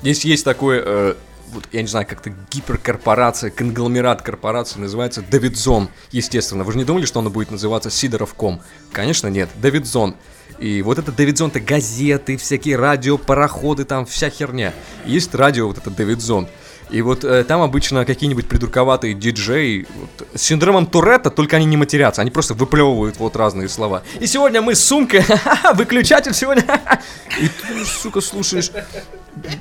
Здесь 0.01 0.25
есть 0.25 0.45
такое, 0.45 0.83
э, 0.85 1.15
вот, 1.51 1.67
я 1.71 1.81
не 1.81 1.87
знаю, 1.87 2.05
как-то 2.05 2.31
гиперкорпорация, 2.51 3.49
конгломерат 3.49 4.21
корпорации, 4.21 4.79
называется 4.79 5.23
Давидзон, 5.23 5.89
естественно. 6.11 6.63
Вы 6.63 6.73
же 6.73 6.77
не 6.77 6.83
думали, 6.83 7.05
что 7.05 7.19
оно 7.19 7.31
будет 7.31 7.49
называться 7.49 7.89
Сидоровком? 7.89 8.61
Конечно, 8.91 9.27
нет, 9.27 9.49
Давидзон. 9.55 10.15
И 10.59 10.83
вот 10.83 10.99
это 10.99 11.11
Давидзон, 11.11 11.49
это 11.49 11.61
газеты, 11.61 12.37
всякие 12.37 12.75
радио, 12.75 13.17
пароходы, 13.17 13.85
там 13.85 14.05
вся 14.05 14.29
херня. 14.29 14.71
Есть 15.03 15.33
радио, 15.33 15.67
вот 15.67 15.79
это 15.79 15.89
Давидзон. 15.89 16.47
И 16.89 17.01
вот 17.01 17.23
э, 17.23 17.43
там 17.43 17.61
обычно 17.61 18.03
какие-нибудь 18.03 18.47
придурковатые 18.47 19.13
диджеи 19.13 19.85
вот, 19.95 20.27
с 20.33 20.41
синдромом 20.41 20.87
Туретта, 20.87 21.29
только 21.29 21.57
они 21.57 21.65
не 21.65 21.77
матерятся, 21.77 22.21
они 22.21 22.31
просто 22.31 22.55
выплевывают 22.55 23.17
вот 23.17 23.35
разные 23.35 23.69
слова. 23.69 24.01
И 24.19 24.25
сегодня 24.25 24.61
мы 24.61 24.73
с 24.73 24.83
сумкой, 24.83 25.23
выключатель 25.75 26.33
сегодня, 26.33 26.63
ха-ха». 26.65 26.99
И 27.39 27.47
ты, 27.47 27.85
сука, 27.85 28.21
слушаешь, 28.21 28.71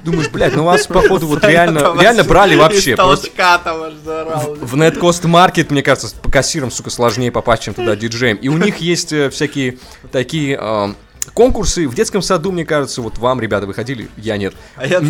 думаешь, 0.04 0.30
блядь, 0.30 0.56
ну 0.56 0.64
вас, 0.64 0.86
походу, 0.86 1.26
вот 1.26 1.44
реально, 1.44 1.94
реально 2.00 2.24
брали 2.24 2.56
вообще. 2.56 2.96
Просто 2.96 3.30
заорал. 4.04 4.54
в 4.54 4.74
Netcost 4.74 5.24
Market, 5.24 5.66
мне 5.70 5.82
кажется, 5.82 6.14
по 6.16 6.30
кассирам, 6.30 6.70
сука, 6.70 6.88
сложнее 6.90 7.30
попасть, 7.30 7.62
чем 7.64 7.74
туда 7.74 7.94
диджеем. 7.94 8.36
И 8.36 8.48
у 8.48 8.56
них 8.56 8.78
есть 8.78 9.12
э, 9.12 9.28
всякие 9.28 9.78
такие 10.10 10.56
эм, 10.56 10.96
конкурсы. 11.34 11.86
В 11.86 11.94
детском 11.94 12.22
саду, 12.22 12.52
мне 12.52 12.64
кажется, 12.64 13.02
вот 13.02 13.18
вам, 13.18 13.40
ребята, 13.40 13.66
выходили, 13.66 14.08
я 14.16 14.36
нет. 14.36 14.54
А 14.76 14.86
я 14.86 15.00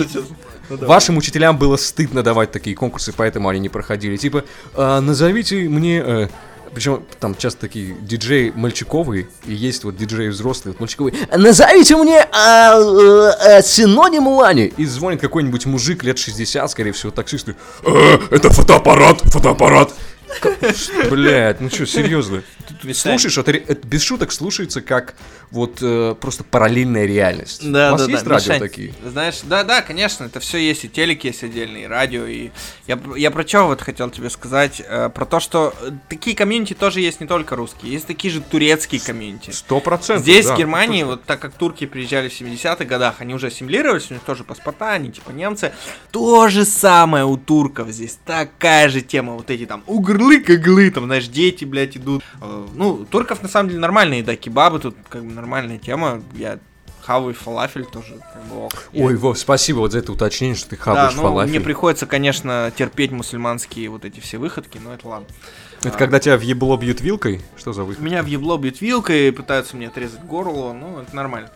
сейчас... 0.68 0.88
Вашим 0.88 1.16
учителям 1.16 1.58
было 1.58 1.76
стыдно 1.76 2.22
давать 2.22 2.52
такие 2.52 2.76
конкурсы, 2.76 3.12
поэтому 3.16 3.48
они 3.48 3.60
не 3.60 3.68
проходили. 3.68 4.16
Типа, 4.16 4.44
«А, 4.74 5.00
назовите 5.00 5.68
мне... 5.68 6.28
причем 6.74 7.02
там 7.18 7.34
часто 7.34 7.62
такие 7.62 7.96
диджеи 8.00 8.52
мальчиковые, 8.54 9.28
и 9.46 9.54
есть 9.54 9.84
вот 9.84 9.96
диджеи 9.96 10.28
взрослые, 10.28 10.72
вот 10.72 10.80
мальчиковые. 10.80 11.14
Назовите 11.36 11.96
мне 11.96 12.26
а, 12.32 12.78
э, 12.78 13.58
э, 13.58 13.62
синоним 13.62 14.28
Лани. 14.28 14.72
И 14.76 14.84
звонит 14.84 15.20
какой-нибудь 15.20 15.66
мужик 15.66 16.04
лет 16.04 16.18
60, 16.18 16.70
скорее 16.70 16.92
всего, 16.92 17.10
таксисту. 17.10 17.54
«Э, 17.84 18.18
это 18.30 18.50
фотоаппарат, 18.50 19.20
фотоаппарат. 19.22 19.92
Блять, 21.10 21.60
ну 21.60 21.70
что, 21.70 21.86
серьезно? 21.86 22.42
Ты 22.80 22.94
Слушаешь, 22.94 23.38
это, 23.38 23.52
это 23.52 23.86
без 23.86 24.02
шуток 24.02 24.32
слушается 24.32 24.80
как 24.80 25.14
вот 25.50 25.78
э, 25.80 26.14
просто 26.20 26.44
параллельная 26.44 27.06
реальность. 27.06 27.68
Да, 27.70 27.90
У 27.90 27.92
вас 27.92 28.06
да, 28.06 28.12
есть 28.12 28.24
да. 28.24 28.30
радио 28.30 28.54
Мишань, 28.54 28.60
такие? 28.60 28.94
Знаешь, 29.04 29.40
да, 29.44 29.64
да, 29.64 29.82
конечно, 29.82 30.24
это 30.24 30.40
все 30.40 30.58
есть, 30.58 30.84
и 30.84 30.88
телек 30.88 31.24
есть 31.24 31.42
отдельный, 31.42 31.82
и 31.82 31.86
радио, 31.86 32.26
и 32.26 32.50
я, 32.86 32.98
я 33.16 33.30
про 33.30 33.46
что 33.46 33.66
вот 33.66 33.80
хотел 33.80 34.10
тебе 34.10 34.30
сказать, 34.30 34.82
э, 34.86 35.08
про 35.08 35.24
то, 35.24 35.40
что 35.40 35.74
такие 36.08 36.36
комьюнити 36.36 36.74
тоже 36.74 37.00
есть 37.00 37.20
не 37.20 37.26
только 37.26 37.56
русские, 37.56 37.92
есть 37.92 38.06
такие 38.06 38.32
же 38.32 38.40
турецкие 38.40 39.00
комьюнити. 39.00 39.50
Сто 39.50 39.80
процентов. 39.80 40.22
Здесь, 40.22 40.46
да, 40.46 40.54
в 40.54 40.58
Германии, 40.58 41.02
вот 41.02 41.24
так 41.24 41.40
как 41.40 41.54
турки 41.54 41.86
приезжали 41.86 42.28
в 42.28 42.38
70-х 42.38 42.84
годах, 42.84 43.16
они 43.20 43.34
уже 43.34 43.48
ассимилировались, 43.48 44.10
у 44.10 44.14
них 44.14 44.22
тоже 44.22 44.44
паспорта, 44.44 44.92
они 44.92 45.10
типа 45.10 45.30
немцы. 45.30 45.72
То 46.10 46.48
же 46.48 46.64
самое 46.64 47.24
у 47.24 47.36
турков 47.36 47.88
здесь, 47.88 48.18
такая 48.24 48.88
же 48.88 49.00
тема, 49.00 49.34
вот 49.34 49.50
эти 49.50 49.66
там 49.66 49.82
угрлы-каглы, 49.86 50.90
там, 50.90 51.06
знаешь, 51.06 51.28
дети, 51.28 51.64
блядь, 51.64 51.96
идут. 51.96 52.22
Э, 52.40 52.66
Ну, 52.74 53.04
турков 53.04 53.42
на 53.42 53.48
самом 53.48 53.68
деле 53.70 53.80
нормальные, 53.80 54.22
да, 54.22 54.36
кебабы 54.36 54.78
тут 54.78 54.96
как 55.08 55.24
бы 55.24 55.32
нормальная 55.32 55.78
тема, 55.78 56.22
я 56.34 56.58
хаваю 57.02 57.34
фалафель 57.34 57.86
тоже, 57.86 58.18
как 58.32 58.44
бы 58.44 58.66
ок. 58.66 58.72
Я- 58.92 59.06
Ой, 59.06 59.16
Вов, 59.16 59.38
спасибо 59.38 59.78
вот 59.78 59.92
за 59.92 60.00
это 60.00 60.12
уточнение, 60.12 60.54
что 60.56 60.70
ты 60.70 60.76
да, 60.76 60.82
хаваешь 60.82 61.14
ну, 61.14 61.22
фалафель. 61.22 61.50
мне 61.50 61.60
приходится, 61.60 62.06
конечно, 62.06 62.70
терпеть 62.76 63.10
мусульманские 63.12 63.88
вот 63.88 64.04
эти 64.04 64.20
все 64.20 64.36
выходки, 64.38 64.78
но 64.82 64.92
это 64.92 65.08
ладно. 65.08 65.26
Это 65.82 65.96
когда 65.96 66.18
тебя 66.18 66.36
в 66.36 66.42
ебло 66.42 66.76
бьют 66.76 67.00
вилкой? 67.00 67.40
Что 67.56 67.72
за 67.72 67.84
выход? 67.84 68.02
Меня 68.02 68.22
в 68.22 68.26
ебло 68.26 68.58
бьют 68.58 68.80
вилкой, 68.80 69.32
пытаются 69.32 69.76
мне 69.76 69.88
отрезать 69.88 70.22
горло, 70.24 70.72
ну, 70.72 70.98
это 71.00 71.14
нормально. 71.14 71.50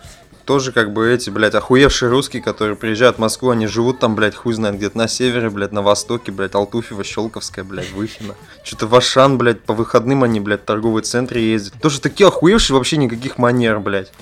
Тоже 0.44 0.72
как 0.72 0.92
бы 0.92 1.08
эти, 1.08 1.30
блядь, 1.30 1.54
охуевшие 1.54 2.10
русские, 2.10 2.42
которые 2.42 2.76
приезжают 2.76 3.16
в 3.16 3.20
Москву, 3.20 3.50
они 3.50 3.66
живут 3.66 4.00
там, 4.00 4.16
блядь, 4.16 4.34
хуй 4.34 4.54
знает, 4.54 4.76
где-то 4.76 4.98
на 4.98 5.08
севере, 5.08 5.50
блядь, 5.50 5.72
на 5.72 5.82
востоке, 5.82 6.32
блядь, 6.32 6.54
Алтуфьево, 6.54 7.04
Щелковская, 7.04 7.64
блядь, 7.64 7.92
Выхино. 7.92 8.34
Что-то 8.64 8.86
в 8.88 8.94
Ашан, 8.94 9.38
блядь, 9.38 9.60
по 9.60 9.72
выходным 9.72 10.24
они, 10.24 10.40
блядь, 10.40 10.62
в 10.62 10.64
торговый 10.64 11.02
центр 11.02 11.38
ездят. 11.38 11.74
Тоже 11.80 12.00
такие 12.00 12.26
охуевшие, 12.26 12.76
вообще 12.76 12.96
никаких 12.96 13.38
манер, 13.38 13.78
блядь. 13.78 14.12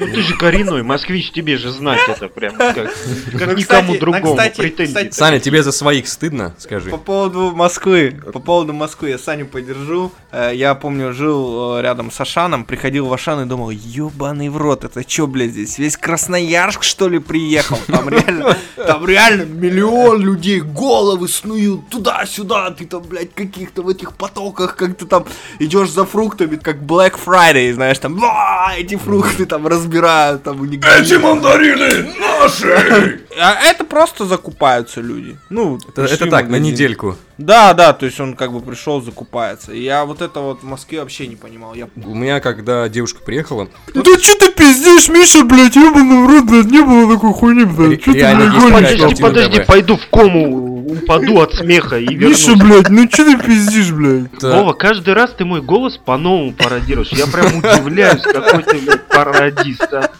Ну 0.00 0.06
ты 0.06 0.20
же 0.22 0.36
коренной 0.36 0.82
москвич, 0.82 1.30
тебе 1.30 1.56
же 1.56 1.70
знать 1.70 2.00
это 2.08 2.28
прям 2.28 2.54
как, 2.56 2.74
как 2.74 2.86
Ну, 3.32 3.52
никому 3.52 3.92
кстати, 3.92 3.98
другому. 4.00 4.24
ну, 4.26 4.30
кстати, 4.36 4.56
Претензий. 4.58 4.86
кстати, 4.94 5.12
Саня, 5.14 5.38
тебе 5.40 5.62
за 5.62 5.72
своих 5.72 6.08
стыдно, 6.08 6.54
скажи. 6.58 6.90
По 6.90 6.96
поводу 6.98 7.52
Москвы, 7.54 8.20
по 8.32 8.40
поводу 8.40 8.72
Москвы 8.72 9.10
я 9.10 9.18
Саню 9.18 9.46
поддержу. 9.46 10.10
Э, 10.32 10.50
Я 10.54 10.74
помню, 10.74 11.12
жил 11.12 11.76
э, 11.78 11.82
рядом 11.82 12.10
с 12.10 12.20
Ашаном, 12.20 12.64
приходил 12.64 13.06
в 13.06 13.12
Ашан 13.12 13.42
и 13.42 13.44
думал, 13.46 13.70
ебаный 13.70 14.48
в 14.48 14.56
рот, 14.56 14.84
это 14.84 15.04
чё, 15.04 15.26
блядь, 15.26 15.50
здесь 15.52 15.78
весь 15.78 15.96
Красноярск, 15.96 16.82
что 16.82 17.08
ли, 17.08 17.18
приехал? 17.20 17.78
Там 17.86 18.08
реально, 18.08 18.56
Там 18.76 19.06
реально 19.06 19.44
миллион 19.44 20.20
людей, 20.20 20.60
головы 20.60 21.28
снуют 21.28 21.88
туда-сюда, 21.90 22.70
ты 22.72 22.86
там, 22.86 23.02
блядь, 23.02 23.32
каких-то 23.34 23.82
в 23.82 23.88
этих 23.88 24.14
потоках, 24.14 24.76
как 24.76 24.96
ты 24.96 25.06
там 25.06 25.24
идешь 25.60 25.90
за 25.90 26.04
фруктами, 26.04 26.56
как 26.56 26.78
Black 26.78 27.14
Friday, 27.24 27.72
знаешь, 27.72 27.98
там, 27.98 28.16
«Ва, 28.16 28.72
эти 28.76 28.96
фрукты 28.96 29.46
там 29.46 29.66
разбирают, 29.76 30.42
там, 30.42 30.60
у 30.60 30.64
них... 30.64 30.80
Эти 30.84 31.14
мандарины 31.14 32.10
наши! 32.18 33.20
А 33.38 33.54
это 33.62 33.84
просто 33.84 34.24
закупаются 34.24 35.00
люди. 35.00 35.36
Ну, 35.50 35.78
Это, 35.88 36.04
это 36.04 36.26
так, 36.26 36.48
на 36.48 36.56
недельку. 36.56 37.16
Да, 37.38 37.74
да, 37.74 37.92
то 37.92 38.06
есть 38.06 38.18
он 38.18 38.34
как 38.34 38.50
бы 38.50 38.60
пришел 38.60 39.02
закупается. 39.02 39.72
Я 39.72 40.06
вот 40.06 40.22
это 40.22 40.40
вот 40.40 40.62
в 40.62 40.64
Москве 40.64 41.00
вообще 41.00 41.26
не 41.26 41.36
понимал. 41.36 41.74
Я... 41.74 41.88
У 41.96 42.14
меня, 42.14 42.40
когда 42.40 42.88
девушка 42.88 43.20
приехала, 43.22 43.68
Да 43.92 44.00
что 44.02 44.38
ты 44.38 44.52
пиздишь, 44.52 45.10
Миша, 45.10 45.44
блядь, 45.44 45.76
ебаный 45.76 46.24
в 46.24 46.30
рот, 46.30 46.44
блядь, 46.46 46.70
не 46.70 46.80
было 46.80 47.14
такой 47.14 47.34
хуйни, 47.34 47.64
блядь. 47.64 48.02
Чё 48.02 48.12
ты, 48.12 48.20
блядь, 48.20 48.52
гонишь? 48.52 48.72
Подожди, 48.72 49.22
подожди, 49.22 49.64
пойду 49.64 49.96
в 49.96 50.06
кому, 50.08 50.86
упаду 50.86 51.40
от 51.42 51.54
смеха 51.54 51.98
и 51.98 52.14
вернусь. 52.14 52.48
Миша, 52.48 52.58
блядь, 52.58 52.88
ну 52.88 53.06
что 53.10 53.24
ты 53.24 53.36
пиздишь, 53.36 53.90
блядь? 53.90 54.42
Вова, 54.42 54.72
каждый 54.72 55.12
раз 55.12 55.32
ты 55.36 55.44
мой 55.44 55.60
голос 55.60 55.98
по-новому 55.98 56.52
пародируешь. 56.52 57.08
Я 57.08 57.26
прям 57.26 57.58
удивляюсь, 57.58 58.22
какой 58.22 58.62
ты 58.62 58.78
блядь, 58.78 59.05
пародист, 59.16 59.92
а. 59.92 60.10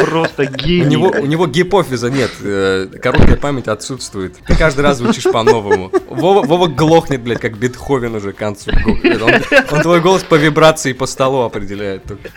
Просто 0.00 0.42
у 0.42 0.46
гений. 0.46 0.86
него, 0.86 1.08
у 1.08 1.26
него 1.26 1.46
гипофиза 1.46 2.10
нет, 2.10 2.30
э, 2.42 2.88
короткая 3.02 3.36
память 3.36 3.68
отсутствует. 3.68 4.36
Ты 4.46 4.56
каждый 4.56 4.80
раз 4.80 4.98
звучишь 4.98 5.24
по-новому. 5.24 5.90
Вова, 6.08 6.42
Вова 6.46 6.66
глохнет, 6.66 7.20
блядь, 7.22 7.40
как 7.40 7.58
Бетховен 7.58 8.14
уже 8.14 8.32
к 8.32 8.36
концу. 8.36 8.70
Он, 8.72 9.32
он 9.70 9.82
твой 9.82 10.00
голос 10.00 10.22
по 10.22 10.34
вибрации 10.36 10.92
по 10.92 11.06
столу 11.06 11.42
определяет. 11.42 12.04
только. 12.04 12.30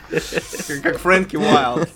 Как 0.84 1.00
Фрэнки 1.00 1.38
Уайлд. 1.38 1.90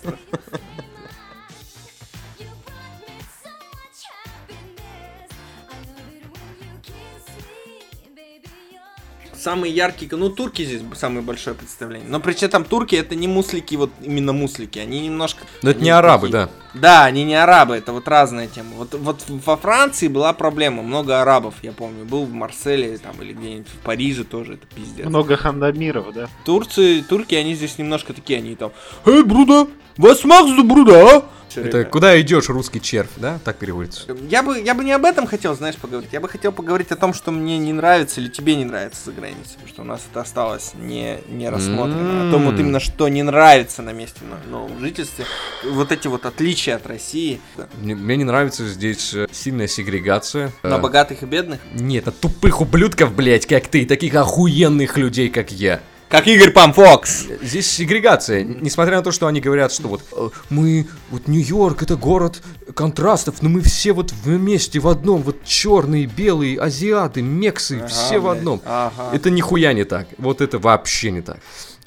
Самые 9.44 9.74
яркие, 9.74 10.10
ну 10.16 10.30
турки 10.30 10.64
здесь 10.64 10.80
самое 10.94 11.20
большое 11.20 11.54
представление. 11.54 12.08
Но 12.08 12.18
при 12.18 12.34
этом 12.42 12.64
турки 12.64 12.94
это 12.94 13.14
не 13.14 13.28
муслики, 13.28 13.74
вот 13.74 13.90
именно 14.00 14.32
муслики, 14.32 14.78
они 14.78 15.02
немножко... 15.02 15.44
Но 15.60 15.68
это 15.68 15.82
не 15.82 15.90
арабы, 15.90 16.28
такие- 16.28 16.46
да. 16.46 16.80
Да, 16.80 17.04
они 17.04 17.24
не 17.24 17.34
арабы, 17.34 17.76
это 17.76 17.92
вот 17.92 18.08
разная 18.08 18.48
тема. 18.48 18.70
Вот, 18.76 18.94
вот 18.94 19.22
во 19.28 19.58
Франции 19.58 20.08
была 20.08 20.32
проблема, 20.32 20.82
много 20.82 21.20
арабов, 21.20 21.56
я 21.60 21.72
помню. 21.72 22.06
Был 22.06 22.24
в 22.24 22.32
Марселе 22.32 22.96
там 22.96 23.20
или 23.20 23.34
где-нибудь 23.34 23.68
в 23.68 23.76
Париже 23.84 24.24
тоже, 24.24 24.54
это 24.54 24.66
пиздец. 24.74 25.04
Много 25.04 25.36
хандамиров, 25.36 26.14
да? 26.14 26.30
Турции, 26.46 27.02
турки, 27.02 27.34
они 27.34 27.54
здесь 27.54 27.76
немножко 27.76 28.14
такие, 28.14 28.38
они 28.38 28.56
там... 28.56 28.72
Эй, 29.04 29.22
бруда, 29.24 29.68
вас 29.96 30.24
максу, 30.24 30.64
бруда, 30.64 31.16
а? 31.16 31.24
Всё 31.54 31.60
Это 31.60 31.76
время. 31.76 31.90
куда 31.90 32.20
идешь, 32.20 32.48
русский 32.48 32.80
червь, 32.80 33.10
да? 33.16 33.38
Так 33.44 33.58
переводится. 33.58 34.02
Я 34.28 34.42
бы, 34.42 34.60
я 34.60 34.74
бы 34.74 34.82
не 34.82 34.90
об 34.90 35.04
этом 35.04 35.24
хотел, 35.26 35.54
знаешь, 35.54 35.76
поговорить. 35.76 36.10
Я 36.12 36.20
бы 36.20 36.28
хотел 36.28 36.50
поговорить 36.50 36.90
о 36.90 36.96
том, 36.96 37.14
что 37.14 37.30
мне 37.30 37.58
не 37.58 37.72
нравится 37.72 38.20
или 38.20 38.28
тебе 38.28 38.56
не 38.56 38.64
нравится 38.64 39.04
за 39.04 39.12
границей. 39.12 39.52
Потому 39.52 39.68
что 39.68 39.82
у 39.82 39.84
нас 39.84 40.02
это 40.10 40.20
осталось 40.22 40.72
не, 40.74 41.18
не 41.28 41.48
рассмотрено. 41.48 42.28
О 42.28 42.32
том 42.32 42.46
вот 42.46 42.58
именно, 42.58 42.80
что 42.80 43.06
не 43.06 43.22
нравится 43.22 43.82
на 43.82 43.92
месте 43.92 44.22
на 44.24 44.50
новом 44.50 44.80
жительстве. 44.80 45.26
Вот 45.64 45.92
эти 45.92 46.08
вот 46.08 46.26
отличия 46.26 46.74
от 46.74 46.88
России. 46.88 47.40
Мне, 47.80 47.94
мне 47.94 48.16
не 48.16 48.24
нравится 48.24 48.66
здесь 48.66 49.14
э, 49.14 49.28
сильная 49.30 49.68
сегрегация. 49.68 50.50
На 50.64 50.78
богатых 50.78 51.22
и 51.22 51.26
бедных. 51.26 51.60
Нет, 51.72 52.08
от 52.08 52.18
тупых 52.18 52.62
ублюдков, 52.62 53.14
блядь, 53.14 53.46
как 53.46 53.68
ты, 53.68 53.82
и 53.82 53.86
таких 53.86 54.16
охуенных 54.16 54.96
людей, 54.98 55.28
как 55.28 55.52
я. 55.52 55.80
Как 56.14 56.28
Игорь 56.28 56.52
Памфокс. 56.52 57.26
Здесь 57.42 57.68
сегрегация, 57.68 58.44
несмотря 58.44 58.98
на 58.98 59.02
то, 59.02 59.10
что 59.10 59.26
они 59.26 59.40
говорят, 59.40 59.72
что 59.72 59.88
вот 59.88 60.00
э, 60.12 60.28
мы, 60.48 60.86
вот 61.10 61.26
Нью-Йорк 61.26 61.82
это 61.82 61.96
город 61.96 62.40
контрастов, 62.72 63.42
но 63.42 63.48
мы 63.48 63.62
все 63.62 63.92
вот 63.92 64.12
вместе 64.12 64.78
в 64.78 64.86
одном, 64.86 65.22
вот 65.22 65.42
черные, 65.42 66.06
белые, 66.06 66.60
азиаты, 66.60 67.20
мексы, 67.20 67.84
все 67.88 68.20
в 68.20 68.28
одном. 68.28 68.62
ага. 68.64 69.10
Это 69.12 69.28
нихуя 69.28 69.72
не 69.72 69.82
так, 69.82 70.06
вот 70.18 70.40
это 70.40 70.60
вообще 70.60 71.10
не 71.10 71.20
так. 71.20 71.38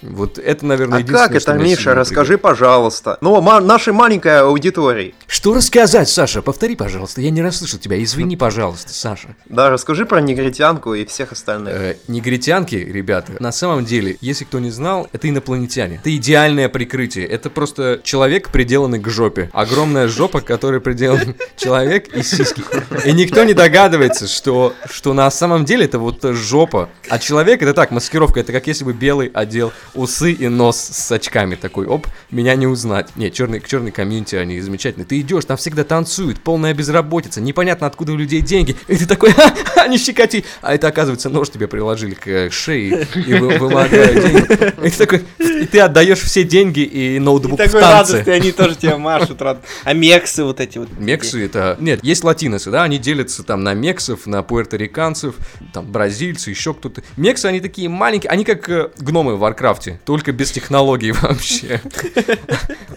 Вот 0.02 0.38
это, 0.38 0.66
наверное, 0.66 0.98
А 0.98 1.02
единственное, 1.02 1.28
как 1.28 1.36
это, 1.42 1.54
Миша, 1.54 1.96
расскажи, 1.96 2.38
пожалуйста. 2.38 3.18
Ну, 3.22 3.42
ма- 3.42 3.60
нашей 3.60 3.94
маленькой 3.94 4.42
аудитории. 4.42 5.16
Что 5.26 5.54
рассказать, 5.54 6.08
Саша? 6.10 6.42
Повтори, 6.42 6.76
пожалуйста. 6.76 7.22
Я 7.22 7.32
не 7.32 7.42
расслышал 7.42 7.80
тебя. 7.80 8.02
Извини, 8.04 8.38
пожалуйста, 8.38 8.94
Саша. 8.94 9.36
Да, 9.46 9.70
расскажи 9.70 10.06
про 10.06 10.22
негритянку 10.22 10.94
и 10.94 11.06
всех 11.06 11.32
остальных. 11.32 11.74
Э, 11.74 11.98
негритянки, 12.08 12.76
ребята, 12.76 13.34
на 13.40 13.52
самом 13.52 13.86
деле, 13.86 14.18
если 14.22 14.46
кто 14.46 14.60
не 14.60 14.70
знал, 14.70 15.08
это 15.14 15.30
инопланетяне. 15.30 15.96
Это 15.96 16.16
идеальное 16.16 16.70
прикрытие. 16.70 17.26
Это 17.26 17.50
просто 17.50 18.00
человек, 18.04 18.50
приделанный 18.50 19.00
к 19.00 19.08
жопе. 19.10 19.50
Огромная 19.54 20.08
жопа, 20.08 20.42
которой 20.42 20.80
приделан 20.80 21.36
человек 21.58 22.08
и 22.16 22.22
сиськи. 22.22 22.64
И 23.06 23.12
никто 23.14 23.44
не 23.44 23.54
догадывается, 23.54 24.28
что, 24.28 24.74
что 24.90 25.14
на 25.14 25.30
самом 25.32 25.66
деле 25.66 25.86
это 25.86 25.98
вот 25.98 26.24
жопа. 26.24 26.90
А 27.10 27.18
человек 27.20 27.62
это 27.64 27.74
так, 27.74 27.92
маскировка. 27.92 28.40
Это 28.40 28.52
как 28.52 28.68
если 28.68 28.84
бы 28.84 28.94
белый 28.94 29.32
одел 29.34 29.72
усы 29.98 30.32
и 30.32 30.48
нос 30.48 30.78
с 30.78 31.12
очками. 31.12 31.56
Такой, 31.56 31.86
оп, 31.88 32.08
меня 32.32 32.56
не 32.56 32.68
узнать. 32.68 33.10
Не, 33.16 33.32
черный, 33.32 33.62
черный 33.66 33.92
комьюнити, 33.92 34.36
они 34.36 34.60
замечательные. 34.62 35.06
Ты 35.06 35.20
идешь, 35.20 35.46
там 35.46 35.58
всегда 35.58 35.84
танцуют, 35.84 36.40
полная 36.40 36.74
безработица, 36.74 37.42
непонятно 37.42 37.88
откуда 37.88 38.14
у 38.14 38.16
людей 38.16 38.42
деньги. 38.42 38.76
И 38.88 38.96
ты 38.96 39.06
такой, 39.06 39.32
ха-ха, 39.32 39.88
не 39.88 39.98
щекоти. 39.98 40.46
А 40.62 40.74
это 40.76 40.88
оказывается 40.88 41.30
нож 41.30 41.50
тебе 41.50 41.68
приложили 41.68 42.14
к 42.14 42.28
э, 42.28 42.50
шее 42.50 43.08
и 43.16 43.34
вы- 43.34 43.58
вымогают 43.58 44.14
деньги. 44.22 44.86
И 44.86 44.90
ты 44.90 44.98
такой, 44.98 45.24
и 45.40 45.66
ты 45.66 45.80
отдаешь 45.80 46.20
все 46.20 46.44
деньги 46.44 46.82
и 46.82 47.16
И 47.16 47.20
ноутбук 47.20 47.60
в 47.60 47.64
такой 47.64 47.82
танце. 47.82 48.14
радостный, 48.14 48.36
они 48.36 48.52
тоже 48.52 48.76
тебя 48.76 48.98
машут. 48.98 49.42
рад- 49.42 49.64
А 49.84 49.94
мексы 49.94 50.44
вот 50.44 50.60
эти 50.60 50.78
вот. 50.78 50.90
Мексы 51.00 51.44
это... 51.46 51.78
Нет, 51.80 52.04
есть 52.04 52.24
латиносы, 52.24 52.70
да, 52.72 52.84
они 52.84 52.98
делятся 52.98 53.44
там 53.44 53.64
на 53.64 53.74
мексов, 53.74 54.28
на 54.28 54.44
пуэрториканцев, 54.44 55.36
там 55.74 55.86
бразильцы, 55.92 56.50
еще 56.50 56.74
кто-то. 56.74 57.02
Мексы, 57.16 57.46
они 57.46 57.62
такие 57.62 57.90
маленькие, 57.90 58.30
они 58.30 58.44
как 58.44 58.68
э, 58.70 58.90
гномы 59.00 59.36
в 59.36 59.40
Warcraft 59.40 59.77
е, 59.77 59.87
только 60.06 60.32
без 60.32 60.52
технологий 60.52 61.12
вообще. 61.22 61.82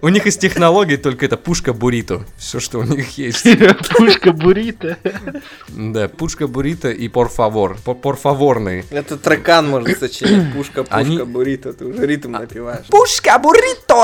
У 0.03 0.09
них 0.09 0.27
из 0.27 0.37
технологий 0.37 0.97
только 0.97 1.27
это 1.27 1.37
пушка 1.37 1.73
буррито, 1.73 2.25
все, 2.37 2.61
что 2.61 2.79
у 2.79 2.83
них 2.83 3.19
есть. 3.19 3.47
Пушка 3.97 4.33
буррито. 4.33 4.97
Да, 5.69 6.09
пушка 6.09 6.47
буррито 6.47 6.91
и 6.91 7.09
por 7.09 7.32
favor, 7.32 7.77
порфаворный. 7.79 8.85
Это 8.91 9.17
трекан 9.17 9.69
можно 9.69 9.95
сочинить. 9.95 10.53
Пушка, 10.53 10.85
пушка, 10.85 11.25
буррито. 11.25 11.73
Ты 11.73 11.85
уже 11.85 12.07
ритм 12.07 12.33
напеваешь. 12.33 12.87
Пушка 12.89 13.39
буррито! 13.39 13.95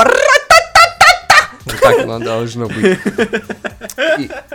Вот 1.66 1.80
так 1.80 1.98
оно 2.00 2.18
должно 2.18 2.68
быть. 2.68 2.98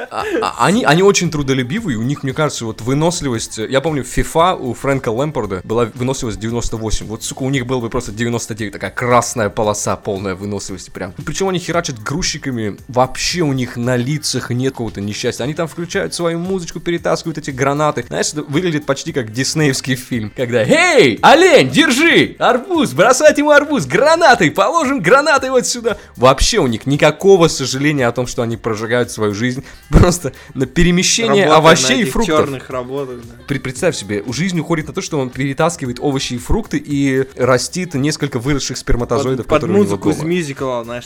А, 0.09 0.23
а, 0.41 0.65
они, 0.65 0.83
они 0.83 1.03
очень 1.03 1.31
трудолюбивые, 1.31 1.97
у 1.97 2.03
них, 2.03 2.23
мне 2.23 2.33
кажется, 2.33 2.65
вот 2.65 2.81
выносливость... 2.81 3.57
Я 3.57 3.81
помню, 3.81 4.03
FIFA 4.03 4.57
у 4.59 4.73
Фрэнка 4.73 5.09
Лэмпорда 5.09 5.61
была 5.63 5.89
выносливость 5.93 6.39
98. 6.39 7.05
Вот, 7.05 7.23
сука, 7.23 7.43
у 7.43 7.49
них 7.49 7.65
было 7.65 7.79
бы 7.79 7.89
просто 7.89 8.11
99, 8.11 8.73
такая 8.73 8.91
красная 8.91 9.49
полоса, 9.49 9.95
полная 9.95 10.35
выносливости 10.35 10.89
прям. 10.89 11.13
Причем 11.25 11.49
они 11.49 11.59
херачат 11.59 11.99
грузчиками, 11.99 12.77
вообще 12.87 13.41
у 13.41 13.53
них 13.53 13.77
на 13.77 13.95
лицах 13.95 14.49
нет 14.49 14.73
какого-то 14.73 15.01
несчастья. 15.01 15.43
Они 15.43 15.53
там 15.53 15.67
включают 15.67 16.13
свою 16.13 16.39
музычку, 16.39 16.79
перетаскивают 16.79 17.37
эти 17.37 17.51
гранаты. 17.51 18.03
Знаешь, 18.07 18.31
это 18.33 18.43
выглядит 18.43 18.85
почти 18.85 19.13
как 19.13 19.31
диснеевский 19.31 19.95
фильм, 19.95 20.31
когда 20.35 20.63
«Эй, 20.63 21.19
олень, 21.21 21.69
держи! 21.69 22.35
Арбуз, 22.39 22.91
бросать 22.91 23.37
ему 23.37 23.51
арбуз, 23.51 23.85
гранатой, 23.85 24.51
положим 24.51 25.01
гранаты 25.01 25.51
вот 25.51 25.65
сюда!» 25.67 25.97
Вообще 26.15 26.59
у 26.59 26.67
них 26.67 26.85
никакого 26.85 27.47
сожаления 27.47 28.07
о 28.07 28.11
том, 28.11 28.27
что 28.27 28.41
они 28.41 28.57
прожигают 28.57 29.11
свою 29.11 29.33
жизнь. 29.33 29.50
Просто 29.89 30.33
на 30.53 30.65
перемещение 30.65 31.43
Работа 31.45 31.57
овощей 31.57 31.97
на 31.97 32.01
и 32.01 32.05
фруктов. 32.05 32.39
черных 32.39 32.69
работах, 32.69 33.19
да. 33.47 33.55
Представь 33.59 33.95
себе, 33.95 34.23
жизнь 34.27 34.59
уходит 34.59 34.87
на 34.87 34.93
то, 34.93 35.01
что 35.01 35.19
он 35.19 35.29
перетаскивает 35.29 35.97
овощи 35.99 36.33
и 36.33 36.37
фрукты 36.37 36.77
и 36.77 37.25
растит 37.37 37.93
несколько 37.93 38.39
выросших 38.39 38.77
сперматозоидов, 38.77 39.45
Под, 39.45 39.47
под 39.47 39.61
которые 39.61 39.75
у 39.81 39.83
него 39.83 39.89
музыку 39.91 40.09
из 40.09 40.17
дома. 40.17 40.29
мюзикла, 40.29 40.83
знаешь, 40.83 41.03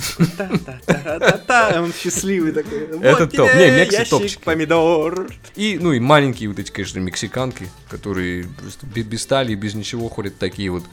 такой 1.47 1.81
он 1.81 1.93
счастливый 1.93 2.51
такой. 2.51 2.87
Вот 2.93 3.03
Это 3.03 3.27
топ. 3.27 3.53
Не, 3.55 3.71
Мекси 3.71 3.95
ящик 3.95 4.09
топчики. 4.09 4.41
помидор. 4.43 5.27
И, 5.55 5.77
ну 5.81 5.91
и 5.93 5.99
маленькие 5.99 6.49
вот 6.49 6.59
эти, 6.59 6.71
конечно, 6.71 6.99
мексиканки, 6.99 7.67
которые 7.89 8.47
без 8.93 9.25
талии, 9.25 9.55
без 9.55 9.73
ничего 9.75 10.09
ходят 10.09 10.37
такие 10.37 10.69
вот 10.71 10.83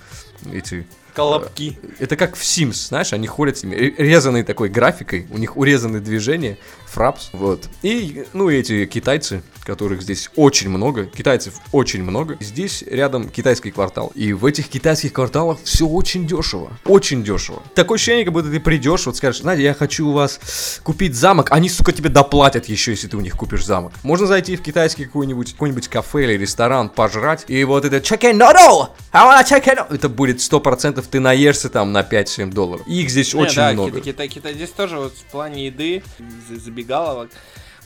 эти... 0.53 0.87
Колобки. 1.15 1.79
Это 1.99 2.17
как 2.17 2.37
в 2.37 2.41
Sims, 2.43 2.89
знаешь, 2.89 3.13
они 3.13 3.27
ходят 3.27 3.59
с 3.59 3.65
ними, 3.65 3.75
ре- 3.77 3.95
резаной 3.99 4.45
такой 4.45 4.71
графикой, 4.71 5.27
у 5.31 5.37
них 5.37 5.59
урезаны 5.59 6.01
движения, 6.01 6.57
фрапс, 6.93 7.31
вот. 7.33 7.69
И, 7.83 8.25
ну, 8.33 8.51
эти 8.51 8.87
китайцы, 8.87 9.43
которых 9.65 10.03
здесь 10.03 10.31
очень 10.37 10.69
много, 10.71 11.05
китайцев 11.07 11.55
очень 11.73 12.03
много. 12.03 12.37
Здесь 12.41 12.83
рядом 12.83 13.29
китайский 13.29 13.71
квартал. 13.71 14.13
И 14.15 14.33
в 14.33 14.45
этих 14.45 14.69
китайских 14.69 15.13
кварталах 15.13 15.59
все 15.63 15.87
очень 15.87 16.27
дешево. 16.27 16.73
Очень 16.85 17.23
дешево. 17.25 17.63
Такое 17.75 17.97
ощущение, 17.97 18.25
как 18.25 18.35
будто 18.35 18.51
ты 18.51 18.61
придешь, 18.61 19.07
вот 19.07 19.17
скажешь, 19.17 19.43
знаете, 19.43 19.63
я 19.63 19.75
хочу 19.75 20.09
у 20.09 20.13
вас 20.13 20.81
купить 20.83 21.15
замок, 21.15 21.51
они, 21.51 21.69
сука, 21.69 21.93
тебе 21.93 22.11
доплатят 22.11 22.67
еще, 22.67 22.91
если 22.91 23.09
ты 23.09 23.17
у 23.17 23.21
них 23.21 23.37
купишь 23.37 23.65
замок. 23.65 23.93
Можно 24.03 24.27
зайти 24.27 24.57
в 24.57 24.63
китайский 24.63 25.05
какой-нибудь 25.05 25.53
какой-нибудь 25.53 25.89
кафе 25.89 26.25
или 26.25 26.37
ресторан, 26.39 26.89
пожрать, 26.89 27.45
и 27.49 27.63
вот 27.65 27.85
это 27.85 27.97
chicken 27.99 28.35
noodle, 28.39 28.89
I 29.13 29.25
want 29.27 29.41
a 29.41 29.59
chicken 29.59 29.77
noodle». 29.77 29.95
Это 29.95 30.09
будет 30.09 30.39
100% 30.39 31.05
ты 31.09 31.21
наешься 31.21 31.69
там 31.69 31.93
на 31.93 32.01
5-7 32.03 32.53
долларов. 32.53 32.87
Их 32.87 33.11
здесь 33.11 33.33
Не, 33.35 33.41
очень 33.43 33.57
да, 33.57 33.73
много. 33.73 34.01
Китай, 34.01 34.29
Китай, 34.29 34.55
здесь 34.55 34.71
тоже 34.71 34.97
вот 34.99 35.15
в 35.15 35.31
плане 35.31 35.67
еды, 35.67 36.03
за- 36.49 36.59
забегаловок, 36.83 37.31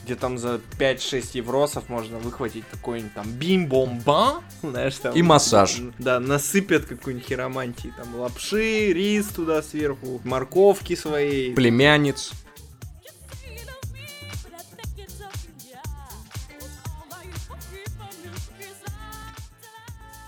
где 0.03 0.15
там 0.15 0.37
за 0.37 0.59
5-6 0.79 1.29
евросов 1.33 1.89
можно 1.89 2.17
выхватить 2.17 2.63
какой-нибудь 2.71 3.13
там 3.13 3.29
бим-бом-ба, 3.31 4.41
знаешь, 4.61 4.95
там... 4.95 5.13
И 5.13 5.21
массаж. 5.21 5.77
Да, 5.97 6.19
насыпят 6.19 6.85
какую-нибудь 6.85 7.27
хиромантии, 7.27 7.93
там 7.97 8.15
лапши, 8.15 8.93
рис 8.93 9.27
туда 9.27 9.61
сверху, 9.61 10.21
морковки 10.23 10.95
своей. 10.95 11.53
Племянниц. 11.53 12.31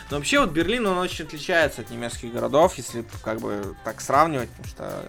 Но 0.10 0.18
вообще 0.18 0.40
вот 0.40 0.50
Берлин, 0.50 0.88
он 0.88 0.98
очень 0.98 1.26
отличается 1.26 1.82
от 1.82 1.92
немецких 1.92 2.34
городов, 2.34 2.74
если 2.78 3.06
как 3.24 3.40
бы 3.40 3.76
так 3.84 4.02
сравнивать, 4.02 4.50
потому 4.50 4.68
что 4.68 5.06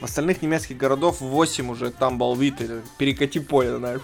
в 0.00 0.04
остальных 0.04 0.42
немецких 0.42 0.76
городов 0.76 1.20
8 1.20 1.70
уже 1.70 1.90
там 1.90 2.18
болвит, 2.18 2.56
перекати 2.98 3.40
поле, 3.40 3.76
знаешь. 3.78 4.02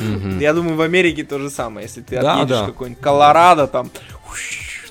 Я 0.40 0.52
думаю, 0.54 0.76
в 0.76 0.80
Америке 0.80 1.22
то 1.22 1.38
же 1.38 1.50
самое, 1.50 1.86
если 1.86 2.00
ты 2.00 2.20
Да, 2.20 2.34
отъедешь 2.34 2.58
да. 2.60 2.66
какой-нибудь 2.66 3.02
Колорадо, 3.02 3.66
там 3.66 3.90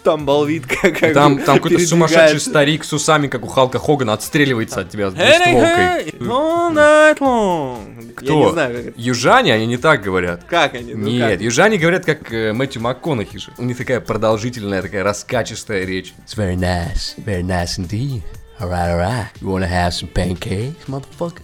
там 0.06 0.26
болвит, 0.26 0.66
как, 0.82 1.00
Там, 1.14 1.40
там 1.40 1.58
какой-то 1.58 1.86
сумасшедший 1.86 2.40
старик 2.40 2.86
с 2.86 2.94
усами, 2.94 3.28
как 3.28 3.44
у 3.44 3.48
Халка 3.48 3.80
Хогана, 3.80 4.14
отстреливается 4.14 4.80
от 4.82 4.90
тебя 4.90 5.12
с 5.12 5.14
Hey, 5.16 5.18
двустволкой. 5.18 6.06
hey, 6.06 6.20
all 6.22 6.74
night 6.74 7.18
long. 7.20 8.06
Я 8.06 8.14
Кто? 8.14 8.46
не 8.46 8.52
знаю, 8.52 8.76
как 8.78 8.86
это. 8.86 8.94
Южане, 9.02 9.54
они 9.54 9.66
не 9.66 9.78
так 9.78 10.02
говорят. 10.02 10.44
Как 10.46 10.76
они? 10.76 10.94
ну 10.94 11.08
Нет, 11.10 11.32
как? 11.32 11.42
южане 11.42 11.78
говорят, 11.78 12.06
как 12.06 12.32
э, 12.32 12.54
Мэтью 12.54 12.82
МакКонахи 12.82 13.38
же. 13.40 13.52
У 13.58 13.64
них 13.64 13.78
такая 13.78 14.00
продолжительная, 14.00 14.82
такая 14.82 15.04
раскачистая 15.04 15.84
речь. 15.84 16.14
It's 16.26 16.38
very 16.38 16.56
nice, 16.56 17.16
very 17.18 17.44
nice 17.44 17.78
indeed. 17.78 18.22
Alright, 18.60 18.92
alright. 18.92 19.28
You 19.42 19.50
wanna 19.50 19.68
have 19.68 19.90
some 19.94 20.08
pancakes, 20.08 20.76
motherfucker? 20.88 21.42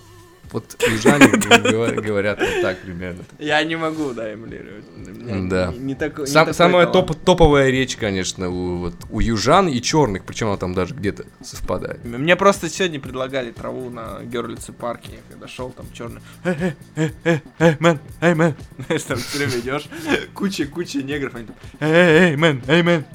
Вот 0.51 0.75
южане 0.89 1.27
говор- 1.31 2.01
говорят 2.01 2.39
вот 2.39 2.61
так 2.61 2.79
примерно. 2.79 3.23
Я 3.39 3.63
не 3.63 3.75
могу, 3.77 4.11
да, 4.13 4.33
эмулировать. 4.33 4.85
Да. 5.49 5.73
Не, 5.77 5.95
такой 5.95 6.27
самая 6.27 6.87
топовая 6.87 7.69
речь, 7.69 7.95
конечно, 7.95 8.49
у, 8.49 8.77
вот, 8.77 8.95
у 9.09 9.19
южан 9.19 9.67
и 9.67 9.81
черных, 9.81 10.25
причем 10.25 10.47
она 10.47 10.57
там 10.57 10.73
даже 10.73 10.93
где-то 10.93 11.25
совпадает. 11.43 12.03
Мне 12.03 12.35
просто 12.35 12.69
сегодня 12.69 12.99
предлагали 12.99 13.51
траву 13.51 13.89
на 13.89 14.19
Герлице 14.23 14.73
парке, 14.73 15.11
я 15.13 15.17
когда 15.29 15.47
шел, 15.47 15.69
там 15.69 15.85
черный. 15.93 16.21
Эй, 16.43 16.73
эй, 16.95 17.11
эй, 17.23 17.41
эй, 17.59 17.75
мэн, 17.79 17.99
эй, 18.21 18.35
мэн. 18.35 18.55
Знаешь, 18.85 19.03
там 19.03 19.17
все 19.17 19.37
время 19.37 19.59
идешь, 19.59 19.89
куча, 20.33 20.65
куча 20.65 21.01
негров, 21.01 21.35
они 21.35 21.45
там, 21.47 21.55
эй, 21.79 22.31
эй, 22.31 22.35
мэн, 22.35 22.61
эй, 22.67 22.83
мэн. 22.83 23.05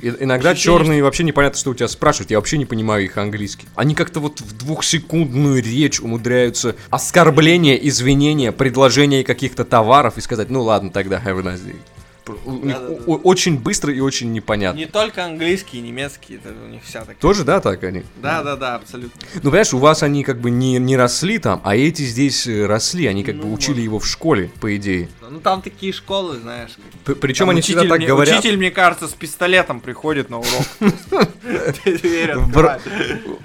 Иногда 0.00 0.54
черные 0.54 1.02
вообще 1.02 1.24
непонятно, 1.24 1.58
что 1.58 1.70
у 1.70 1.74
тебя 1.74 1.88
спрашивают. 1.88 2.30
Я 2.30 2.38
вообще 2.38 2.58
не 2.58 2.66
понимаю 2.66 3.04
их 3.04 3.16
английский. 3.16 3.66
Они 3.74 3.94
как-то 3.94 4.20
вот 4.20 4.40
в 4.40 4.56
двухсекундную 4.56 5.62
речь 5.62 6.00
умудряются 6.00 6.76
оскорбления, 6.90 7.76
извинения, 7.76 8.52
предложения 8.52 9.24
каких-то 9.24 9.64
товаров 9.64 10.18
и 10.18 10.20
сказать, 10.20 10.50
ну 10.50 10.62
ладно, 10.62 10.90
тогда 10.90 11.20
have 11.24 11.40
a 11.40 11.42
nice 11.42 11.64
day. 11.64 11.76
Пр- 12.24 12.38
у 12.46 12.52
них 12.52 12.76
очень 13.24 13.58
быстро 13.58 13.92
и 13.92 14.00
очень 14.00 14.32
непонятно. 14.32 14.78
Не 14.78 14.86
только 14.86 15.24
английский, 15.24 15.78
и 15.78 15.80
немецкий, 15.82 16.36
это 16.36 16.54
у 16.64 16.68
них 16.68 16.82
вся 16.82 17.00
такая. 17.00 17.16
Тоже, 17.16 17.44
да, 17.44 17.60
так 17.60 17.82
они? 17.84 18.02
Да, 18.22 18.42
да, 18.42 18.56
да, 18.56 18.76
абсолютно. 18.76 19.20
Ну, 19.34 19.40
понимаешь, 19.42 19.74
у 19.74 19.78
вас 19.78 20.02
они 20.02 20.24
как 20.24 20.40
бы 20.40 20.50
не, 20.50 20.78
не 20.78 20.96
росли 20.96 21.38
там, 21.38 21.60
а 21.64 21.76
эти 21.76 22.02
здесь 22.02 22.46
э, 22.46 22.66
росли, 22.66 23.06
они 23.06 23.24
как 23.24 23.36
бы 23.36 23.44
Ну, 23.46 23.52
учили 23.52 23.80
вот. 23.80 23.84
его 23.84 23.98
в 23.98 24.06
школе, 24.06 24.50
по 24.60 24.74
идее. 24.76 25.08
Ну 25.30 25.40
там 25.40 25.62
такие 25.62 25.92
школы, 25.92 26.38
знаешь. 26.38 26.70
П- 27.04 27.14
Причем 27.14 27.46
там 27.46 27.50
они 27.50 27.58
учитель 27.58 27.78
всегда 27.78 27.88
так 27.94 27.98
мне- 27.98 28.06
говорят. 28.06 28.38
Учитель, 28.38 28.56
мне 28.56 28.70
кажется, 28.70 29.08
с 29.08 29.12
пистолетом 29.12 29.80
приходит 29.80 30.30
на 30.30 30.38
урок. 30.38 30.62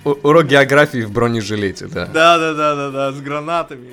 Урок 0.03 0.45
географии 0.45 1.01
в 1.03 1.11
бронежилете, 1.11 1.88
да. 1.88 2.05
Да, 2.05 2.38
да, 2.38 2.53
да, 2.53 2.75
да, 2.75 2.91
да, 2.91 3.11
с 3.11 3.19
гранатами. 3.21 3.89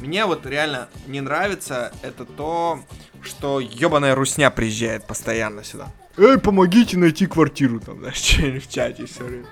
Мне 0.00 0.24
вот 0.26 0.46
реально 0.46 0.88
не 1.06 1.20
нравится 1.20 1.92
это 2.02 2.24
то, 2.24 2.80
что 3.22 3.60
ебаная 3.60 4.14
русня 4.14 4.50
приезжает 4.50 5.06
постоянно 5.06 5.62
сюда. 5.64 5.88
Эй, 6.16 6.38
помогите 6.38 6.96
найти 6.98 7.26
квартиру 7.26 7.80
там, 7.80 7.98
знаешь, 8.00 8.16
что-нибудь 8.22 8.66
в 8.66 8.72
чате 8.72 9.06
все 9.06 9.24
время. 9.24 9.46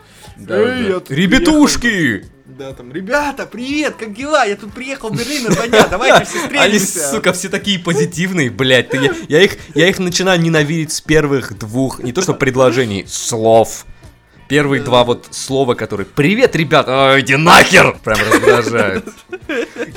Эй, 0.49 0.89
я 0.89 1.01
тут 1.01 1.11
Ребятушки! 1.11 2.25
Да, 2.47 2.73
там, 2.73 2.93
ребята, 2.93 3.45
привет, 3.45 3.97
как 3.99 4.15
дела? 4.15 4.45
Я 4.45 4.57
тут 4.57 4.73
приехал 4.73 5.11
в 5.11 5.17
Берлин 5.19 5.45
на 5.45 5.51
два 5.51 5.67
дня, 5.69 5.87
давайте 5.87 6.25
все 6.25 6.39
Они, 6.39 6.79
встретимся. 6.79 7.11
сука, 7.11 7.33
все 7.35 7.49
такие 7.51 7.79
позитивные, 7.79 8.51
блядь. 8.51 8.89
Ты- 8.89 8.97
я, 8.99 9.13
я 9.29 9.43
их, 9.43 9.59
я 9.75 9.89
их 9.89 9.99
начинаю 9.99 10.41
ненавидеть 10.41 10.93
с 10.93 11.01
первых 11.03 11.59
двух, 11.59 12.01
не 12.03 12.13
то 12.13 12.23
что 12.23 12.33
предложений, 12.33 13.05
слов. 13.07 13.85
Первые 14.49 14.83
два 14.83 15.05
вот 15.05 15.27
слова, 15.31 15.75
которые 15.75 16.07
«Привет, 16.07 16.57
ребята!» 16.57 17.13
«Ой, 17.13 17.21
иди 17.21 17.37
нахер!» 17.37 17.99
Прям 18.03 18.19
раздражают. 18.33 19.05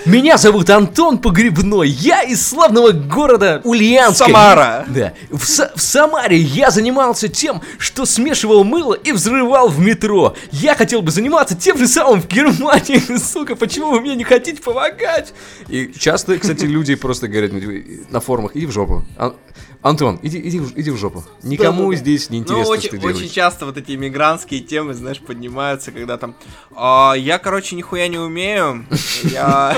Меня 0.05 0.37
зовут 0.37 0.69
Антон 0.69 1.19
Погребной, 1.19 1.87
я 1.87 2.23
из 2.23 2.45
славного 2.45 2.91
города 2.91 3.61
Ульяновска. 3.63 4.25
Самара. 4.25 4.85
Да. 4.89 5.13
В, 5.29 5.43
Са- 5.43 5.71
в 5.75 5.81
Самаре 5.81 6.37
я 6.37 6.69
занимался 6.69 7.29
тем, 7.29 7.61
что 7.77 8.05
смешивал 8.05 8.65
мыло 8.65 8.93
и 8.93 9.13
взрывал 9.13 9.69
в 9.69 9.79
метро. 9.79 10.35
Я 10.51 10.75
хотел 10.75 11.01
бы 11.01 11.11
заниматься 11.11 11.55
тем 11.55 11.77
же 11.77 11.87
самым 11.87 12.21
в 12.21 12.27
Германии. 12.27 13.17
Сука, 13.17 13.55
почему 13.55 13.91
вы 13.91 14.01
мне 14.01 14.15
не 14.15 14.25
хотите 14.25 14.61
помогать? 14.61 15.33
И 15.69 15.93
часто, 15.97 16.37
кстати, 16.37 16.65
люди 16.65 16.95
просто 16.95 17.29
говорят 17.29 17.51
на 18.09 18.19
форумах, 18.19 18.55
иди 18.55 18.65
в 18.65 18.71
жопу. 18.71 19.05
Ан- 19.83 19.91
Антон, 19.91 20.19
иди, 20.21 20.39
иди, 20.39 20.59
в- 20.59 20.77
иди 20.77 20.91
в 20.91 20.97
жопу. 20.97 21.23
Никому 21.43 21.83
Да-да-да. 21.85 21.97
здесь 21.97 22.29
не 22.29 22.37
интересно, 22.39 22.63
ну, 22.65 22.69
очень, 22.71 22.81
что 22.89 22.91
ты 22.91 22.97
очень 23.07 23.13
делаешь. 23.15 23.31
часто 23.31 23.65
вот 23.65 23.77
эти 23.77 23.93
иммигрантские 23.93 24.61
темы, 24.61 24.93
знаешь, 24.93 25.19
поднимаются, 25.19 25.91
когда 25.91 26.17
там 26.17 26.35
«А, 26.75 27.13
я, 27.17 27.39
короче, 27.39 27.75
нихуя 27.75 28.07
не 28.07 28.17
умею. 28.19 28.85
Я, 29.23 29.75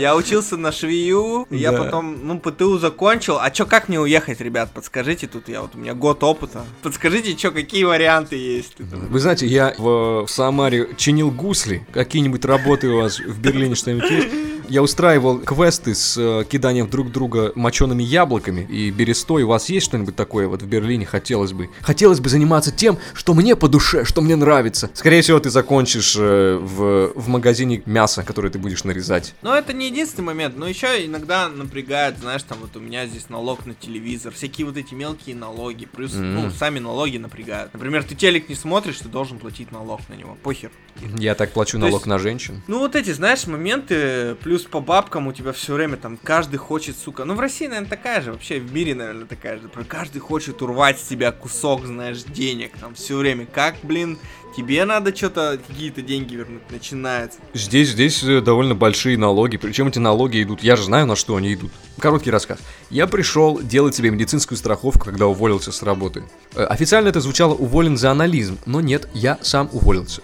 я 0.00 0.16
учился 0.16 0.56
на 0.56 0.72
швею, 0.72 1.46
я 1.50 1.72
Да. 1.72 1.78
потом, 1.84 2.26
ну, 2.26 2.38
ПТУ 2.40 2.78
закончил. 2.78 3.38
А 3.40 3.50
чё, 3.50 3.66
как 3.66 3.88
мне 3.88 4.00
уехать, 4.00 4.40
ребят? 4.40 4.70
Подскажите, 4.74 5.26
тут 5.26 5.48
я 5.48 5.62
вот 5.62 5.74
у 5.74 5.78
меня 5.78 5.94
год 5.94 6.22
опыта. 6.24 6.64
Подскажите, 6.82 7.34
чё, 7.34 7.52
какие 7.52 7.84
варианты 7.84 8.36
есть? 8.36 8.74
Вы 8.78 9.18
знаете, 9.20 9.46
я 9.46 9.74
в, 9.78 10.24
в 10.26 10.30
Самаре 10.30 10.88
чинил 10.96 11.30
гусли. 11.30 11.86
Какие-нибудь 11.92 12.44
работы 12.44 12.88
у 12.88 12.96
вас 13.02 13.20
в 13.20 13.38
Берлине 13.40 13.74
что-нибудь 13.74 14.10
есть? 14.10 14.28
Я 14.68 14.82
устраивал 14.82 15.38
квесты 15.38 15.94
с 15.94 16.16
э, 16.18 16.44
киданием 16.48 16.88
друг 16.88 17.10
друга 17.12 17.52
мочеными 17.54 18.02
яблоками 18.02 18.62
и 18.70 18.90
берестой. 18.90 19.42
У 19.42 19.48
вас 19.48 19.68
есть 19.68 19.86
что-нибудь 19.86 20.16
такое 20.16 20.48
вот 20.48 20.62
в 20.62 20.66
Берлине? 20.66 21.04
Хотелось 21.06 21.52
бы. 21.52 21.68
Хотелось 21.82 22.20
бы 22.20 22.28
заниматься 22.28 22.70
тем, 22.70 22.98
что 23.14 23.34
мне 23.34 23.56
по 23.56 23.68
душе, 23.68 24.04
что 24.04 24.20
мне 24.20 24.36
нравится. 24.36 24.90
Скорее 24.94 25.22
всего, 25.22 25.38
ты 25.40 25.50
закончишь 25.50 26.14
э, 26.18 26.58
в, 26.60 27.12
в 27.14 27.28
магазине 27.28 27.82
мяса, 27.86 28.22
которое 28.22 28.50
ты 28.50 28.58
будешь 28.58 28.84
нарезать. 28.84 29.34
Но 29.42 29.54
это 29.56 29.72
не 29.72 29.86
единственный 29.88 30.24
момент, 30.26 30.56
но 30.56 30.66
еще 30.68 31.04
иногда 31.06 31.48
напрягает, 31.48 32.18
знаешь, 32.18 32.42
там 32.42 32.58
вот 32.60 32.76
у 32.76 32.80
меня 32.80 33.06
здесь 33.06 33.28
налог 33.30 33.64
на 33.66 33.74
телевизор, 33.74 34.32
всякие 34.32 34.66
вот 34.66 34.76
эти 34.76 34.94
мелкие 34.94 35.34
налоги, 35.34 35.86
плюс, 35.86 36.12
ну, 36.14 36.42
Мгм. 36.42 36.50
сами 36.52 36.78
налоги 36.78 37.16
напрягают. 37.18 37.72
Например, 37.72 38.02
ты 38.04 38.14
телек 38.14 38.48
не 38.48 38.54
смотришь, 38.54 38.98
ты 38.98 39.08
должен 39.08 39.38
платить 39.38 39.72
налог 39.72 40.00
на 40.08 40.14
него, 40.14 40.36
похер. 40.42 40.70
Я 41.18 41.34
так 41.34 41.52
плачу 41.52 41.72
То 41.72 41.78
налог 41.78 41.94
есть- 42.00 42.06
на 42.06 42.18
женщин. 42.18 42.62
Ну 42.66 42.78
вот 42.80 42.94
эти, 42.96 43.12
знаешь, 43.12 43.46
моменты, 43.46 44.34
плюс 44.42 44.51
по 44.60 44.80
бабкам 44.80 45.26
у 45.26 45.32
тебя 45.32 45.52
все 45.52 45.74
время 45.74 45.96
там 45.96 46.16
каждый 46.16 46.56
хочет, 46.56 46.96
сука. 46.96 47.24
Ну 47.24 47.34
в 47.34 47.40
России, 47.40 47.66
наверное, 47.66 47.88
такая 47.88 48.20
же, 48.20 48.32
вообще 48.32 48.58
в 48.60 48.72
мире, 48.72 48.94
наверное, 48.94 49.26
такая 49.26 49.58
же. 49.58 49.68
Про 49.68 49.84
каждый 49.84 50.18
хочет 50.18 50.60
урвать 50.62 51.00
с 51.00 51.04
тебя 51.04 51.32
кусок, 51.32 51.86
знаешь, 51.86 52.22
денег 52.22 52.76
там 52.78 52.94
все 52.94 53.16
время. 53.16 53.46
Как, 53.46 53.76
блин, 53.82 54.18
тебе 54.56 54.84
надо 54.84 55.14
что-то, 55.14 55.58
какие-то 55.66 56.02
деньги 56.02 56.34
вернуть, 56.34 56.62
начинается. 56.70 57.38
Здесь, 57.54 57.90
здесь 57.90 58.22
э, 58.22 58.40
довольно 58.40 58.74
большие 58.74 59.16
налоги, 59.18 59.56
причем 59.56 59.88
эти 59.88 59.98
налоги 59.98 60.42
идут, 60.42 60.62
я 60.62 60.76
же 60.76 60.84
знаю, 60.84 61.06
на 61.06 61.16
что 61.16 61.36
они 61.36 61.54
идут. 61.54 61.72
Короткий 61.98 62.30
рассказ. 62.30 62.58
Я 62.90 63.06
пришел 63.06 63.60
делать 63.60 63.94
себе 63.94 64.10
медицинскую 64.10 64.58
страховку, 64.58 65.04
когда 65.06 65.26
уволился 65.26 65.72
с 65.72 65.82
работы. 65.82 66.24
Э, 66.54 66.64
Официально 66.64 67.08
это 67.08 67.20
звучало 67.20 67.54
уволен 67.54 67.96
за 67.96 68.10
анализм, 68.10 68.58
но 68.66 68.80
нет, 68.80 69.08
я 69.14 69.38
сам 69.42 69.68
уволился. 69.72 70.22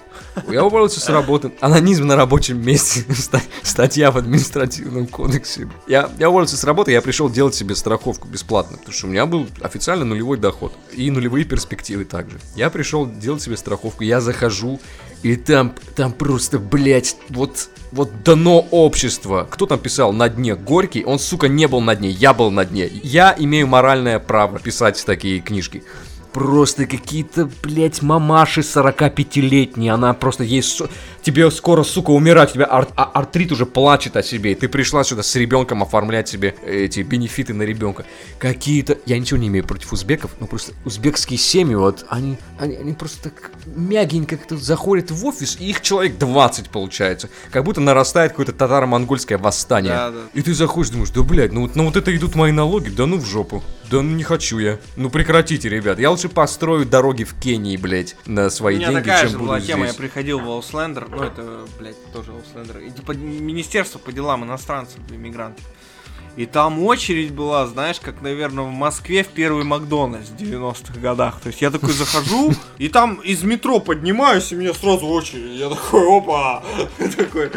Я 0.50 0.64
уволился 0.64 1.00
с 1.00 1.08
работы. 1.08 1.52
Анонизм 1.60 2.06
на 2.06 2.16
рабочем 2.16 2.60
месте. 2.64 3.04
Ста- 3.14 3.42
Статья 3.62 4.10
в 4.10 4.18
административном 4.18 5.06
кодексе. 5.06 5.68
Я, 5.86 6.10
я 6.18 6.28
уволился 6.30 6.56
с 6.56 6.64
работы, 6.64 6.90
я 6.92 7.02
пришел 7.02 7.28
делать 7.30 7.54
себе 7.54 7.74
страховку 7.74 8.26
бесплатно, 8.28 8.76
потому 8.78 8.92
что 8.94 9.06
у 9.06 9.10
меня 9.10 9.26
был 9.26 9.46
официально 9.60 10.04
нулевой 10.04 10.38
доход. 10.38 10.72
И 10.92 11.10
нулевые 11.10 11.44
перспективы 11.44 12.04
также. 12.04 12.38
Я 12.56 12.70
пришел 12.70 13.08
делать 13.08 13.42
себе 13.42 13.56
страховку, 13.56 14.02
я 14.04 14.17
захожу, 14.20 14.80
и 15.22 15.36
там, 15.36 15.74
там 15.96 16.12
просто, 16.12 16.58
блядь, 16.58 17.16
вот, 17.28 17.70
вот 17.90 18.22
дно 18.22 18.60
общества. 18.70 19.46
Кто 19.50 19.66
там 19.66 19.78
писал 19.78 20.12
на 20.12 20.28
дне? 20.28 20.54
Горький? 20.54 21.04
Он, 21.04 21.18
сука, 21.18 21.48
не 21.48 21.66
был 21.66 21.80
на 21.80 21.96
дне, 21.96 22.10
я 22.10 22.32
был 22.34 22.50
на 22.50 22.64
дне. 22.64 22.88
Я 23.02 23.34
имею 23.36 23.66
моральное 23.66 24.18
право 24.20 24.58
писать 24.58 25.02
такие 25.04 25.40
книжки. 25.40 25.82
Просто 26.32 26.86
какие-то, 26.86 27.50
блядь, 27.62 28.02
мамаши 28.02 28.60
45-летние, 28.60 29.92
она 29.92 30.14
просто 30.14 30.44
есть... 30.44 30.82
тебе 31.28 31.50
скоро, 31.50 31.82
сука, 31.82 32.10
умирать, 32.10 32.50
у 32.52 32.54
тебя 32.54 32.66
ар- 32.70 32.88
а- 32.96 33.04
артрит 33.04 33.52
уже 33.52 33.66
плачет 33.66 34.16
о 34.16 34.22
себе, 34.22 34.52
и 34.52 34.54
ты 34.54 34.66
пришла 34.66 35.04
сюда 35.04 35.22
с 35.22 35.36
ребенком 35.36 35.82
оформлять 35.82 36.26
себе 36.26 36.54
эти 36.66 37.00
бенефиты 37.00 37.52
на 37.52 37.64
ребенка. 37.64 38.06
Какие-то, 38.38 38.96
я 39.04 39.18
ничего 39.18 39.38
не 39.38 39.48
имею 39.48 39.64
против 39.66 39.92
узбеков, 39.92 40.30
но 40.40 40.46
просто 40.46 40.72
узбекские 40.86 41.38
семьи, 41.38 41.74
вот, 41.74 42.06
они, 42.08 42.38
они, 42.58 42.76
они 42.76 42.92
просто 42.94 43.24
так 43.24 43.50
мягенько 43.66 44.38
как-то 44.38 44.56
заходят 44.56 45.10
в 45.10 45.26
офис, 45.26 45.58
и 45.60 45.68
их 45.68 45.82
человек 45.82 46.16
20 46.18 46.70
получается. 46.70 47.28
Как 47.50 47.62
будто 47.64 47.82
нарастает 47.82 48.30
какое-то 48.32 48.52
татаро-монгольское 48.52 49.36
восстание. 49.36 49.92
Да, 49.92 50.10
да. 50.10 50.18
И 50.32 50.40
ты 50.40 50.54
заходишь, 50.54 50.90
думаешь, 50.90 51.10
да, 51.10 51.22
блядь, 51.22 51.52
ну, 51.52 51.62
вот- 51.62 51.76
ну 51.76 51.84
вот 51.84 51.96
это 51.96 52.14
идут 52.16 52.34
мои 52.36 52.52
налоги, 52.52 52.88
да 52.88 53.04
ну 53.04 53.18
в 53.18 53.26
жопу. 53.26 53.62
Да 53.90 54.02
ну 54.02 54.14
не 54.16 54.22
хочу 54.22 54.58
я. 54.58 54.78
Ну 54.96 55.08
прекратите, 55.10 55.68
ребят. 55.68 55.98
Я 55.98 56.10
лучше 56.10 56.28
построю 56.28 56.84
дороги 56.86 57.24
в 57.24 57.34
Кении, 57.34 57.76
блядь, 57.76 58.16
на 58.26 58.46
У 58.46 58.50
свои 58.50 58.76
меня 58.76 58.88
деньги, 58.88 59.02
такая 59.04 59.20
чем 59.22 59.30
же 59.30 59.36
буду 59.38 59.46
была 59.48 59.60
здесь. 59.60 59.70
тема, 59.74 59.86
я 59.86 59.94
приходил 59.94 60.40
в 60.40 60.48
Ауслендер, 60.50 61.06
ну 61.18 61.24
это, 61.24 61.64
блядь, 61.78 62.12
тоже 62.12 62.32
Ауслендер, 62.32 62.78
и 62.78 62.90
типа 62.90 63.12
Министерство 63.12 63.98
по 63.98 64.12
делам 64.12 64.44
иностранцев, 64.44 65.00
иммигрантов. 65.10 65.64
И 66.38 66.46
там 66.46 66.84
очередь 66.84 67.32
была, 67.32 67.66
знаешь, 67.66 67.98
как, 68.00 68.22
наверное, 68.22 68.62
в 68.62 68.70
Москве 68.70 69.24
в 69.24 69.26
первый 69.26 69.64
Макдональдс 69.64 70.28
в 70.28 70.36
90-х 70.36 71.00
годах. 71.00 71.40
То 71.40 71.48
есть 71.48 71.60
я 71.60 71.72
такой 71.72 71.92
захожу, 71.92 72.52
и 72.78 72.88
там 72.88 73.16
из 73.16 73.42
метро 73.42 73.80
поднимаюсь, 73.80 74.52
и 74.52 74.54
меня 74.54 74.72
сразу 74.72 75.04
очередь. 75.08 75.58
Я 75.58 75.68
такой, 75.68 76.06
опа! 76.16 76.62
Такой, 77.16 77.50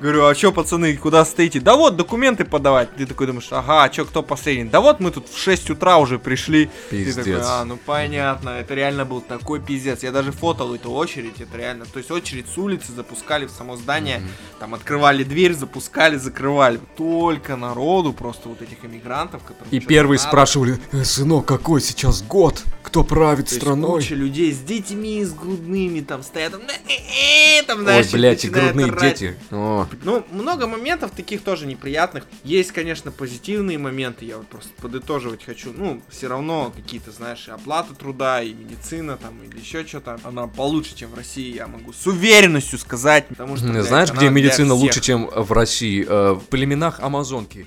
говорю, 0.00 0.26
а 0.26 0.34
чё, 0.34 0.50
пацаны, 0.50 0.96
куда 0.96 1.24
стоите? 1.24 1.60
Да 1.60 1.76
вот, 1.76 1.94
документы 1.94 2.44
подавать. 2.44 2.96
Ты 2.96 3.06
такой 3.06 3.28
думаешь, 3.28 3.46
ага, 3.50 3.84
а 3.84 3.88
чё, 3.88 4.04
кто 4.04 4.24
последний? 4.24 4.68
Да 4.68 4.80
вот 4.80 4.98
мы 4.98 5.12
тут 5.12 5.28
в 5.28 5.38
6 5.38 5.70
утра 5.70 5.98
уже 5.98 6.18
пришли. 6.18 6.68
Ты 6.90 7.04
такой, 7.04 7.24
Пиздец. 7.24 7.46
а, 7.48 7.64
ну 7.64 7.76
понятно, 7.76 8.50
это 8.50 8.74
реально 8.74 9.04
был 9.04 9.20
такой 9.20 9.60
пиздец. 9.60 10.02
Я 10.02 10.10
даже 10.10 10.32
фотал 10.32 10.74
эту 10.74 10.90
очередь, 10.90 11.40
это 11.40 11.56
реально. 11.56 11.84
То 11.84 11.98
есть 12.00 12.10
очередь 12.10 12.46
с 12.52 12.58
улицы 12.58 12.90
запускали 12.92 13.46
в 13.46 13.50
само 13.52 13.76
здание, 13.76 14.20
там 14.58 14.74
открывали 14.74 15.22
дверь, 15.22 15.52
запускали, 15.52 16.16
закрывали. 16.16 16.80
Только 16.96 17.54
народу, 17.54 18.15
просто 18.16 18.48
вот 18.48 18.62
этих 18.62 18.84
иммигрантов, 18.84 19.42
которым 19.44 19.68
И 19.70 19.80
первые 19.80 20.18
надо. 20.18 20.28
спрашивали, 20.28 20.78
«Э, 20.92 21.04
сынок, 21.04 21.46
какой 21.46 21.80
сейчас 21.80 22.22
год? 22.22 22.62
Кто 22.82 23.04
правит 23.04 23.46
То 23.46 23.54
есть 23.54 23.62
страной? 23.62 24.00
куча 24.00 24.14
людей 24.14 24.52
с 24.52 24.58
детьми, 24.58 25.22
с 25.24 25.32
грудными, 25.32 26.00
там 26.00 26.22
стоят, 26.22 26.52
там, 26.52 26.62
«Э-э-э», 26.62 27.62
там, 27.66 27.78
Ой, 27.78 27.84
знаешь, 27.84 28.10
блядь, 28.12 28.44
и 28.44 28.48
грудные 28.48 28.86
орать. 28.86 29.18
дети. 29.18 29.36
О, 29.50 29.86
Ну, 30.02 30.24
много 30.30 30.66
моментов 30.66 31.10
таких 31.10 31.42
тоже 31.42 31.66
неприятных. 31.66 32.24
Есть, 32.44 32.72
конечно, 32.72 33.10
позитивные 33.10 33.78
моменты, 33.78 34.24
я 34.24 34.38
вот 34.38 34.46
просто 34.48 34.70
подытоживать 34.80 35.44
хочу. 35.44 35.72
Ну, 35.76 36.00
все 36.08 36.28
равно 36.28 36.72
какие-то, 36.74 37.10
знаешь, 37.10 37.48
оплата 37.48 37.94
труда, 37.94 38.42
и 38.42 38.52
медицина 38.52 39.16
там, 39.16 39.34
или 39.42 39.58
еще 39.60 39.84
что-то. 39.86 40.18
Она 40.22 40.46
получше, 40.46 40.94
чем 40.96 41.10
в 41.10 41.14
России, 41.14 41.54
я 41.54 41.66
могу 41.66 41.92
с 41.92 42.06
уверенностью 42.06 42.78
сказать. 42.78 43.26
Потому 43.28 43.56
что, 43.56 43.66
блядь, 43.68 43.84
Знаешь, 43.84 44.12
где 44.12 44.28
медицина 44.30 44.74
лучше, 44.74 45.00
чем 45.00 45.26
в 45.26 45.52
России? 45.52 46.04
Э, 46.08 46.32
В 46.34 46.44
племенах 46.46 47.00
Амазонки. 47.00 47.66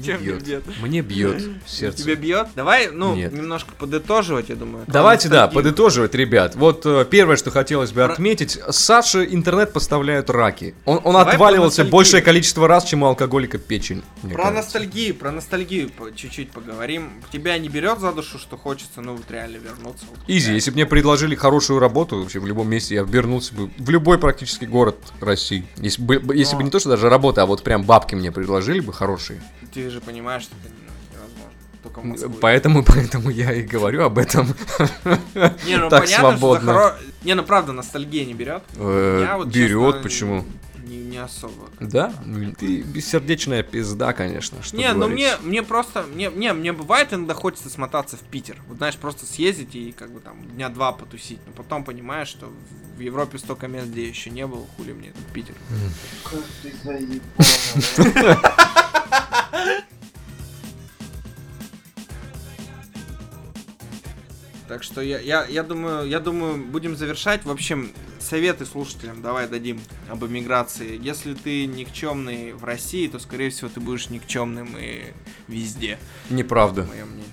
мне 0.00 0.16
бьет. 0.16 0.44
бьет? 0.44 0.64
Мне 0.80 1.00
бьет 1.02 1.42
сердце. 1.66 2.02
Тебя 2.02 2.14
бьет? 2.16 2.48
Давай, 2.54 2.90
ну, 2.90 3.14
Нет. 3.14 3.32
немножко 3.32 3.72
подытоживать, 3.78 4.48
я 4.48 4.56
думаю. 4.56 4.84
Давайте, 4.86 5.28
да, 5.28 5.48
подытоживать, 5.48 6.14
ребят. 6.14 6.54
Вот 6.56 6.84
э, 6.84 7.06
первое, 7.08 7.36
что 7.36 7.50
хотелось 7.50 7.92
бы 7.92 8.02
отметить. 8.02 8.58
Саше 8.70 9.26
интернет 9.30 9.72
поставляют 9.72 10.30
раки. 10.30 10.74
Он, 10.84 11.00
он 11.04 11.16
отваливался 11.16 11.84
большее 11.84 12.22
количество 12.22 12.66
раз, 12.66 12.84
чем 12.84 13.02
у 13.02 13.06
алкоголика 13.06 13.58
печень. 13.58 14.02
Про 14.22 14.28
кажется. 14.30 14.50
ностальгию, 14.52 15.14
про 15.14 15.30
ностальгию 15.30 15.90
чуть-чуть 16.14 16.50
поговорим. 16.50 17.10
Тебя 17.32 17.58
не 17.58 17.68
берет 17.68 17.98
за 18.00 18.12
душу, 18.12 18.38
что 18.38 18.56
хочется, 18.56 19.00
ну, 19.00 19.16
вот 19.16 19.30
реально 19.30 19.56
вернуться. 19.56 20.04
вот 20.10 20.18
Изи, 20.26 20.52
если 20.52 20.70
бы 20.70 20.76
мне 20.76 20.86
предложили 20.86 21.34
хорошую 21.34 21.78
работу 21.78 22.20
вообще 22.20 22.40
в 22.40 22.46
любом 22.46 22.68
месте, 22.68 22.94
я 22.94 23.02
вернулся 23.02 23.54
бы 23.54 23.70
в 23.76 23.90
любой 23.90 24.18
практически 24.18 24.64
город 24.64 24.96
России. 25.20 25.66
Если 25.76 26.02
бы, 26.02 26.22
если 26.34 26.56
бы 26.56 26.62
не 26.62 26.70
то, 26.70 26.78
что 26.78 26.90
даже 26.90 27.08
работа, 27.08 27.42
а 27.42 27.46
вот 27.46 27.62
прям 27.62 27.82
бабки 27.82 28.14
мне 28.14 28.32
предложили 28.32 28.80
бы 28.80 28.92
хорошие. 28.92 29.40
Ты 29.72 29.89
же 29.90 30.00
понимаешь, 30.00 30.42
что 30.42 30.54
это 30.62 30.72
ну, 30.74 31.18
невозможно. 31.18 31.52
Только 31.82 32.00
в 32.00 32.04
Москву. 32.04 32.34
Поэтому, 32.40 32.84
поэтому 32.86 33.30
я 33.30 33.52
и 33.52 33.62
говорю 33.62 34.04
об 34.04 34.18
этом. 34.18 34.48
Не, 35.66 35.76
ну 35.76 35.88
так 35.88 36.04
понятно, 36.04 36.30
свободно. 36.30 36.70
хоро- 36.70 36.94
Не, 37.24 37.34
ну 37.34 37.42
правда, 37.42 37.72
ностальгия 37.72 38.24
не 38.24 38.34
берет. 38.34 38.62
Э, 38.76 39.34
вот, 39.36 39.48
Берет, 39.48 39.86
честно, 39.94 40.02
почему? 40.02 40.44
Не, 40.90 41.04
не 41.04 41.18
особо. 41.18 41.70
Да? 41.78 42.12
Ты 42.58 42.82
бессердечная 42.82 43.62
пизда, 43.62 44.12
конечно. 44.12 44.60
Что 44.62 44.76
не, 44.76 44.92
ну 44.92 45.06
говорить. 45.06 45.14
мне, 45.14 45.36
мне 45.48 45.62
просто, 45.62 46.02
мне, 46.02 46.30
не, 46.34 46.52
мне 46.52 46.72
бывает 46.72 47.12
иногда 47.12 47.34
хочется 47.34 47.70
смотаться 47.70 48.16
в 48.16 48.22
Питер. 48.22 48.56
Вот 48.66 48.78
знаешь, 48.78 48.96
просто 48.96 49.24
съездить 49.24 49.76
и 49.76 49.92
как 49.92 50.10
бы 50.10 50.18
там 50.18 50.44
дня 50.48 50.68
два 50.68 50.90
потусить. 50.90 51.38
Но 51.46 51.52
потом 51.52 51.84
понимаешь, 51.84 52.28
что 52.28 52.52
в- 52.96 53.00
Европе 53.00 53.38
столько 53.38 53.66
мест, 53.66 53.86
где 53.86 54.02
я 54.02 54.08
еще 54.08 54.28
не 54.30 54.46
был, 54.46 54.66
хули 54.76 54.92
мне 54.92 55.08
этот 55.08 55.24
Питер. 55.32 55.54
Так 64.70 64.84
что 64.84 65.00
я, 65.00 65.18
я, 65.18 65.44
я 65.46 65.64
думаю, 65.64 66.08
я 66.08 66.20
думаю, 66.20 66.64
будем 66.64 66.94
завершать. 66.94 67.44
В 67.44 67.50
общем, 67.50 67.90
советы 68.20 68.64
слушателям 68.64 69.20
давай 69.20 69.48
дадим 69.48 69.80
об 70.08 70.24
эмиграции. 70.24 70.96
Если 71.02 71.34
ты 71.34 71.66
никчемный 71.66 72.52
в 72.52 72.62
России, 72.62 73.08
то, 73.08 73.18
скорее 73.18 73.50
всего, 73.50 73.68
ты 73.68 73.80
будешь 73.80 74.10
никчемным 74.10 74.76
и 74.78 75.06
везде, 75.48 75.98
Неправда. 76.30 76.84
мое 76.84 77.04
мнение. 77.04 77.26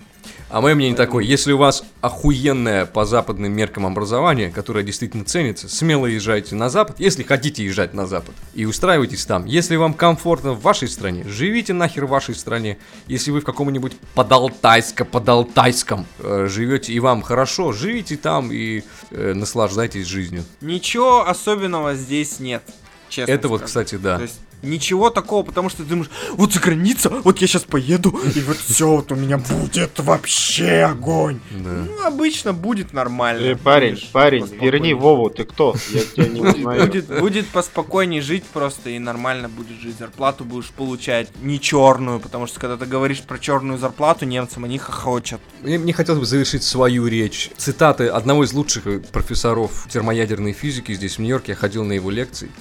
А 0.50 0.62
мое 0.62 0.76
мнение 0.76 0.96
такое, 0.96 1.26
если 1.26 1.52
у 1.52 1.58
вас 1.58 1.84
охуенное 2.00 2.86
по 2.86 3.04
западным 3.06 3.52
меркам 3.52 3.86
образование, 3.86 4.50
которое 4.50 4.84
действительно 4.84 5.26
ценится, 5.26 5.68
смело 5.68 6.06
езжайте 6.06 6.56
на 6.56 6.70
Запад, 6.70 7.00
если 7.00 7.24
хотите 7.24 7.66
езжать 7.66 7.94
на 7.94 8.08
Запад, 8.08 8.34
и 8.54 8.66
устраивайтесь 8.66 9.26
там. 9.26 9.46
Если 9.46 9.76
вам 9.76 9.94
комфортно 9.94 10.54
в 10.54 10.62
вашей 10.62 10.88
стране, 10.88 11.26
живите 11.28 11.74
нахер 11.74 12.06
в 12.06 12.10
вашей 12.10 12.34
стране. 12.34 12.78
Если 13.08 13.32
вы 13.32 13.42
в 13.42 13.44
каком-нибудь 13.44 13.98
подалтайско 14.16 15.04
подалтайском 15.04 16.06
э, 16.20 16.48
живете 16.50 16.94
и 16.94 17.00
вам 17.02 17.24
хорошо, 17.24 17.74
живите 17.74 18.16
там 18.16 18.50
и 18.52 18.84
э, 19.12 19.34
наслаждайтесь 19.34 20.06
жизнью. 20.08 20.46
Ничего 20.62 21.28
особенного 21.28 21.96
здесь 21.96 22.40
нет. 22.40 22.64
Честно 23.10 23.32
Это 23.32 23.48
вот, 23.50 23.58
скажу. 23.58 23.68
кстати, 23.68 23.96
да. 23.96 24.18
То 24.18 24.24
есть 24.24 24.40
ничего 24.62 25.10
такого, 25.10 25.44
потому 25.44 25.70
что 25.70 25.84
ты 25.84 25.90
думаешь, 25.90 26.10
вот 26.32 26.54
за 26.54 26.60
граница, 26.60 27.10
вот 27.10 27.40
я 27.40 27.48
сейчас 27.48 27.64
поеду, 27.64 28.10
и 28.36 28.40
вот 28.42 28.58
все 28.58 28.88
вот 28.88 29.12
у 29.12 29.16
меня 29.16 29.38
будет 29.38 30.00
вообще 30.00 30.84
огонь. 30.84 31.40
Да. 31.52 31.86
Ну, 31.88 32.06
обычно 32.06 32.54
будет 32.54 32.94
нормально. 32.94 33.42
Э, 33.42 33.56
парень, 33.56 33.92
Будешь 33.92 34.10
парень, 34.10 34.46
верни 34.60 34.94
Вову, 34.94 35.30
ты 35.30 35.44
кто? 35.44 35.76
Я 35.92 36.02
тебя 36.02 36.28
не 36.28 36.42
узнаю. 36.42 36.86
Будет, 36.86 37.20
будет 37.20 37.48
поспокойнее 37.48 38.22
жить 38.22 38.44
просто 38.46 38.90
и 38.90 39.00
нормально 39.00 39.50
будет 39.50 39.80
жить. 39.80 39.98
Зарплату 39.98 40.46
будешь 40.46 40.70
получать 40.70 41.30
не 41.42 41.60
черную, 41.60 42.20
потому 42.20 42.48
что 42.48 42.60
когда 42.60 42.78
ты 42.78 42.86
говоришь 42.86 43.22
про 43.22 43.38
черную 43.38 43.78
зарплату 43.78 44.26
немцам, 44.26 44.66
они 44.66 44.78
хохочут. 44.78 45.42
Мне, 45.62 45.78
мне 45.78 45.94
хотелось 45.94 46.20
бы 46.20 46.26
завершить 46.26 46.64
свою 46.64 47.08
речь. 47.08 47.52
Цитаты 47.58 48.08
одного 48.08 48.44
из 48.44 48.54
лучших 48.54 48.88
э, 48.88 49.00
профессоров 49.00 49.88
термоядерной 49.90 50.54
физики 50.54 50.94
здесь, 50.94 51.16
в 51.18 51.20
Нью-Йорке. 51.20 51.54
Я 51.54 51.56
ходил 51.56 51.84
на 51.84 51.94
его 51.94 52.10
лекции. 52.10 52.52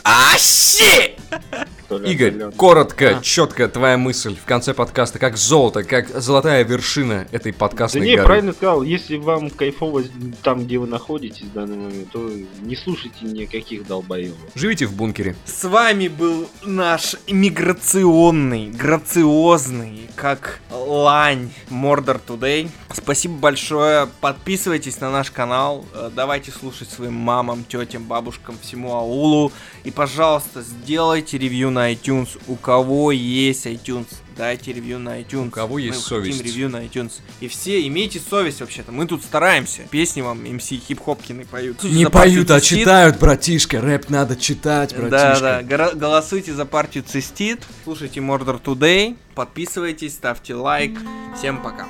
Толя, 1.88 2.10
Игорь, 2.10 2.32
Толя. 2.32 2.50
коротко, 2.52 3.18
четко 3.22 3.68
твоя 3.68 3.96
мысль 3.96 4.34
в 4.36 4.44
конце 4.44 4.74
подкаста, 4.74 5.18
как 5.18 5.36
золото, 5.36 5.84
как 5.84 6.08
золотая 6.08 6.64
вершина 6.64 7.26
этой 7.32 7.52
Да 7.52 7.58
подкастной 7.58 8.00
не, 8.06 8.14
горы. 8.16 8.26
правильно 8.26 8.52
сказал, 8.52 8.82
если 8.82 9.16
вам 9.16 9.50
кайфово 9.50 10.02
там, 10.42 10.64
где 10.64 10.78
вы 10.78 10.86
находитесь 10.86 11.42
в 11.42 11.52
данный 11.52 11.76
момент, 11.76 12.10
то 12.12 12.30
не 12.62 12.76
слушайте 12.76 13.24
никаких 13.24 13.86
долбоебов. 13.86 14.38
Живите 14.54 14.86
в 14.86 14.92
бункере. 14.94 15.36
С 15.44 15.64
вами 15.64 16.08
был 16.08 16.48
наш 16.64 17.16
иммиграционный, 17.26 18.70
грациозный, 18.70 20.08
как 20.16 20.60
лань 20.70 21.50
Мордор 21.68 22.20
Today. 22.26 22.68
Спасибо 22.92 23.34
большое. 23.34 24.08
Подписывайтесь 24.20 25.00
на 25.00 25.10
наш 25.10 25.30
канал. 25.30 25.84
э, 25.92 26.10
Давайте 26.14 26.50
слушать 26.50 26.88
своим 26.90 27.14
мамам, 27.14 27.64
тетям, 27.64 28.04
бабушкам, 28.04 28.56
всему 28.62 28.94
аулу. 28.94 29.52
И, 29.84 29.90
пожалуйста, 29.90 30.62
сделайте 30.62 31.36
ревью 31.38 31.70
на 31.76 31.92
iTunes. 31.92 32.28
У 32.48 32.56
кого 32.56 33.12
есть 33.12 33.66
iTunes, 33.66 34.06
дайте 34.36 34.72
ревью 34.72 34.98
на 34.98 35.20
iTunes. 35.20 35.48
У 35.48 35.50
кого 35.50 35.78
есть 35.78 35.98
Мы 35.98 36.02
хотим 36.02 36.32
совесть. 36.32 36.42
ревью 36.44 36.68
на 36.70 36.84
iTunes. 36.84 37.12
И 37.40 37.48
все 37.48 37.86
имейте 37.86 38.18
совесть 38.18 38.60
вообще-то. 38.60 38.92
Мы 38.92 39.06
тут 39.06 39.22
стараемся. 39.22 39.82
Песни 39.90 40.22
вам 40.22 40.42
МС 40.42 40.68
Хип-Хопкины 40.70 41.44
поют. 41.44 41.82
Не 41.84 42.04
За 42.04 42.10
поют, 42.10 42.50
а 42.50 42.60
Цистит. 42.60 42.78
читают, 42.80 43.18
братишка. 43.18 43.80
Рэп 43.80 44.08
надо 44.08 44.36
читать, 44.36 44.90
Да, 44.90 44.96
братишка. 44.96 45.40
да, 45.40 45.62
гора- 45.62 45.92
голосуйте 45.94 46.52
за 46.54 46.64
партию 46.64 47.04
Цистит, 47.06 47.62
слушайте 47.84 48.20
Murder 48.20 48.60
Today, 48.62 49.16
подписывайтесь, 49.34 50.14
ставьте 50.14 50.54
лайк. 50.54 50.98
Всем 51.38 51.62
пока. 51.62 51.86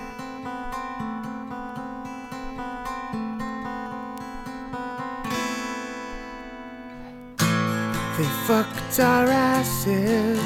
They 8.16 8.24
fucked 8.46 8.98
our 8.98 9.26
asses. 9.26 10.40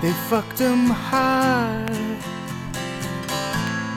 They 0.00 0.12
fucked 0.28 0.58
them 0.58 0.86
hard. 0.86 1.90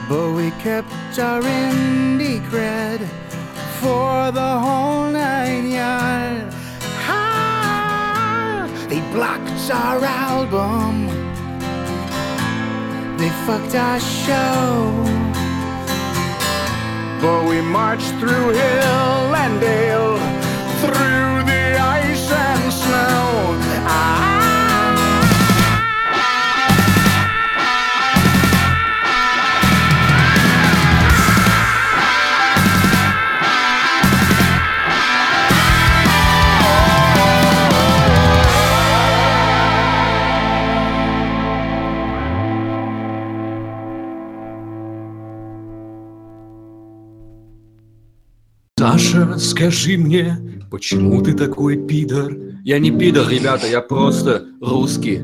But 0.08 0.32
we 0.32 0.50
kept 0.62 1.18
our 1.20 1.40
indie 1.42 2.40
cred 2.50 3.06
for 3.80 4.32
the 4.32 4.58
whole 4.64 5.08
nine 5.10 5.70
yards. 5.70 6.56
Ah, 7.06 8.66
they 8.88 9.00
blocked 9.12 9.70
our 9.70 10.02
album. 10.04 11.06
They 13.18 13.30
fucked 13.46 13.76
our 13.76 14.00
show. 14.00 15.04
But 17.20 17.48
we 17.48 17.60
marched 17.60 18.14
through 18.18 18.48
hill 18.50 19.34
and 19.44 19.60
dale, 19.60 20.16
through 20.80 21.42
the 21.44 21.76
ice 21.78 22.30
and 22.30 22.72
snow. 22.72 23.58
Ah, 23.86 24.27
Саша, 48.78 49.36
скажи 49.38 49.98
мне, 49.98 50.38
почему 50.70 51.20
ты 51.20 51.34
такой 51.34 51.84
пидор? 51.84 52.32
Я 52.62 52.78
не 52.78 52.92
пидор, 52.92 53.28
ребята, 53.28 53.66
я 53.66 53.80
просто 53.80 54.44
русский. 54.60 55.20